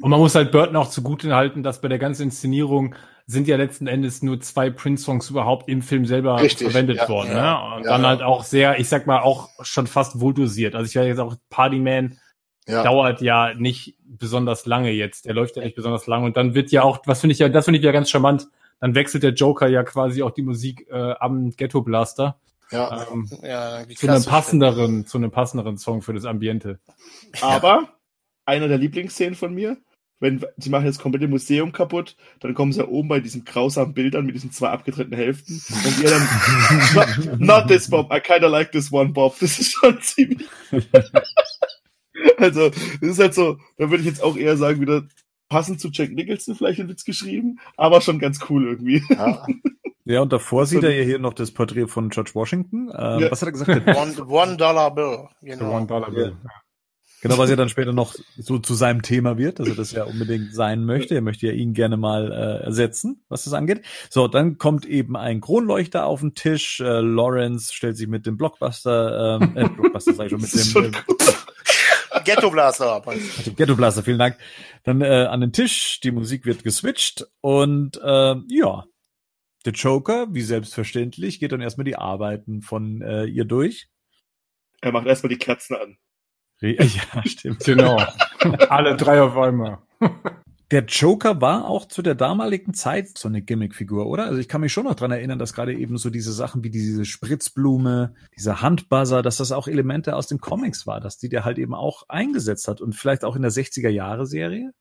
[0.00, 2.94] Und man muss halt Burton auch zugute halten, dass bei der ganzen Inszenierung
[3.26, 7.30] sind ja letzten Endes nur zwei Prince-Songs überhaupt im Film selber Richtig, verwendet ja, worden.
[7.30, 7.76] ja, ne?
[7.76, 8.08] Und ja, dann ja.
[8.08, 10.74] halt auch sehr, ich sag mal, auch schon fast wohl dosiert.
[10.74, 12.18] Also ich werde jetzt auch Partyman
[12.68, 12.82] ja.
[12.82, 15.24] dauert ja nicht besonders lange jetzt.
[15.24, 16.26] Der läuft ja nicht besonders lange.
[16.26, 18.48] Und dann wird ja auch, was finde ich ja, das finde ich ja ganz charmant,
[18.80, 22.38] dann wechselt der Joker ja quasi auch die Musik äh, am Ghetto Blaster.
[22.70, 23.06] Ja.
[23.10, 26.80] Ähm, Ja, zu einem passenderen, zu einem passenderen Song für das Ambiente.
[27.40, 27.96] Aber
[28.44, 29.76] einer der Lieblingsszenen von mir,
[30.18, 34.24] wenn sie machen das komplette Museum kaputt, dann kommen sie oben bei diesen grausamen Bildern
[34.24, 36.28] mit diesen zwei abgetrennten Hälften und ihr dann
[36.94, 39.36] not, not this Bob, I kinda like this one Bob.
[39.40, 40.48] Das ist schon ziemlich.
[42.38, 45.06] also, das ist halt so, da würde ich jetzt auch eher sagen, wieder
[45.48, 49.02] passend zu Jack Nicholson vielleicht ein Witz geschrieben, aber schon ganz cool irgendwie.
[49.10, 49.46] ja.
[50.06, 52.90] Ja, und davor sieht er ja hier noch das Porträt von George Washington.
[52.96, 53.30] Ähm, Ja.
[53.30, 53.86] Was hat er gesagt?
[53.86, 55.28] Der- One, one Dollar Bill.
[55.40, 55.76] The Genau.
[55.76, 56.36] One Dollar Bill.
[57.22, 60.04] Genau, was ja dann später noch so zu seinem Thema wird, dass er das ja
[60.04, 61.14] unbedingt sein möchte.
[61.16, 63.82] Er möchte ja ihn gerne mal äh, ersetzen, was das angeht.
[64.10, 66.78] So, dann kommt eben ein Kronleuchter auf den Tisch.
[66.78, 70.60] Äh, Lawrence stellt sich mit dem Blockbuster, ähm, äh, Blockbuster sag ich schon, mit dem,
[70.60, 72.20] schon äh.
[72.24, 73.02] Ghetto Blaster.
[73.56, 74.36] Ghetto Blaster, vielen Dank.
[74.84, 78.84] Dann äh, an den Tisch, die Musik wird geswitcht und äh, ja,
[79.66, 83.88] der Joker, wie selbstverständlich, geht dann erstmal die Arbeiten von äh, ihr durch.
[84.80, 85.96] Er macht erstmal die Kerzen an.
[86.62, 87.60] Re- Ja, stimmt.
[87.64, 87.96] Genau.
[88.68, 89.78] Alle drei auf einmal.
[90.72, 94.24] Der Joker war auch zu der damaligen Zeit so eine Gimmickfigur, oder?
[94.26, 96.70] Also ich kann mich schon noch dran erinnern, dass gerade eben so diese Sachen wie
[96.70, 101.44] diese Spritzblume, dieser Handbuzzer, dass das auch Elemente aus den Comics war, dass die der
[101.44, 104.72] halt eben auch eingesetzt hat und vielleicht auch in der 60er Jahre Serie.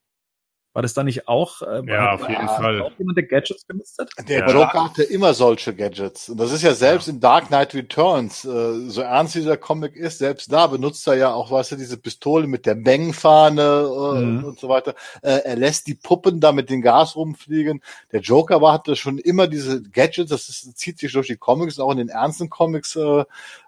[0.75, 2.91] War das da nicht auch, äh, Ja, auf jeden auch Fall.
[2.97, 4.09] jemand, der Gadgets benutzt hat?
[4.27, 4.51] Der Ja.
[4.51, 6.27] Joker hatte immer solche Gadgets.
[6.27, 10.17] Und das ist ja selbst in Dark Knight Returns, äh, so ernst dieser Comic ist,
[10.17, 14.43] selbst da benutzt er ja auch, weißt du, diese Pistole mit der Mengenfahne äh, Mhm.
[14.43, 14.95] und so weiter.
[15.21, 17.81] Äh, er lässt die Puppen da mit dem Gas rumfliegen.
[18.11, 21.79] Der Joker war, hatte schon immer diese Gadgets, das ist, zieht sich durch die Comics,
[21.79, 23.23] auch in den ernsten Comics äh,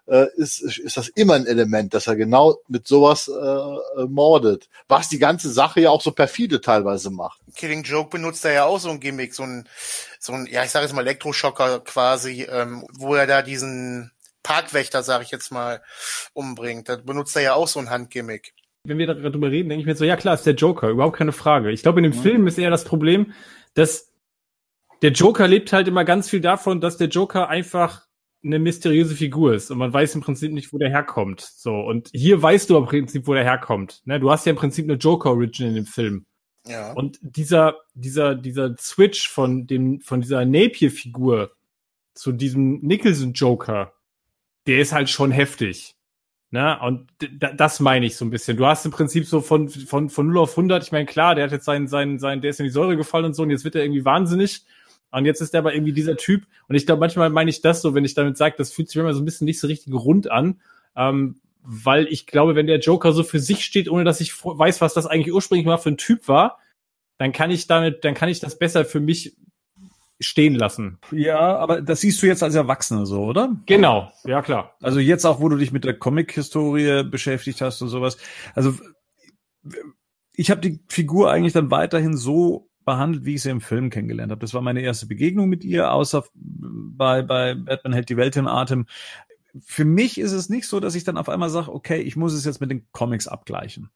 [0.08, 4.70] äh, ist, ist das immer ein Element, dass er genau mit sowas äh, äh, mordet.
[4.88, 7.40] Was die ganze Sache ja auch so perfide teilweise macht.
[7.56, 9.68] Killing Joke benutzt er ja auch so ein Gimmick, so ein,
[10.20, 14.12] so ein, ja, ich sage jetzt mal Elektroschocker quasi, ähm, wo er da diesen
[14.44, 15.82] Parkwächter, sage ich jetzt mal,
[16.34, 16.88] umbringt.
[16.88, 18.54] Da benutzt er ja auch so ein Handgimmick.
[18.84, 21.34] wenn wir darüber reden, denke ich mir so, ja klar, ist der Joker, überhaupt keine
[21.34, 21.72] Frage.
[21.72, 23.34] Ich glaube, in dem Film ist eher das Problem,
[23.74, 24.10] dass
[25.02, 28.07] der Joker lebt halt immer ganz viel davon, dass der Joker einfach
[28.48, 31.42] eine mysteriöse Figur ist und man weiß im Prinzip nicht, wo der herkommt.
[31.42, 34.02] So und hier weißt du im Prinzip, wo der herkommt.
[34.06, 36.26] Ne, du hast ja im Prinzip eine Joker Origin in dem Film.
[36.68, 36.94] Ja.
[36.94, 41.52] Und dieser, dieser, dieser Switch von dem, von dieser Napier-Figur
[42.14, 43.94] zu diesem Nicholson-Joker,
[44.66, 45.96] der ist halt schon heftig.
[46.50, 46.80] Ne?
[46.82, 47.10] Und
[47.56, 48.58] das meine ich so ein bisschen.
[48.58, 51.46] Du hast im Prinzip so von, von, von 0 auf 100, ich meine, klar, der
[51.46, 53.66] hat jetzt seinen, seinen, seinen, der ist in die Säure gefallen und so, und jetzt
[53.66, 54.64] wird er irgendwie wahnsinnig.
[55.12, 56.46] Und jetzt ist er aber irgendwie dieser Typ.
[56.68, 58.98] Und ich glaube, manchmal meine ich das so, wenn ich damit sage, das fühlt sich
[58.98, 60.60] immer so ein bisschen nicht so richtig rund an.
[60.96, 64.80] Ähm, weil ich glaube, wenn der Joker so für sich steht, ohne dass ich weiß,
[64.80, 66.60] was das eigentlich ursprünglich mal für ein Typ war,
[67.18, 69.36] dann kann ich damit, dann kann ich das besser für mich
[70.20, 70.98] stehen lassen.
[71.12, 73.56] Ja, aber das siehst du jetzt als Erwachsener so, oder?
[73.66, 74.76] Genau, ja klar.
[74.82, 78.18] Also jetzt auch, wo du dich mit der Comic-Historie beschäftigt hast und sowas.
[78.56, 78.74] Also
[80.34, 84.32] ich habe die Figur eigentlich dann weiterhin so behandelt, wie ich sie im Film kennengelernt
[84.32, 84.40] habe.
[84.40, 88.48] Das war meine erste Begegnung mit ihr, außer bei, bei Batman hält die Welt in
[88.48, 88.88] Atem.
[89.64, 92.34] Für mich ist es nicht so, dass ich dann auf einmal sage, okay, ich muss
[92.34, 93.90] es jetzt mit den Comics abgleichen.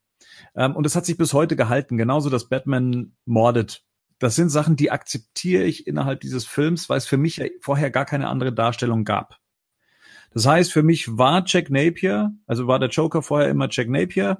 [0.55, 3.85] Ähm, und es hat sich bis heute gehalten, genauso dass Batman mordet.
[4.19, 8.05] Das sind Sachen, die akzeptiere ich innerhalb dieses Films, weil es für mich vorher gar
[8.05, 9.37] keine andere Darstellung gab.
[10.33, 14.37] Das heißt, für mich war Jack Napier, also war der Joker vorher immer Jack Napier.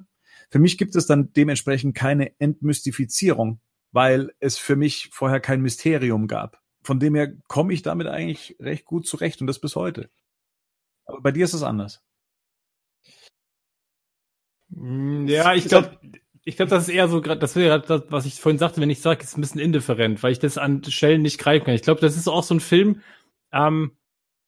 [0.50, 3.60] Für mich gibt es dann dementsprechend keine Entmystifizierung,
[3.92, 6.60] weil es für mich vorher kein Mysterium gab.
[6.82, 10.10] Von dem her komme ich damit eigentlich recht gut zurecht und das bis heute.
[11.06, 12.02] Aber bei dir ist es anders.
[14.70, 15.98] Mm, Ja, ich glaube,
[16.44, 18.80] ich glaube, das ist eher so gerade, das wäre gerade das, was ich vorhin sagte,
[18.80, 21.74] wenn ich sage, ist ein bisschen indifferent, weil ich das an Stellen nicht greifen kann.
[21.74, 23.00] Ich glaube, das ist auch so ein Film,
[23.52, 23.92] ähm,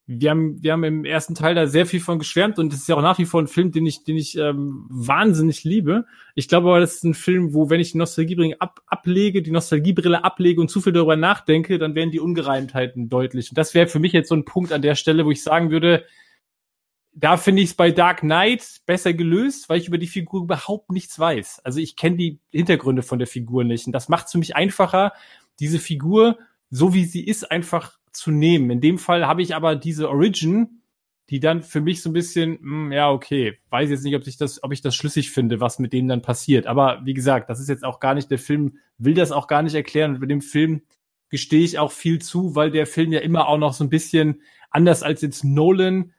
[0.07, 2.89] wir haben, wir haben im ersten Teil da sehr viel von geschwärmt und es ist
[2.89, 6.05] ja auch nach wie vor ein Film, den ich, den ich ähm, wahnsinnig liebe.
[6.35, 9.51] Ich glaube aber, das ist ein Film, wo, wenn ich die Nostalgiebrille ab, ablege, die
[9.51, 13.51] Nostalgiebrille ablege und zu viel darüber nachdenke, dann werden die Ungereimtheiten deutlich.
[13.51, 15.71] Und das wäre für mich jetzt so ein Punkt an der Stelle, wo ich sagen
[15.71, 16.05] würde,
[17.15, 20.91] da finde ich es bei Dark Knight besser gelöst, weil ich über die Figur überhaupt
[20.91, 21.61] nichts weiß.
[21.65, 23.87] Also ich kenne die Hintergründe von der Figur nicht.
[23.87, 25.13] Und das macht es für mich einfacher,
[25.61, 26.37] diese Figur,
[26.71, 28.71] so wie sie ist, einfach zu nehmen.
[28.71, 30.83] In dem Fall habe ich aber diese Origin,
[31.31, 34.37] die dann für mich so ein bisschen, hm, ja, okay, weiß jetzt nicht, ob ich
[34.37, 36.67] das, ob ich das schlüssig finde, was mit dem dann passiert.
[36.67, 39.63] Aber wie gesagt, das ist jetzt auch gar nicht, der Film will das auch gar
[39.63, 40.15] nicht erklären.
[40.15, 40.83] Und bei dem Film
[41.31, 44.43] gestehe ich auch viel zu, weil der Film ja immer auch noch so ein bisschen,
[44.71, 46.13] anders als jetzt Nolan,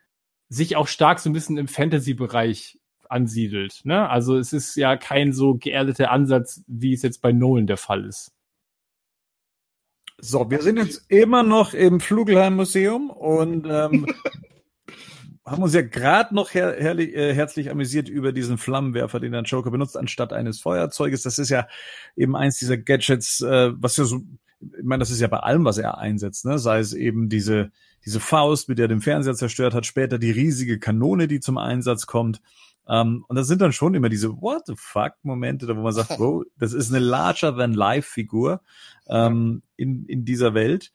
[0.49, 3.81] sich auch stark so ein bisschen im Fantasy-Bereich ansiedelt.
[3.84, 4.09] Ne?
[4.09, 8.05] Also es ist ja kein so geerdeter Ansatz, wie es jetzt bei Nolan der Fall
[8.05, 8.35] ist.
[10.18, 14.06] So, wir sind jetzt immer noch im Flugelheim Museum und ähm,
[15.46, 19.44] haben uns ja gerade noch her herrlich, äh, herzlich amüsiert über diesen Flammenwerfer, den der
[19.44, 21.24] Joker benutzt, anstatt eines Feuerzeuges.
[21.24, 21.68] Das ist ja
[22.16, 24.22] eben eins dieser Gadgets, äh, was ja so,
[24.62, 26.58] ich meine, das ist ja bei allem, was er einsetzt, ne?
[26.58, 27.72] Sei es eben diese,
[28.06, 31.58] diese Faust, mit der er den Fernseher zerstört hat, später die riesige Kanone, die zum
[31.58, 32.42] Einsatz kommt.
[32.88, 35.94] Um, und das sind dann schon immer diese What the fuck Momente, da wo man
[35.94, 38.62] sagt, wow, das ist eine larger than life Figur
[39.07, 40.91] ähm, in, in dieser Welt.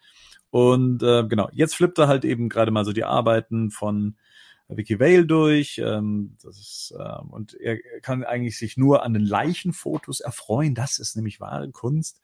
[0.51, 4.17] Und äh, genau, jetzt flippt er halt eben gerade mal so die Arbeiten von
[4.69, 5.79] Vicky Vale durch.
[5.79, 10.75] Ähm, das ist, ähm, und er kann eigentlich sich nur an den Leichenfotos erfreuen.
[10.75, 12.21] Das ist nämlich wahre Kunst.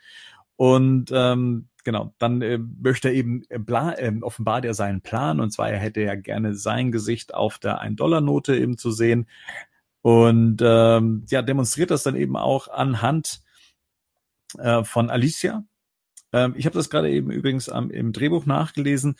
[0.57, 5.51] Und ähm, genau, dann äh, möchte er eben, äh, äh, offenbart er seinen Plan, und
[5.51, 9.27] zwar er hätte ja gerne sein Gesicht auf der 1-Dollar-Note eben zu sehen.
[10.03, 13.41] Und ähm, ja, demonstriert das dann eben auch anhand
[14.59, 15.65] äh, von Alicia.
[16.33, 19.17] Ähm, ich habe das gerade eben übrigens am, im Drehbuch nachgelesen.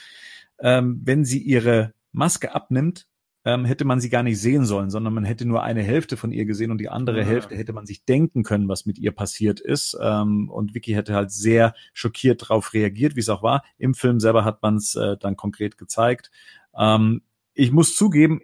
[0.59, 3.07] Ähm, wenn sie ihre Maske abnimmt,
[3.47, 6.33] ähm, hätte man sie gar nicht sehen sollen, sondern man hätte nur eine Hälfte von
[6.33, 7.27] ihr gesehen und die andere ja.
[7.27, 9.97] Hälfte hätte man sich denken können, was mit ihr passiert ist.
[10.03, 13.63] Ähm, und Vicky hätte halt sehr schockiert darauf reagiert, wie es auch war.
[13.79, 16.33] Im Film selber hat man es äh, dann konkret gezeigt.
[16.77, 17.23] Ähm,
[17.55, 18.43] ich muss zugeben,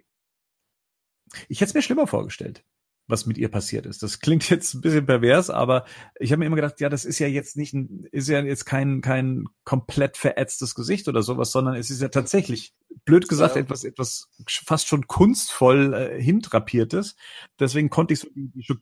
[1.49, 2.63] ich hätte es mir schlimmer vorgestellt
[3.07, 4.03] was mit ihr passiert ist.
[4.03, 5.85] Das klingt jetzt ein bisschen pervers, aber
[6.19, 8.65] ich habe mir immer gedacht, ja, das ist ja jetzt nicht ein, ist ja jetzt
[8.65, 12.73] kein kein komplett verätztes Gesicht oder sowas, sondern es ist ja tatsächlich
[13.05, 13.61] blöd gesagt ja.
[13.61, 17.15] etwas etwas fast schon kunstvoll äh, hintrapiertes.
[17.59, 18.75] Deswegen konnte ich so die,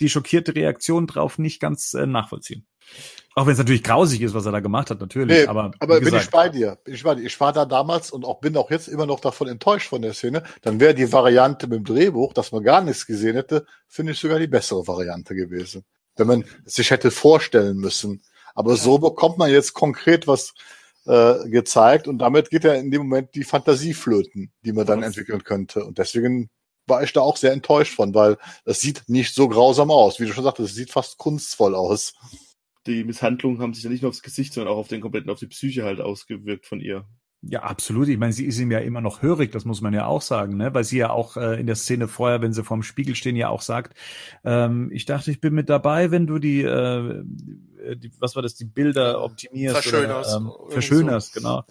[0.00, 2.66] die schockierte Reaktion drauf nicht ganz äh, nachvollziehen.
[3.36, 5.38] Auch wenn es natürlich grausig ist, was er da gemacht hat, natürlich.
[5.38, 6.78] Nee, aber aber bin ich bei dir.
[6.84, 7.24] Bin ich bei dir.
[7.24, 10.14] Ich war da damals und auch bin auch jetzt immer noch davon enttäuscht von der
[10.14, 10.44] Szene.
[10.62, 14.20] Dann wäre die Variante mit dem Drehbuch, dass man gar nichts gesehen hätte, finde ich
[14.20, 15.84] sogar die bessere Variante gewesen.
[16.16, 18.22] Wenn man sich hätte vorstellen müssen.
[18.54, 18.76] Aber ja.
[18.76, 20.54] so bekommt man jetzt konkret was
[21.06, 25.02] äh, gezeigt und damit geht ja in dem Moment die Fantasie flöten, die man dann
[25.02, 25.84] entwickeln könnte.
[25.84, 26.50] Und deswegen
[26.86, 30.20] war ich da auch sehr enttäuscht von, weil es sieht nicht so grausam aus.
[30.20, 32.14] Wie du schon sagtest, es sieht fast kunstvoll aus
[32.86, 35.38] die Misshandlungen haben sich ja nicht nur aufs Gesicht, sondern auch auf den kompletten, auf
[35.38, 37.06] die Psyche halt ausgewirkt von ihr.
[37.48, 38.08] Ja, absolut.
[38.08, 40.56] Ich meine, sie ist ihm ja immer noch hörig, das muss man ja auch sagen,
[40.56, 40.72] ne?
[40.72, 43.48] Weil sie ja auch äh, in der Szene vorher, wenn sie vorm Spiegel stehen, ja
[43.48, 43.94] auch sagt,
[44.44, 47.22] ähm, ich dachte, ich bin mit dabei, wenn du die, äh,
[47.96, 51.40] die was war das, die Bilder optimierst verschönerst, oder, ähm, verschönerst, so.
[51.40, 51.64] genau.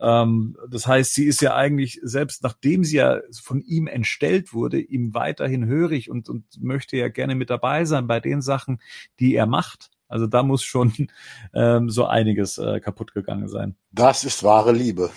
[0.00, 0.22] Ja.
[0.22, 4.80] Ähm, das heißt, sie ist ja eigentlich, selbst nachdem sie ja von ihm entstellt wurde,
[4.80, 8.80] ihm weiterhin hörig und, und möchte ja gerne mit dabei sein bei den Sachen,
[9.20, 9.90] die er macht.
[10.12, 10.92] Also da muss schon
[11.54, 13.76] ähm, so einiges äh, kaputt gegangen sein.
[13.90, 15.10] Das ist wahre Liebe.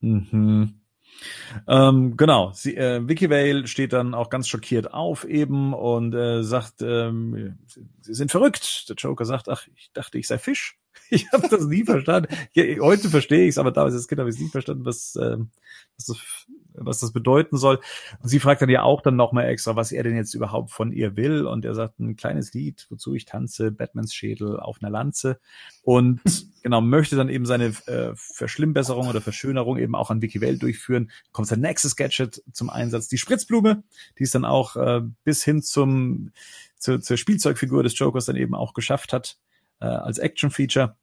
[0.00, 0.80] Mhm.
[1.66, 6.42] Ähm, genau, sie, äh, Vicky Vale steht dann auch ganz schockiert auf eben und äh,
[6.42, 8.88] sagt, ähm, sie sind verrückt.
[8.88, 10.78] Der Joker sagt, ach, ich dachte, ich sei Fisch.
[11.08, 12.34] Ich habe das nie verstanden.
[12.52, 15.14] Ja, heute verstehe ich es, aber damals als Kind habe ich es nie verstanden, was,
[15.14, 15.36] äh,
[15.96, 16.46] was das
[16.78, 17.80] was das bedeuten soll.
[18.22, 20.92] Und sie fragt dann ja auch dann nochmal extra, was er denn jetzt überhaupt von
[20.92, 21.46] ihr will.
[21.46, 25.38] Und er sagt ein kleines Lied, wozu ich tanze, Batmans Schädel auf einer Lanze.
[25.82, 26.20] Und
[26.62, 31.10] genau, möchte dann eben seine äh, Verschlimmbesserung oder Verschönerung eben auch an Vicky Welt durchführen.
[31.32, 33.82] Kommt sein nächstes Gadget zum Einsatz, die Spritzblume,
[34.18, 36.32] die es dann auch äh, bis hin zum
[36.78, 39.38] zu, zur Spielzeugfigur des Jokers dann eben auch geschafft hat
[39.80, 40.96] äh, als Action-Feature.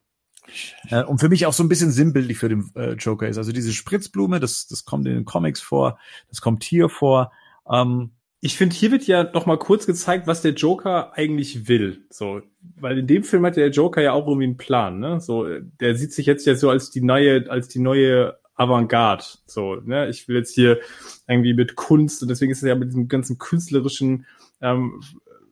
[0.89, 3.37] Äh, und für mich auch so ein bisschen sinnbildlich für den äh, Joker ist.
[3.37, 5.97] Also diese Spritzblume, das, das kommt in den Comics vor,
[6.29, 7.31] das kommt hier vor.
[7.69, 8.11] Ähm,
[8.45, 12.05] ich finde, hier wird ja noch mal kurz gezeigt, was der Joker eigentlich will.
[12.09, 12.41] So,
[12.75, 14.99] weil in dem Film hat der Joker ja auch irgendwie einen Plan.
[14.99, 15.21] Ne?
[15.21, 15.47] So,
[15.79, 19.23] der sieht sich jetzt ja so als die neue, als die neue Avantgarde.
[19.45, 20.09] So, ne?
[20.09, 20.79] Ich will jetzt hier
[21.25, 24.25] irgendwie mit Kunst und deswegen ist er ja mit diesem ganzen künstlerischen
[24.61, 25.01] ähm,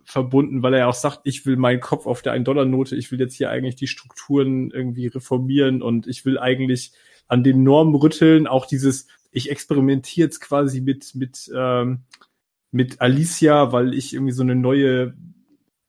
[0.06, 3.36] verbunden, weil er auch sagt, ich will meinen Kopf auf der 1-Dollar-Note, ich will jetzt
[3.36, 6.92] hier eigentlich die Strukturen irgendwie reformieren und ich will eigentlich
[7.28, 12.02] an den Normen rütteln, auch dieses, ich experimentiere jetzt quasi mit, mit, ähm,
[12.72, 15.14] mit Alicia, weil ich irgendwie so eine neue,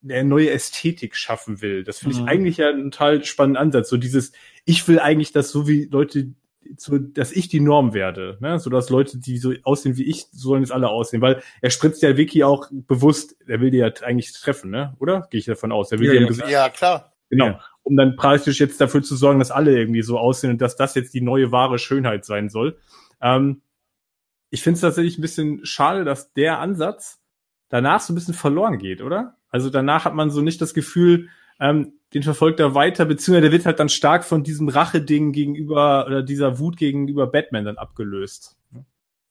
[0.04, 1.84] eine neue Ästhetik schaffen will.
[1.84, 2.28] Das finde ich mhm.
[2.28, 3.88] eigentlich ja einen total spannenden Ansatz.
[3.88, 4.32] So dieses,
[4.64, 6.32] ich will eigentlich, dass so wie Leute
[6.76, 8.58] so, dass ich die Norm werde, ne?
[8.58, 11.70] so dass Leute, die so aussehen wie ich, so sollen jetzt alle aussehen, weil er
[11.70, 14.94] spritzt ja Vicky auch bewusst, er will die ja eigentlich treffen, ne?
[14.98, 15.26] Oder?
[15.30, 15.92] Gehe ich davon aus.
[15.92, 16.50] Er will ja, ja, klar.
[16.50, 17.12] ja, klar.
[17.30, 17.46] Genau.
[17.46, 17.60] Ja.
[17.82, 20.94] Um dann praktisch jetzt dafür zu sorgen, dass alle irgendwie so aussehen und dass das
[20.94, 22.78] jetzt die neue wahre Schönheit sein soll.
[23.20, 23.62] Ähm,
[24.50, 27.20] ich finde es tatsächlich ein bisschen schade, dass der Ansatz
[27.70, 29.38] danach so ein bisschen verloren geht, oder?
[29.48, 31.28] Also danach hat man so nicht das Gefühl,
[31.58, 36.06] ähm, den verfolgt er weiter, beziehungsweise der wird halt dann stark von diesem Rache-Ding gegenüber
[36.06, 38.56] oder dieser Wut gegenüber Batman dann abgelöst.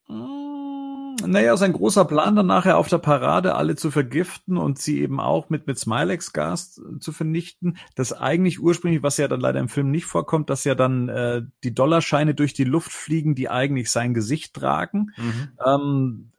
[0.08, 5.02] Hm, Naja, sein großer Plan dann nachher auf der Parade alle zu vergiften und sie
[5.02, 7.78] eben auch mit, mit Smilex-Gas zu vernichten.
[7.96, 11.44] Das eigentlich ursprünglich, was ja dann leider im Film nicht vorkommt, dass ja dann äh,
[11.64, 15.12] die Dollarscheine durch die Luft fliegen, die eigentlich sein Gesicht tragen.
[15.18, 15.50] Mhm.
[15.66, 16.32] Ähm,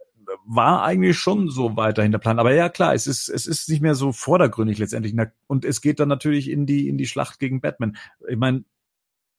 [0.45, 2.39] war eigentlich schon so weiterhin der Plan.
[2.39, 5.15] Aber ja, klar, es ist, es ist nicht mehr so vordergründig letztendlich.
[5.47, 7.97] Und es geht dann natürlich in die, in die Schlacht gegen Batman.
[8.29, 8.65] Ich meine,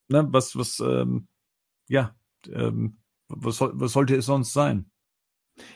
[0.07, 1.27] ne, was, was, ähm,
[1.87, 2.15] ja,
[2.51, 2.97] ähm,
[3.27, 4.85] was, was sollte es sonst sein?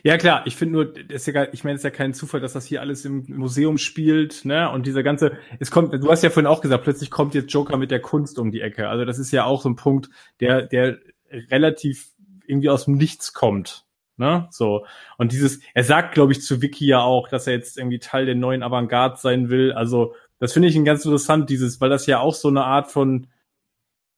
[0.03, 2.53] Ja, klar, ich finde nur, ist ja, ich meine, es ist ja kein Zufall, dass
[2.53, 4.71] das hier alles im Museum spielt, ne?
[4.71, 7.77] Und dieser ganze, es kommt, du hast ja vorhin auch gesagt, plötzlich kommt jetzt Joker
[7.77, 8.89] mit der Kunst um die Ecke.
[8.89, 10.09] Also das ist ja auch so ein Punkt,
[10.39, 10.97] der, der
[11.29, 12.09] relativ
[12.47, 13.86] irgendwie aus dem Nichts kommt.
[14.17, 14.47] Ne?
[14.51, 14.85] So.
[15.17, 18.25] Und dieses, er sagt, glaube ich, zu Vicky ja auch, dass er jetzt irgendwie Teil
[18.25, 19.71] der neuen Avantgarde sein will.
[19.71, 23.27] Also, das finde ich ganz interessant, dieses, weil das ja auch so eine Art von,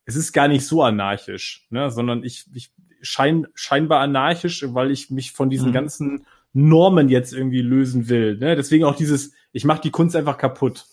[0.05, 1.91] es ist gar nicht so anarchisch, ne?
[1.91, 2.71] sondern ich, ich
[3.01, 5.73] schein, scheinbar anarchisch, weil ich mich von diesen Mhm.
[5.73, 8.37] ganzen Normen jetzt irgendwie lösen will.
[8.37, 8.55] Ne?
[8.55, 10.85] Deswegen auch dieses, ich mache die Kunst einfach kaputt.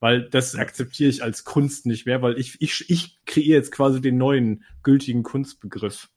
[0.00, 4.00] Weil das akzeptiere ich als Kunst nicht mehr, weil ich, ich, ich kreiere jetzt quasi
[4.00, 6.08] den neuen gültigen Kunstbegriff.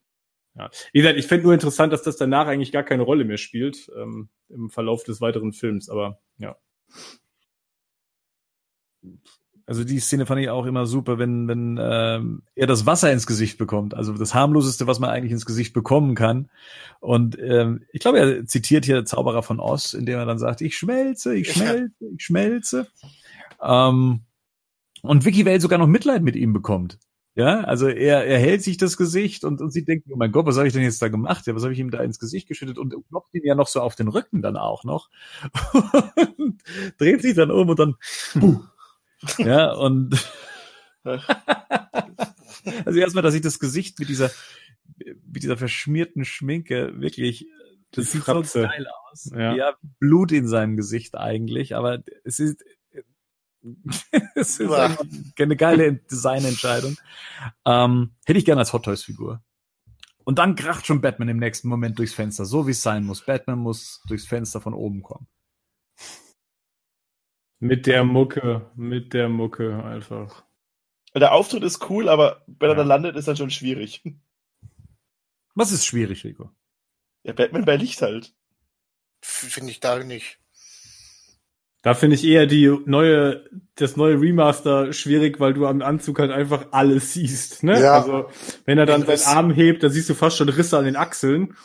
[0.57, 0.69] Ja.
[0.93, 3.91] Wie gesagt, ich finde nur interessant, dass das danach eigentlich gar keine Rolle mehr spielt
[3.97, 6.55] ähm, im Verlauf des weiteren Films, aber ja.
[9.67, 13.25] Also die Szene fand ich auch immer super, wenn, wenn ähm, er das Wasser ins
[13.25, 13.95] Gesicht bekommt.
[13.95, 16.49] Also das harmloseste, was man eigentlich ins Gesicht bekommen kann.
[16.99, 20.77] Und ähm, ich glaube, er zitiert hier Zauberer von Oz, indem er dann sagt, ich
[20.77, 22.87] schmelze, ich schmelze, ich schmelze.
[23.61, 24.21] Ähm,
[25.01, 26.99] und Vicky Welt sogar noch Mitleid mit ihm bekommt.
[27.35, 30.45] Ja, also er, er hält sich das Gesicht und, und sie denkt, oh mein Gott,
[30.45, 31.45] was habe ich denn jetzt da gemacht?
[31.47, 32.77] Ja, was habe ich ihm da ins Gesicht geschüttet?
[32.77, 35.09] Und klopft ihn ja noch so auf den Rücken dann auch noch.
[36.37, 36.61] Und
[36.97, 37.95] dreht sich dann um und dann,
[38.33, 38.61] puh.
[39.39, 40.13] Ja, und
[42.85, 44.29] also erstmal, dass ich das Gesicht mit dieser,
[44.97, 47.47] mit dieser verschmierten Schminke wirklich,
[47.91, 48.61] das Die sieht Fratze.
[48.61, 49.31] so geil aus.
[49.33, 49.55] Ja.
[49.55, 49.73] Ja.
[49.99, 52.63] Blut in seinem Gesicht eigentlich, aber es ist,
[54.35, 55.05] es ist einfach
[55.39, 56.97] eine geile Designentscheidung.
[57.65, 59.43] Ähm, hätte ich gerne als Hot Toys Figur.
[60.23, 63.25] Und dann kracht schon Batman im nächsten Moment durchs Fenster, so wie es sein muss.
[63.25, 65.27] Batman muss durchs Fenster von oben kommen.
[67.59, 70.43] Mit der Mucke, mit der Mucke einfach.
[71.13, 72.75] Der Auftritt ist cool, aber wenn er Ja.
[72.75, 74.03] dann landet, ist dann schon schwierig.
[75.53, 76.51] Was ist schwierig, Rico?
[77.23, 78.35] Ja, Batman bei Licht halt.
[79.21, 80.39] Finde ich da nicht.
[81.85, 83.45] Da finde ich eher die neue,
[83.75, 87.61] das neue Remaster schwierig, weil du am Anzug halt einfach alles siehst.
[87.61, 87.79] Ne?
[87.79, 88.01] Ja.
[88.01, 88.25] Also
[88.65, 90.95] wenn er dann Ja, seinen Arm hebt, da siehst du fast schon Risse an den
[90.95, 91.55] Achseln.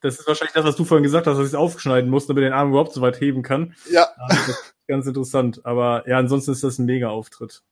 [0.00, 2.42] Das ist wahrscheinlich das, was du vorhin gesagt hast, dass ich es aufschneiden muss, damit
[2.42, 3.74] er den Arm überhaupt so weit heben kann.
[3.88, 4.08] Ja.
[4.18, 4.52] Also,
[4.88, 5.60] ganz interessant.
[5.64, 7.62] Aber ja, ansonsten ist das ein Mega-Auftritt.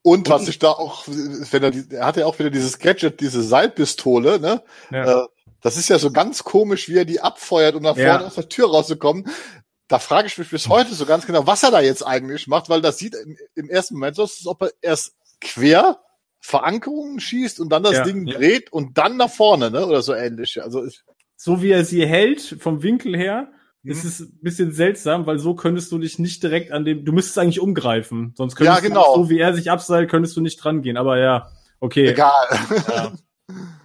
[0.00, 3.20] Und was ich da auch, wenn er, die- er hat ja auch wieder dieses Gadget,
[3.20, 4.62] diese Seilpistole, ne?
[4.90, 5.24] Ja.
[5.24, 5.26] Äh,
[5.60, 8.12] das ist ja so ganz komisch, wie er die abfeuert, um nach Ja.
[8.12, 9.26] vorne aus der Tür rauszukommen.
[9.88, 12.68] Da frage ich mich bis heute so ganz genau, was er da jetzt eigentlich macht,
[12.70, 16.00] weil das sieht im, im ersten Moment so aus, als ob er erst quer
[16.40, 18.38] Verankerungen schießt und dann das Ja, Ding ja.
[18.38, 19.86] dreht und dann nach vorne, ne?
[19.86, 20.62] Oder so ähnlich.
[20.62, 21.02] Also ich,
[21.36, 23.48] so wie er sie hält, vom Winkel her,
[23.82, 23.90] Mhm.
[23.92, 27.12] ist es ein bisschen seltsam, weil so könntest du dich nicht direkt an dem, du
[27.12, 28.32] müsstest eigentlich umgreifen.
[28.34, 29.14] Sonst könntest Ja, genau.
[29.16, 30.96] du, so wie er sich abseilt, könntest du nicht dran gehen.
[30.96, 31.50] Aber ja,
[31.80, 32.08] okay.
[32.08, 32.32] egal.
[32.88, 33.12] Ja.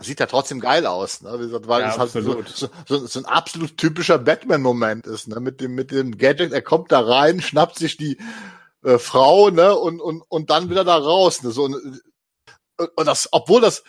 [0.00, 1.34] Sieht ja trotzdem geil aus, ne?
[1.34, 2.42] Wie gesagt, weil Ja, es halt so,
[2.86, 5.38] so, so, ein absolut typischer Batman-Moment ist, ne?
[5.38, 8.18] Mit dem, mit dem Gadget, er kommt da rein, schnappt sich die
[8.82, 9.76] äh, Frau, ne?
[9.76, 11.52] Und, und, und dann wieder da raus, ne?
[11.52, 11.76] So, und,
[12.96, 13.84] und das, obwohl das,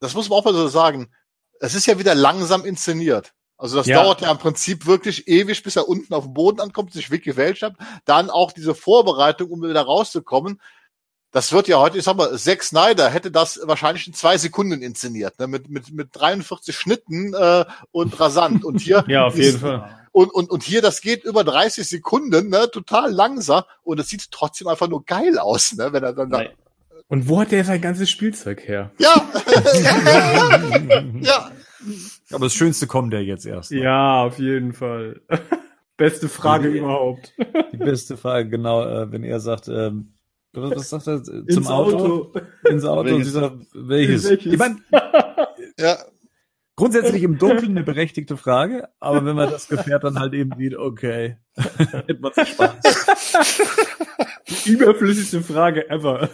[0.00, 1.12] das muss man auch mal so sagen,
[1.60, 3.32] es ist ja wieder langsam inszeniert.
[3.56, 4.02] Also das Ja.
[4.02, 7.58] dauert ja im Prinzip wirklich ewig, bis er unten auf dem Boden ankommt, sich Welt
[7.58, 7.80] schnappt.
[8.04, 10.60] Dann auch diese Vorbereitung, um wieder rauszukommen.
[11.34, 14.80] Das wird ja heute, ich sag mal, Zack Snyder hätte das wahrscheinlich in zwei Sekunden
[14.82, 15.48] inszeniert, ne?
[15.48, 18.64] mit, mit, mit 43 Schnitten äh, und rasant.
[18.64, 19.98] Und hier, Ja, auf ist- jeden Fall.
[20.12, 22.70] Und, und, und hier, das geht über 30 Sekunden, ne?
[22.70, 23.64] total langsam.
[23.82, 25.92] Und es sieht trotzdem einfach nur geil aus, ne?
[25.92, 26.44] wenn er dann da.
[27.08, 28.92] Und wo hat der sein ganzes Spielzeug her?
[28.98, 29.14] Ja!
[31.20, 31.50] ja!
[32.30, 33.72] Aber das Schönste kommt ja jetzt erst.
[33.72, 33.78] noch.
[33.82, 35.20] Ja, auf jeden Fall.
[35.96, 36.76] Beste Frage Ja.
[36.76, 37.32] überhaupt.
[37.72, 40.13] Die beste Frage, genau, äh, wenn er sagt, ähm,
[40.62, 41.22] was, was sagt er?
[41.24, 42.32] Zum Ins Auto?
[42.68, 43.26] Ins Auto und Welches?
[43.26, 44.28] sie sagt, welches?
[44.30, 44.46] Welches?
[44.52, 44.82] Ich mein,
[45.78, 45.98] Ja,
[46.76, 50.76] grundsätzlich im Dunkeln eine berechtigte Frage, aber wenn man das Gefährt dann halt eben sieht,
[50.76, 52.76] okay, hätte man sich sparen.
[54.64, 56.28] Die überflüssigste Frage ever.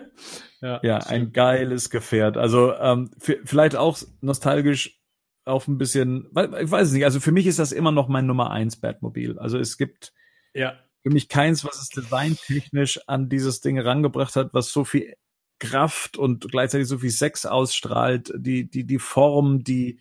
[0.60, 0.80] ja.
[0.82, 2.36] Ja, ein geiles Gefährt.
[2.36, 5.00] Also ähm, vielleicht auch nostalgisch
[5.44, 8.08] auf ein bisschen, weil- ich weiß es nicht, also für mich ist das immer noch
[8.08, 9.38] mein Nummer eins Batmobil.
[9.38, 10.12] Also es gibt
[10.54, 10.74] ja.
[11.02, 15.14] Für mich keins, was es designtechnisch an dieses Ding rangebracht hat, was so viel
[15.58, 19.98] Kraft und gleichzeitig so viel Sex ausstrahlt, die, die, die Form, die,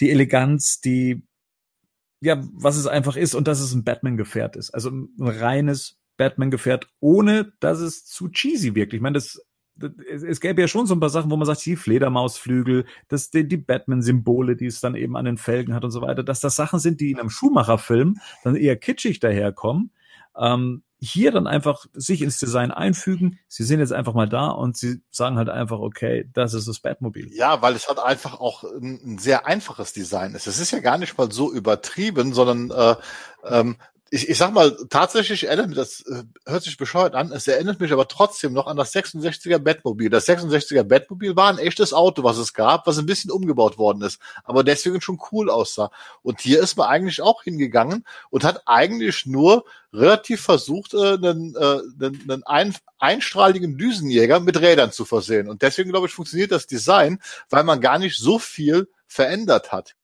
[0.00, 1.22] die Eleganz, die,
[2.20, 4.70] ja, was es einfach ist und dass es ein Batman-Gefährt ist.
[4.70, 8.94] Also ein reines Batman-Gefährt, ohne dass es zu cheesy wirkt.
[8.94, 9.42] Ich meine, das
[10.10, 13.30] es, es gäbe ja schon so ein paar Sachen, wo man sagt, die Fledermausflügel, das,
[13.30, 16.40] die, die Batman-Symbole, die es dann eben an den Felgen hat und so weiter, dass
[16.40, 19.90] das Sachen sind, die in einem Schumacher-Film dann eher kitschig daherkommen.
[20.38, 23.40] Ähm, hier dann einfach sich ins Design einfügen.
[23.48, 26.78] Sie sind jetzt einfach mal da und sie sagen halt einfach, okay, das ist das
[26.78, 27.28] Batmobil.
[27.32, 30.46] Ja, weil es halt einfach auch ein, ein sehr einfaches Design ist.
[30.46, 32.94] Es ist ja gar nicht mal so übertrieben, sondern äh,
[33.44, 33.76] ähm,
[34.12, 37.80] ich, ich sag mal, tatsächlich erinnert mich, das äh, hört sich bescheuert an, es erinnert
[37.80, 40.10] mich aber trotzdem noch an das 66er Batmobil.
[40.10, 44.02] Das 66er Batmobil war ein echtes Auto, was es gab, was ein bisschen umgebaut worden
[44.02, 45.90] ist, aber deswegen schon cool aussah.
[46.20, 49.64] Und hier ist man eigentlich auch hingegangen und hat eigentlich nur
[49.94, 55.48] relativ versucht, äh, einen, äh, einen, einen ein, einstrahligen Düsenjäger mit Rädern zu versehen.
[55.48, 57.18] Und deswegen, glaube ich, funktioniert das Design,
[57.48, 59.94] weil man gar nicht so viel verändert hat.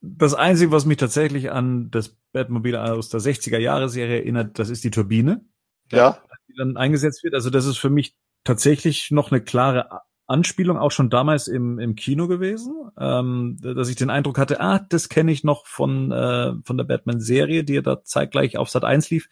[0.00, 4.70] Das Einzige, was mich tatsächlich an das Batmobil aus der 60er Jahre Serie erinnert, das
[4.70, 5.44] ist die Turbine.
[5.90, 6.18] Ja.
[6.48, 7.34] Die dann eingesetzt wird.
[7.34, 11.96] Also das ist für mich tatsächlich noch eine klare Anspielung, auch schon damals im, im
[11.96, 16.52] Kino gewesen, ähm, dass ich den Eindruck hatte, ah, das kenne ich noch von, äh,
[16.64, 19.28] von der Batman-Serie, die ja da zeitgleich auf Sat 1 lief.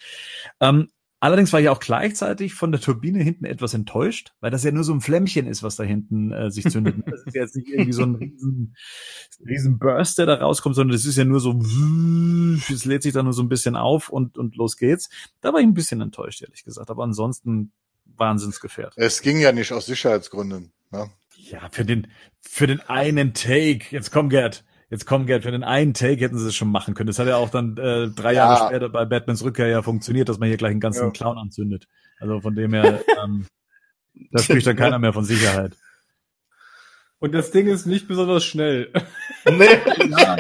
[0.61, 0.91] Ähm,
[1.21, 4.85] Allerdings war ich auch gleichzeitig von der Turbine hinten etwas enttäuscht, weil das ja nur
[4.85, 6.97] so ein Flämmchen ist, was da hinten äh, sich zündet.
[7.07, 8.77] Das ist jetzt nicht irgendwie so ein riesen,
[9.45, 11.59] riesen Burst, der da rauskommt, sondern das ist ja nur so,
[12.73, 15.09] es lädt sich da nur so ein bisschen auf und, und los geht's.
[15.41, 16.91] Da war ich ein bisschen enttäuscht, ehrlich gesagt.
[16.91, 17.73] Aber ansonsten
[18.05, 18.95] Wahnsinnsgefährt.
[18.97, 20.73] Es ging ja nicht aus Sicherheitsgründen.
[20.91, 21.11] Ne?
[21.37, 22.09] Ja, für den,
[22.41, 23.87] für den einen Take.
[23.91, 26.95] Jetzt komm, Gerd jetzt komm, Gerd, für den einen Take hätten sie es schon machen
[26.95, 27.09] können.
[27.09, 28.47] Das hat ja auch dann äh, drei ja.
[28.47, 31.11] Jahre später bei Batmans Rückkehr ja funktioniert, dass man hier gleich einen ganzen ja.
[31.11, 31.87] Clown anzündet.
[32.21, 33.47] Also von dem her, ähm,
[34.33, 35.77] da spricht dann keiner mehr von Sicherheit.
[37.21, 38.93] Und das Ding ist nicht besonders schnell.
[39.45, 39.65] Nee.
[40.09, 40.37] ja,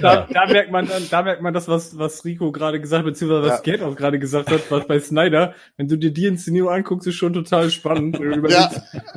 [0.00, 3.04] da, da, merkt man dann, da merkt man das, was, was Rico gerade gesagt hat,
[3.04, 3.60] beziehungsweise was ja.
[3.60, 7.16] Gerd auch gerade gesagt hat, was bei Snyder, wenn du dir die Inszenierung anguckst, ist
[7.16, 8.18] schon total spannend.
[8.48, 8.70] ja.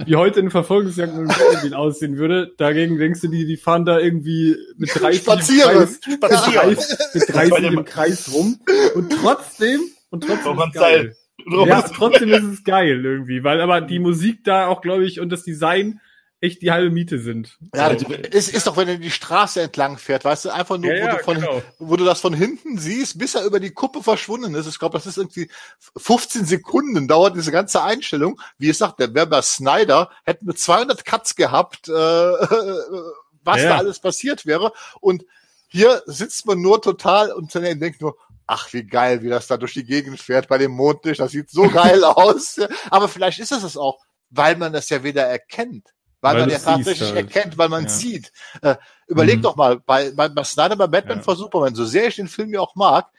[0.05, 1.31] Wie heute eine Verfolgungsjagd mit
[1.63, 2.51] dem aussehen würde.
[2.57, 5.71] Dagegen denkst du, die, die fahren da irgendwie mit 30 Spazieren.
[5.71, 8.59] im Kreis, mit 30, mit 30 im Kreis rum.
[8.93, 9.79] Und trotzdem,
[10.09, 11.15] und trotzdem ist geil.
[11.47, 15.29] Ja, trotzdem ist es geil irgendwie, weil aber die Musik da auch, glaube ich, und
[15.29, 15.99] das Design,
[16.45, 17.57] echt die halbe Miete sind.
[17.73, 20.93] Ja, also, es ist doch, wenn er die Straße entlang fährt, weißt du, einfach nur,
[20.93, 21.61] ja, wo, ja, du von, genau.
[21.79, 24.67] wo du das von hinten siehst, bis er über die Kuppe verschwunden ist.
[24.67, 25.49] Ich glaube, das ist irgendwie
[25.97, 28.39] 15 Sekunden dauert diese ganze Einstellung.
[28.57, 31.91] Wie ich sagte, der Werber Snyder hätten wir 200 Cuts gehabt, äh,
[33.43, 33.69] was ja.
[33.69, 34.71] da alles passiert wäre.
[35.01, 35.25] Und
[35.67, 38.17] hier sitzt man nur total und denkt nur,
[38.47, 41.19] ach, wie geil, wie das da durch die Gegend fährt bei dem Mondlicht.
[41.19, 42.59] Das sieht so geil aus.
[42.89, 43.99] Aber vielleicht ist es es auch,
[44.29, 45.89] weil man das ja wieder erkennt
[46.21, 47.17] weil, weil man ja tatsächlich halt.
[47.35, 47.89] erkennt, weil man ja.
[47.89, 48.31] sieht.
[48.61, 48.75] Äh,
[49.07, 49.41] überleg mhm.
[49.43, 51.23] doch mal, bei, bei, bei Snyder, bei Batman ja.
[51.23, 53.09] vor Superman, so sehr ich den Film ja auch mag,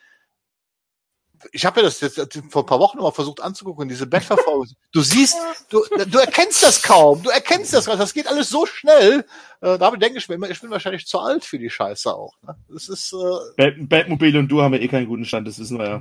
[1.52, 4.68] ich habe ja das jetzt vor ein paar Wochen mal versucht anzugucken, diese Bettverfolgung.
[4.92, 5.36] Du siehst,
[5.70, 9.24] du, du erkennst das kaum, du erkennst das, das geht alles so schnell.
[9.62, 12.34] Äh, damit denke ich mir immer, ich bin wahrscheinlich zu alt für die Scheiße auch.
[12.46, 12.54] Ne?
[12.68, 13.14] Das ist
[13.56, 16.00] äh, Batmobil und du haben ja eh keinen guten Stand, das wissen wir ja.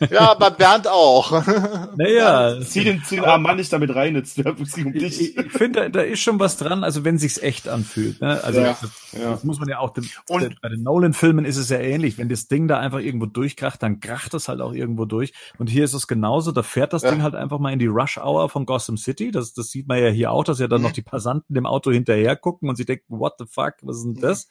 [0.00, 1.42] Ja, ja bei Bernd auch.
[1.96, 5.20] Naja, zieh den, zieh den armen Mann nicht damit rein, jetzt um dich.
[5.20, 8.20] Ich, ich finde, da, da, ist schon was dran, also wenn sich's echt anfühlt.
[8.20, 8.42] Ne?
[8.42, 9.30] Also ja, das, ja.
[9.30, 12.18] das muss man ja auch, dem, und, bei den Nolan-Filmen ist es ja ähnlich.
[12.18, 15.32] Wenn das Ding da einfach irgendwo durchkracht, dann kracht das halt auch irgendwo durch.
[15.58, 17.10] Und hier ist es genauso, da fährt das ja.
[17.10, 19.30] Ding halt einfach mal in die Rush-Hour von Gotham City.
[19.30, 20.88] Das, das sieht man ja hier auch, dass ja dann mhm.
[20.88, 24.04] noch die Passanten dem Auto hinterher gucken und sie denken, what the fuck, was ist
[24.04, 24.48] denn das?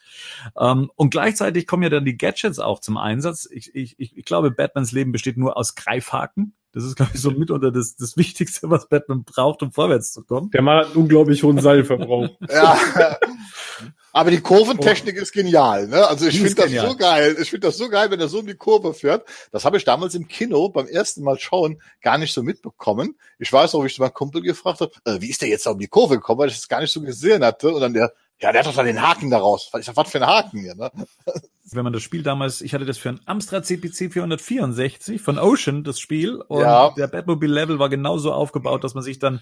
[0.56, 0.62] Mhm.
[0.62, 3.48] Um, und gleichzeitig kommen ja dann die Gadgets auch zum Einsatz.
[3.52, 6.56] Ich, ich, ich glaube, Batmans Leben besteht nur aus Greifhaken.
[6.74, 10.24] Das ist, glaube ich, so mitunter das, das Wichtigste, was Batman braucht, um vorwärts zu
[10.24, 10.50] kommen.
[10.52, 12.30] Der Mann hat einen unglaublich hohen Seilverbrauch.
[12.50, 12.80] ja.
[14.14, 15.22] Aber die Kurventechnik oh.
[15.22, 16.08] ist genial, ne?
[16.08, 16.90] Also ich finde das genial.
[16.90, 17.38] so geil.
[17.40, 19.28] Ich finde das so geil, wenn er so um die Kurve fährt.
[19.52, 23.18] Das habe ich damals im Kino beim ersten Mal schauen gar nicht so mitbekommen.
[23.40, 25.72] Ich weiß auch, wie ich meinen Kumpel gefragt habe, äh, wie ist der jetzt da
[25.72, 27.74] um die Kurve gekommen, weil ich das gar nicht so gesehen hatte.
[27.74, 29.70] Und dann der, ja, der hat doch da den Haken daraus.
[29.78, 30.92] Ich sag, was für ein Haken hier, ne?
[31.74, 35.84] Wenn man das Spiel damals, ich hatte das für ein Amstrad CPC 464 von Ocean,
[35.84, 36.42] das Spiel.
[36.48, 36.90] Und ja.
[36.98, 39.42] der Batmobile Level war genauso aufgebaut, dass man sich dann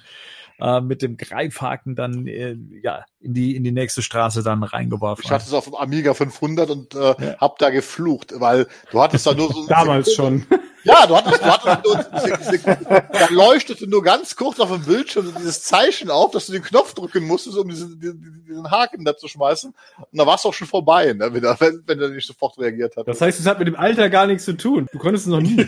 [0.59, 5.23] äh, mit dem Greifhaken dann äh, ja in die in die nächste Straße dann reingeworfen.
[5.23, 7.37] Ich hatte es auf dem Amiga 500 und äh, ja.
[7.37, 10.45] hab da geflucht, weil du hattest da nur so damals schon.
[10.83, 15.63] Ja, du hattest, du hattest nur, da leuchtete nur ganz kurz auf dem Bildschirm dieses
[15.63, 19.73] Zeichen auf, dass du den Knopf drücken musstest, um diesen, diesen Haken da zu schmeißen.
[19.97, 22.95] Und da war es auch schon vorbei, ne, wenn, wenn, wenn er nicht sofort reagiert
[22.95, 23.07] hat.
[23.07, 24.87] Das heißt, es hat mit dem Alter gar nichts zu tun.
[24.91, 25.67] Du konntest es noch nie.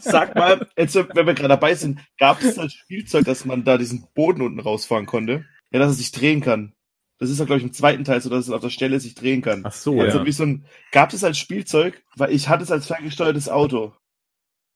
[0.00, 3.78] Sag mal, jetzt, wenn wir gerade dabei sind, gab es das Spielzeug, dass man da
[3.78, 5.44] diesen Boden unten rausfahren konnte?
[5.70, 6.73] Ja, dass es sich drehen kann.
[7.18, 9.14] Das ist ja, glaube ich, im zweiten Teil so, dass es auf der Stelle sich
[9.14, 9.62] drehen kann.
[9.64, 10.26] Ach so, Also ja.
[10.26, 13.92] wie so ein, gab es als Spielzeug, weil ich hatte es als ferngesteuertes Auto.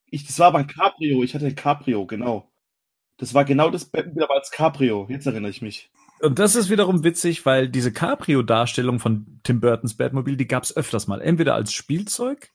[0.05, 2.49] Ich, das war aber ein Cabrio, ich hatte ein Cabrio, genau.
[3.17, 5.05] Das war genau das Batmobile, aber als Cabrio.
[5.09, 5.91] Jetzt erinnere ich mich.
[6.21, 11.07] Und das ist wiederum witzig, weil diese Cabrio-Darstellung von Tim Burtons Batmobile, die gab's öfters
[11.07, 11.21] mal.
[11.21, 12.49] Entweder als Spielzeug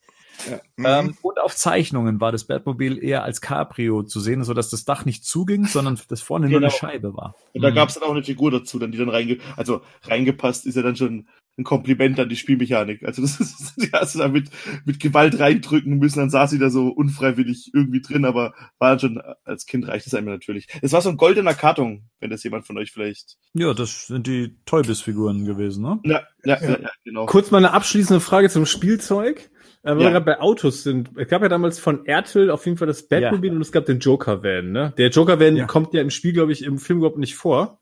[0.76, 0.84] Mhm.
[0.86, 4.84] ähm, und auf Zeichnungen war das Batmobil eher als Cabrio zu sehen, so dass das
[4.84, 6.70] Dach nicht zuging, sondern das vorne nur Genau.
[6.72, 7.34] eine Scheibe war.
[7.52, 7.74] Und da Mhm.
[7.74, 10.82] gab es dann auch eine Figur dazu, dann die dann reinge, also reingepasst ist ja
[10.82, 13.04] dann schon ein Kompliment an die Spielmechanik.
[13.04, 14.50] Also das ist, die hast du da mit,
[14.84, 18.98] mit Gewalt reindrücken müssen, dann saß sie da so unfreiwillig irgendwie drin, aber war dann
[18.98, 20.66] schon, als Kind reicht es einem natürlich.
[20.82, 23.36] Es war so ein goldener Karton, wenn das jemand von euch vielleicht.
[23.52, 26.00] Ja, das sind die Toybis-Figuren gewesen, ne?
[26.04, 27.26] Ja, ja, ja, ja genau.
[27.26, 29.48] Kurz mal eine abschließende Frage zum Spielzeug.
[29.84, 30.04] Äh, weil Ja.
[30.06, 31.10] wir gerade bei Autos sind.
[31.16, 33.98] Es gab ja damals von Ertel auf jeden Fall das Batmobil und es gab den
[34.00, 34.92] Joker-Van, ne?
[34.96, 35.66] Der Joker-Van Ja.
[35.66, 37.80] kommt ja im Spiel, glaube ich, im Film überhaupt nicht vor.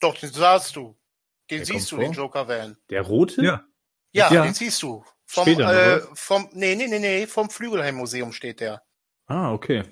[0.00, 0.96] Doch, den sahst du.
[1.50, 2.24] Den Der siehst du, kommt den vor?
[2.24, 2.76] Joker-Van.
[2.90, 3.42] Der rote?
[3.42, 3.64] Ja.
[4.12, 4.44] Ja, Ja.
[4.44, 5.02] den siehst du.
[5.24, 8.82] Vom, Später, äh, vom, nee, nee, nee, nee, vom Flügelheim-Museum steht der.
[9.26, 9.84] Ah, okay.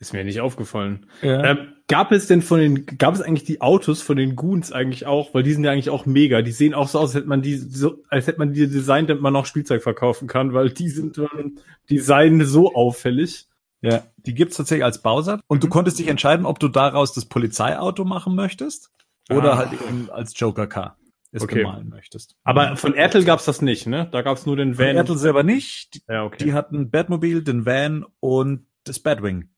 [0.00, 1.06] Ist mir nicht aufgefallen.
[1.22, 1.42] Ja.
[1.44, 1.58] Ähm,
[1.88, 5.34] gab es denn von den, gab es eigentlich die Autos von den Goons eigentlich auch?
[5.34, 6.40] Weil die sind ja eigentlich auch mega.
[6.42, 9.10] Die sehen auch so aus, als hätte man die, so, als hätte man die designt,
[9.10, 11.56] damit man auch Spielzeug verkaufen kann, weil die sind vom
[11.90, 13.46] Design so auffällig.
[13.80, 15.40] Ja, die gibt's tatsächlich als Bausatz.
[15.48, 15.70] Und du Mhm.
[15.72, 18.90] konntest dich entscheiden, ob du daraus das Polizeiauto machen möchtest
[19.30, 19.56] oder Ah.
[19.58, 20.96] halt eben als Joker-Car
[21.32, 21.56] es Okay.
[21.62, 22.34] bemalen möchtest.
[22.44, 24.08] Aber von Ertel gab's das nicht, ne?
[24.10, 24.96] Da gab's nur den Van Van.
[24.96, 25.94] Ertel selber nicht.
[25.94, 26.42] Die, ja, okay.
[26.44, 29.48] die hatten Batmobil, den Van und das Batwing.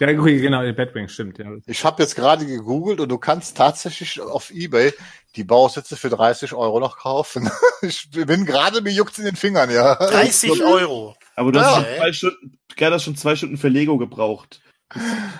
[0.00, 1.46] Ja, okay, genau, der Batwing stimmt, ja.
[1.66, 4.92] Ich habe jetzt gerade gegoogelt und du kannst tatsächlich auf Ebay
[5.36, 7.50] die Bausätze für 30 Euro noch kaufen.
[7.80, 9.94] Ich bin gerade, mir juckt's in den Fingern, ja.
[9.94, 11.14] 30 Euro.
[11.36, 11.84] Aber du hast Ja.
[11.84, 14.60] schon zwei Stunden, Gerd hat schon zwei Stunden für Lego gebraucht.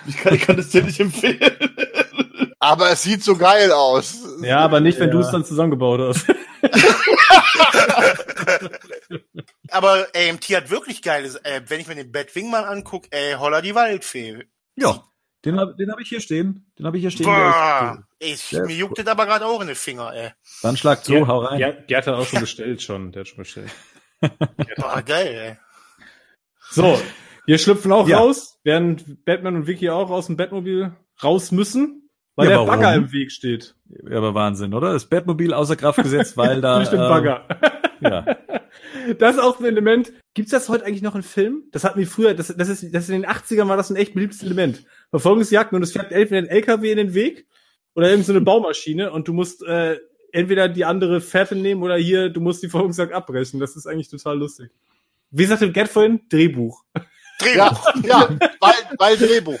[0.07, 1.39] Ich kann, ich kann das dir nicht empfehlen.
[2.59, 4.19] Aber es sieht so geil aus.
[4.41, 5.13] Ja, aber nicht, wenn Ja.
[5.15, 6.27] du es dann zusammengebaut hast.
[9.69, 13.61] Aber AMT hat wirklich geiles, äh, wenn ich mir den Batwing mal angucke, ey, holla
[13.61, 14.45] die Waldfee.
[14.75, 15.03] Ja,
[15.45, 16.71] den habe den hab ich hier stehen.
[16.77, 17.25] Den habe ich hier stehen.
[17.27, 18.03] Der Boah, cool.
[18.19, 20.31] ich, Der mir juckt das aber gerade auch in den Finger, ey.
[20.61, 21.59] Dann schlag zu, hau rein.
[21.59, 23.11] Ja, Gerd hat auch schon bestellt schon.
[23.11, 23.71] Der hat schon bestellt.
[24.77, 25.57] Boah, geil, ey.
[26.71, 26.99] So,
[27.45, 28.19] wir schlüpfen auch Ja.
[28.19, 30.93] raus, während Batman und Vicky auch aus dem Batmobil
[31.23, 32.81] raus müssen, weil Ja, der warum?
[32.81, 33.75] Bagger im Weg steht.
[34.09, 34.93] Ja, aber Wahnsinn, oder?
[34.93, 36.77] Das Batmobil außer Kraft gesetzt, weil da.
[36.77, 37.47] Durch den ähm, Bagger.
[38.01, 38.25] Ja.
[39.17, 40.13] Das ist auch ein Element.
[40.33, 41.63] Gibt's das heute eigentlich noch im Film?
[41.71, 44.13] Das hatten wir früher, das, das ist, das in den 80ern war das ein echt
[44.13, 44.85] beliebtes Element.
[45.09, 47.47] Verfolgungsjagden und es fährt entweder ein LKW in den Weg
[47.95, 49.97] oder irgendeine so eine Baumaschine und du musst äh,
[50.31, 53.59] entweder die andere Fährte nehmen oder hier, du musst die Verfolgungsjagd abbrechen.
[53.59, 54.69] Das ist eigentlich total lustig.
[55.31, 56.21] Wie sagte Gerd vorhin?
[56.29, 56.83] Drehbuch.
[57.55, 58.03] Ja, Drehbuch.
[58.05, 59.59] ja, weil, weil Drehbuch.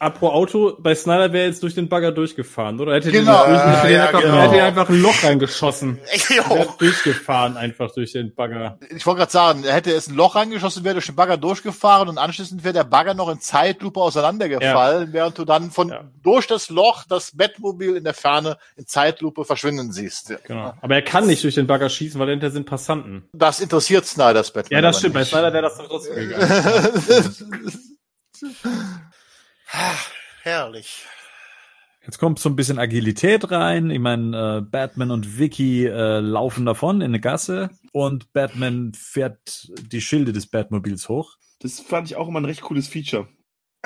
[0.00, 2.94] Apro Auto, bei Snyder wäre jetzt durch den Bagger durchgefahren, oder?
[2.94, 3.44] Hätte Genau.
[3.44, 4.38] den, durch, hätte Ja, einfach, genau.
[4.40, 5.98] hätte einfach ein Loch reingeschossen.
[6.28, 8.78] Wäre durchgefahren einfach durch den Bagger.
[8.94, 12.08] Ich wollte gerade sagen, er hätte jetzt ein Loch reingeschossen, wäre durch den Bagger durchgefahren
[12.08, 16.04] und anschließend wäre der Bagger noch in Zeitlupe auseinandergefallen, während du dann von Ja.
[16.22, 20.32] durch das Loch das Batmobil in der Ferne in Zeitlupe verschwinden siehst.
[20.44, 20.74] Genau.
[20.80, 23.28] Aber er kann nicht durch den Bagger schießen, weil dahinter sind Passanten.
[23.32, 24.76] Das interessiert Snyders Batman.
[24.76, 25.14] Ja, das stimmt.
[25.14, 25.24] Bei.
[25.24, 26.32] Snyder wäre das doch trotzdem
[29.70, 29.96] gegangen.
[30.42, 31.04] Herrlich.
[32.04, 33.90] Jetzt kommt so ein bisschen Agilität rein.
[33.90, 39.68] Ich meine, äh, Batman und Vicky äh, laufen davon in eine Gasse und Batman fährt
[39.92, 41.36] die Schilde des Batmobils hoch.
[41.60, 43.28] Das fand ich auch immer ein recht cooles Feature.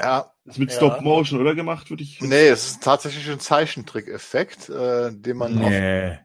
[0.00, 0.76] ja, Das mit Ja.
[0.76, 2.20] Stop Motion, oder gemacht, würde ich.
[2.20, 6.18] nee, es ist tatsächlich ein Zeichentrick-Effekt, äh, den man auf, Nee.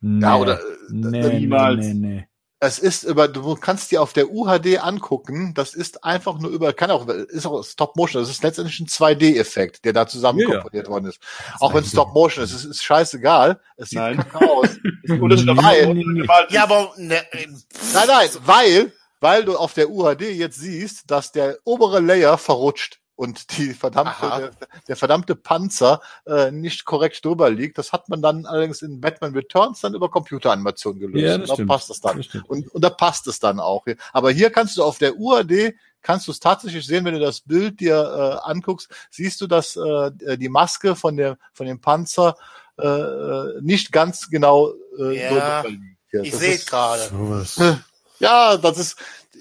[0.00, 0.22] nee.
[0.22, 0.58] ja, oder,
[0.90, 1.86] nee, nee, niemals.
[1.86, 2.28] nee, nee.
[2.62, 6.72] Es ist über, du kannst dir auf der UHD angucken, das ist einfach nur über,
[6.74, 10.48] kann auch, ist auch Stop Motion, das ist letztendlich ein 2D-Effekt, der da zusammen Ja,
[10.50, 10.54] ja.
[10.60, 11.20] komponiert worden ist.
[11.58, 14.18] Auch wenn es Stop Motion ist, es ist scheißegal, es sieht Nein.
[14.18, 14.68] kacke aus.
[15.08, 16.70] Das ist Weil- Ja, ist.
[16.70, 17.46] aber, ne, äh,
[17.94, 23.00] Nein, nein, weil, weil du auf der UHD jetzt siehst, dass der obere Layer verrutscht
[23.20, 24.50] und die verdammte, der,
[24.88, 27.76] der verdammte Panzer äh, nicht korrekt drüber liegt.
[27.76, 31.22] Das hat man dann allerdings in Batman Returns dann über Computeranimation gelöst.
[31.26, 31.68] Ja, und da stimmt.
[31.68, 32.16] passt das dann.
[32.16, 32.28] Das.
[32.48, 33.84] Und, und da passt es dann auch.
[34.14, 37.42] Aber hier kannst du auf der UAD kannst du es tatsächlich sehen, wenn du das
[37.42, 42.36] Bild dir äh, anguckst, siehst du, dass äh, die Maske von der von dem Panzer
[42.78, 46.12] äh, nicht ganz genau äh, Ja, so drüber liegt.
[46.12, 47.46] Ja, ich sehe ist- gerade.
[48.20, 48.96] Ja, das ist.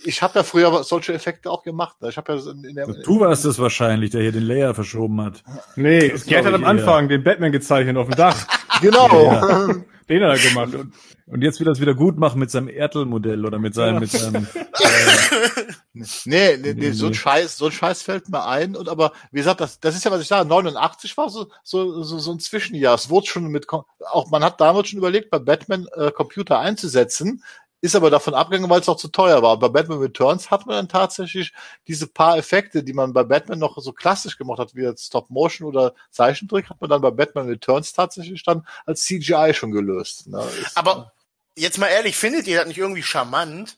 [0.05, 1.97] Ich habe ja früher solche Effekte auch gemacht.
[2.07, 5.43] Ich habe ja in der, Du warst es wahrscheinlich, der hier den Layer verschoben hat.
[5.75, 8.47] Nee, Das Gerd hat am Anfang den Batman gezeichnet auf dem Dach.
[8.81, 9.25] genau.
[9.25, 9.67] Ja.
[10.07, 10.73] Den hat er gemacht.
[10.73, 10.93] Und
[11.27, 14.09] Und jetzt will er es wieder gut machen mit seinem Ertel-Modell oder mit seinem, mit
[14.09, 14.65] seinem äh,
[15.93, 17.13] Nee, nee, nee, Nee, so ein.
[17.13, 18.75] Scheiß, so ein Scheiß fällt mir ein.
[18.75, 22.03] Und aber, wie gesagt, das, das ist ja, was ich sage, 89 war so, so,
[22.03, 22.95] so, so ein Zwischenjahr.
[22.95, 27.43] Es wurde schon mit, auch man hat damals schon überlegt, bei Batman äh, Computer einzusetzen,
[27.81, 29.57] ist aber davon abgegangen, weil es auch zu teuer war.
[29.57, 31.53] Bei Batman Returns hat man dann tatsächlich
[31.87, 35.29] diese paar Effekte, die man bei Batman noch so klassisch gemacht hat, wie jetzt Stop
[35.29, 40.27] Motion oder Zeichentrick, hat man dann bei Batman Returns tatsächlich dann als CGI schon gelöst.
[40.27, 40.43] Ne?
[40.75, 41.13] Aber
[41.55, 43.77] jetzt mal ehrlich, findet ihr das nicht irgendwie charmant?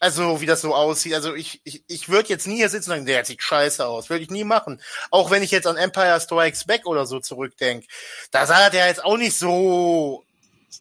[0.00, 1.14] Also, wie das so aussieht.
[1.14, 4.10] Also, ich, ich, ich würde jetzt nie hier sitzen und sagen, der sieht scheiße aus.
[4.10, 4.80] Würde ich nie machen.
[5.10, 7.86] Auch wenn ich jetzt an Empire Strikes Back oder so zurückdenke.
[8.30, 10.24] Da sah der jetzt auch nicht so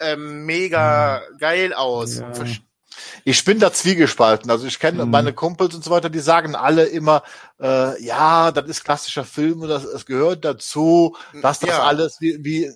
[0.01, 2.17] ähm, mega geil aus.
[2.19, 2.31] Ja.
[3.25, 4.51] Ich bin da zwiegespalten.
[4.51, 5.11] Also ich kenne Mhm.
[5.11, 7.23] meine Kumpels und so weiter, die sagen alle immer,
[7.59, 11.83] äh, ja, das ist klassischer Film und das, es gehört dazu, dass das Ja.
[11.83, 12.71] alles wie, wie,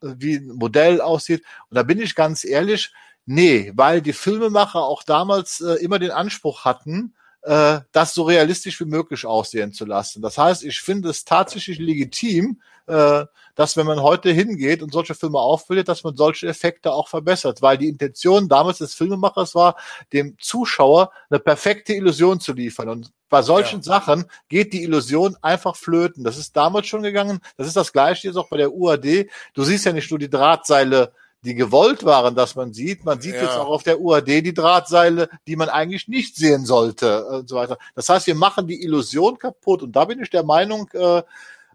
[0.00, 1.42] wie ein Modell aussieht.
[1.70, 2.92] Und da bin ich ganz ehrlich,
[3.26, 7.14] nee, weil die Filmemacher auch damals äh, immer den Anspruch hatten,
[7.48, 10.20] äh, das so realistisch wie möglich aussehen zu lassen.
[10.20, 15.14] Das heißt, ich finde es tatsächlich legitim, äh, dass wenn man heute hingeht und solche
[15.14, 19.76] Filme aufbildet, dass man solche Effekte auch verbessert, weil die Intention damals des Filmemachers war,
[20.12, 22.90] dem Zuschauer eine perfekte Illusion zu liefern.
[22.90, 26.24] Und bei solchen Sachen geht die Illusion einfach flöten.
[26.24, 27.40] Das ist damals schon gegangen.
[27.56, 29.30] Das ist das Gleiche jetzt auch bei der UAD.
[29.54, 33.04] Du siehst ja nicht nur die Drahtseile, die gewollt waren, dass man sieht.
[33.04, 33.42] Man sieht Ja.
[33.42, 37.48] jetzt auch auf der UAD die Drahtseile, die man eigentlich nicht sehen sollte äh, und
[37.48, 37.78] so weiter.
[37.94, 39.82] Das heißt, wir machen die Illusion kaputt.
[39.82, 41.22] Und da bin ich der Meinung, äh,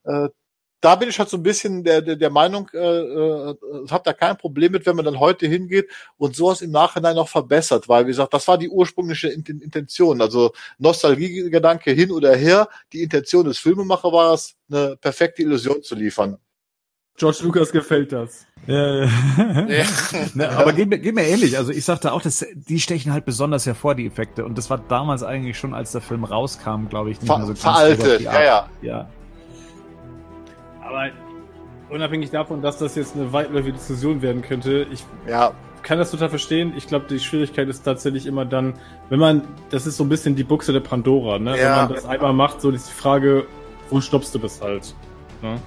[0.03, 0.29] äh,
[0.81, 3.55] da bin ich halt so ein bisschen der, der, der Meinung, äh, äh,
[3.89, 7.29] habe da kein Problem mit, wenn man dann heute hingeht und sowas im Nachhinein noch
[7.29, 10.21] verbessert, weil wie gesagt, das war die ursprüngliche Inten- Intention.
[10.21, 15.95] Also Nostalgiegedanke hin oder her, die Intention des Filmemachers war es, eine perfekte Illusion zu
[15.95, 16.37] liefern.
[17.15, 18.45] George Lucas gefällt das.
[18.67, 19.09] äh, Ja.
[20.33, 21.57] Ne, aber geht mir, geht mir ähnlich.
[21.57, 24.45] Also ich sagte auch, dass die stechen halt besonders hervor, die Effekte.
[24.45, 27.45] Und das war damals eigentlich schon, als der Film rauskam, glaube ich, nicht Ver mehr
[27.45, 28.69] so ganz veraltet, die ja, Art.
[28.81, 28.89] ja.
[28.89, 29.09] ja.
[30.81, 31.09] Aber
[31.89, 35.51] unabhängig davon, dass das jetzt eine weitläufige Diskussion werden könnte, ich Ja,
[35.83, 36.73] kann das total verstehen.
[36.77, 38.73] Ich glaube, die Schwierigkeit ist tatsächlich immer dann,
[39.09, 41.53] wenn man, das ist so ein bisschen die Buchse der Pandora, ne?
[41.53, 41.85] Wenn Ja.
[41.85, 43.45] man das einmal macht, so ist die Frage,
[43.89, 44.95] wo stoppst du das halt?
[45.41, 45.57] Ne?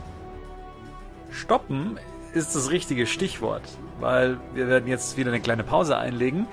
[1.36, 2.00] Stoppen
[2.32, 3.62] ist das richtige Stichwort,
[4.00, 6.46] weil wir werden jetzt wieder eine kleine Pause einlegen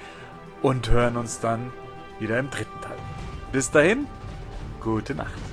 [0.61, 1.71] und hören uns dann
[2.19, 2.97] wieder im dritten Teil.
[3.53, 4.07] Bis dahin,
[4.81, 5.52] gute Nacht.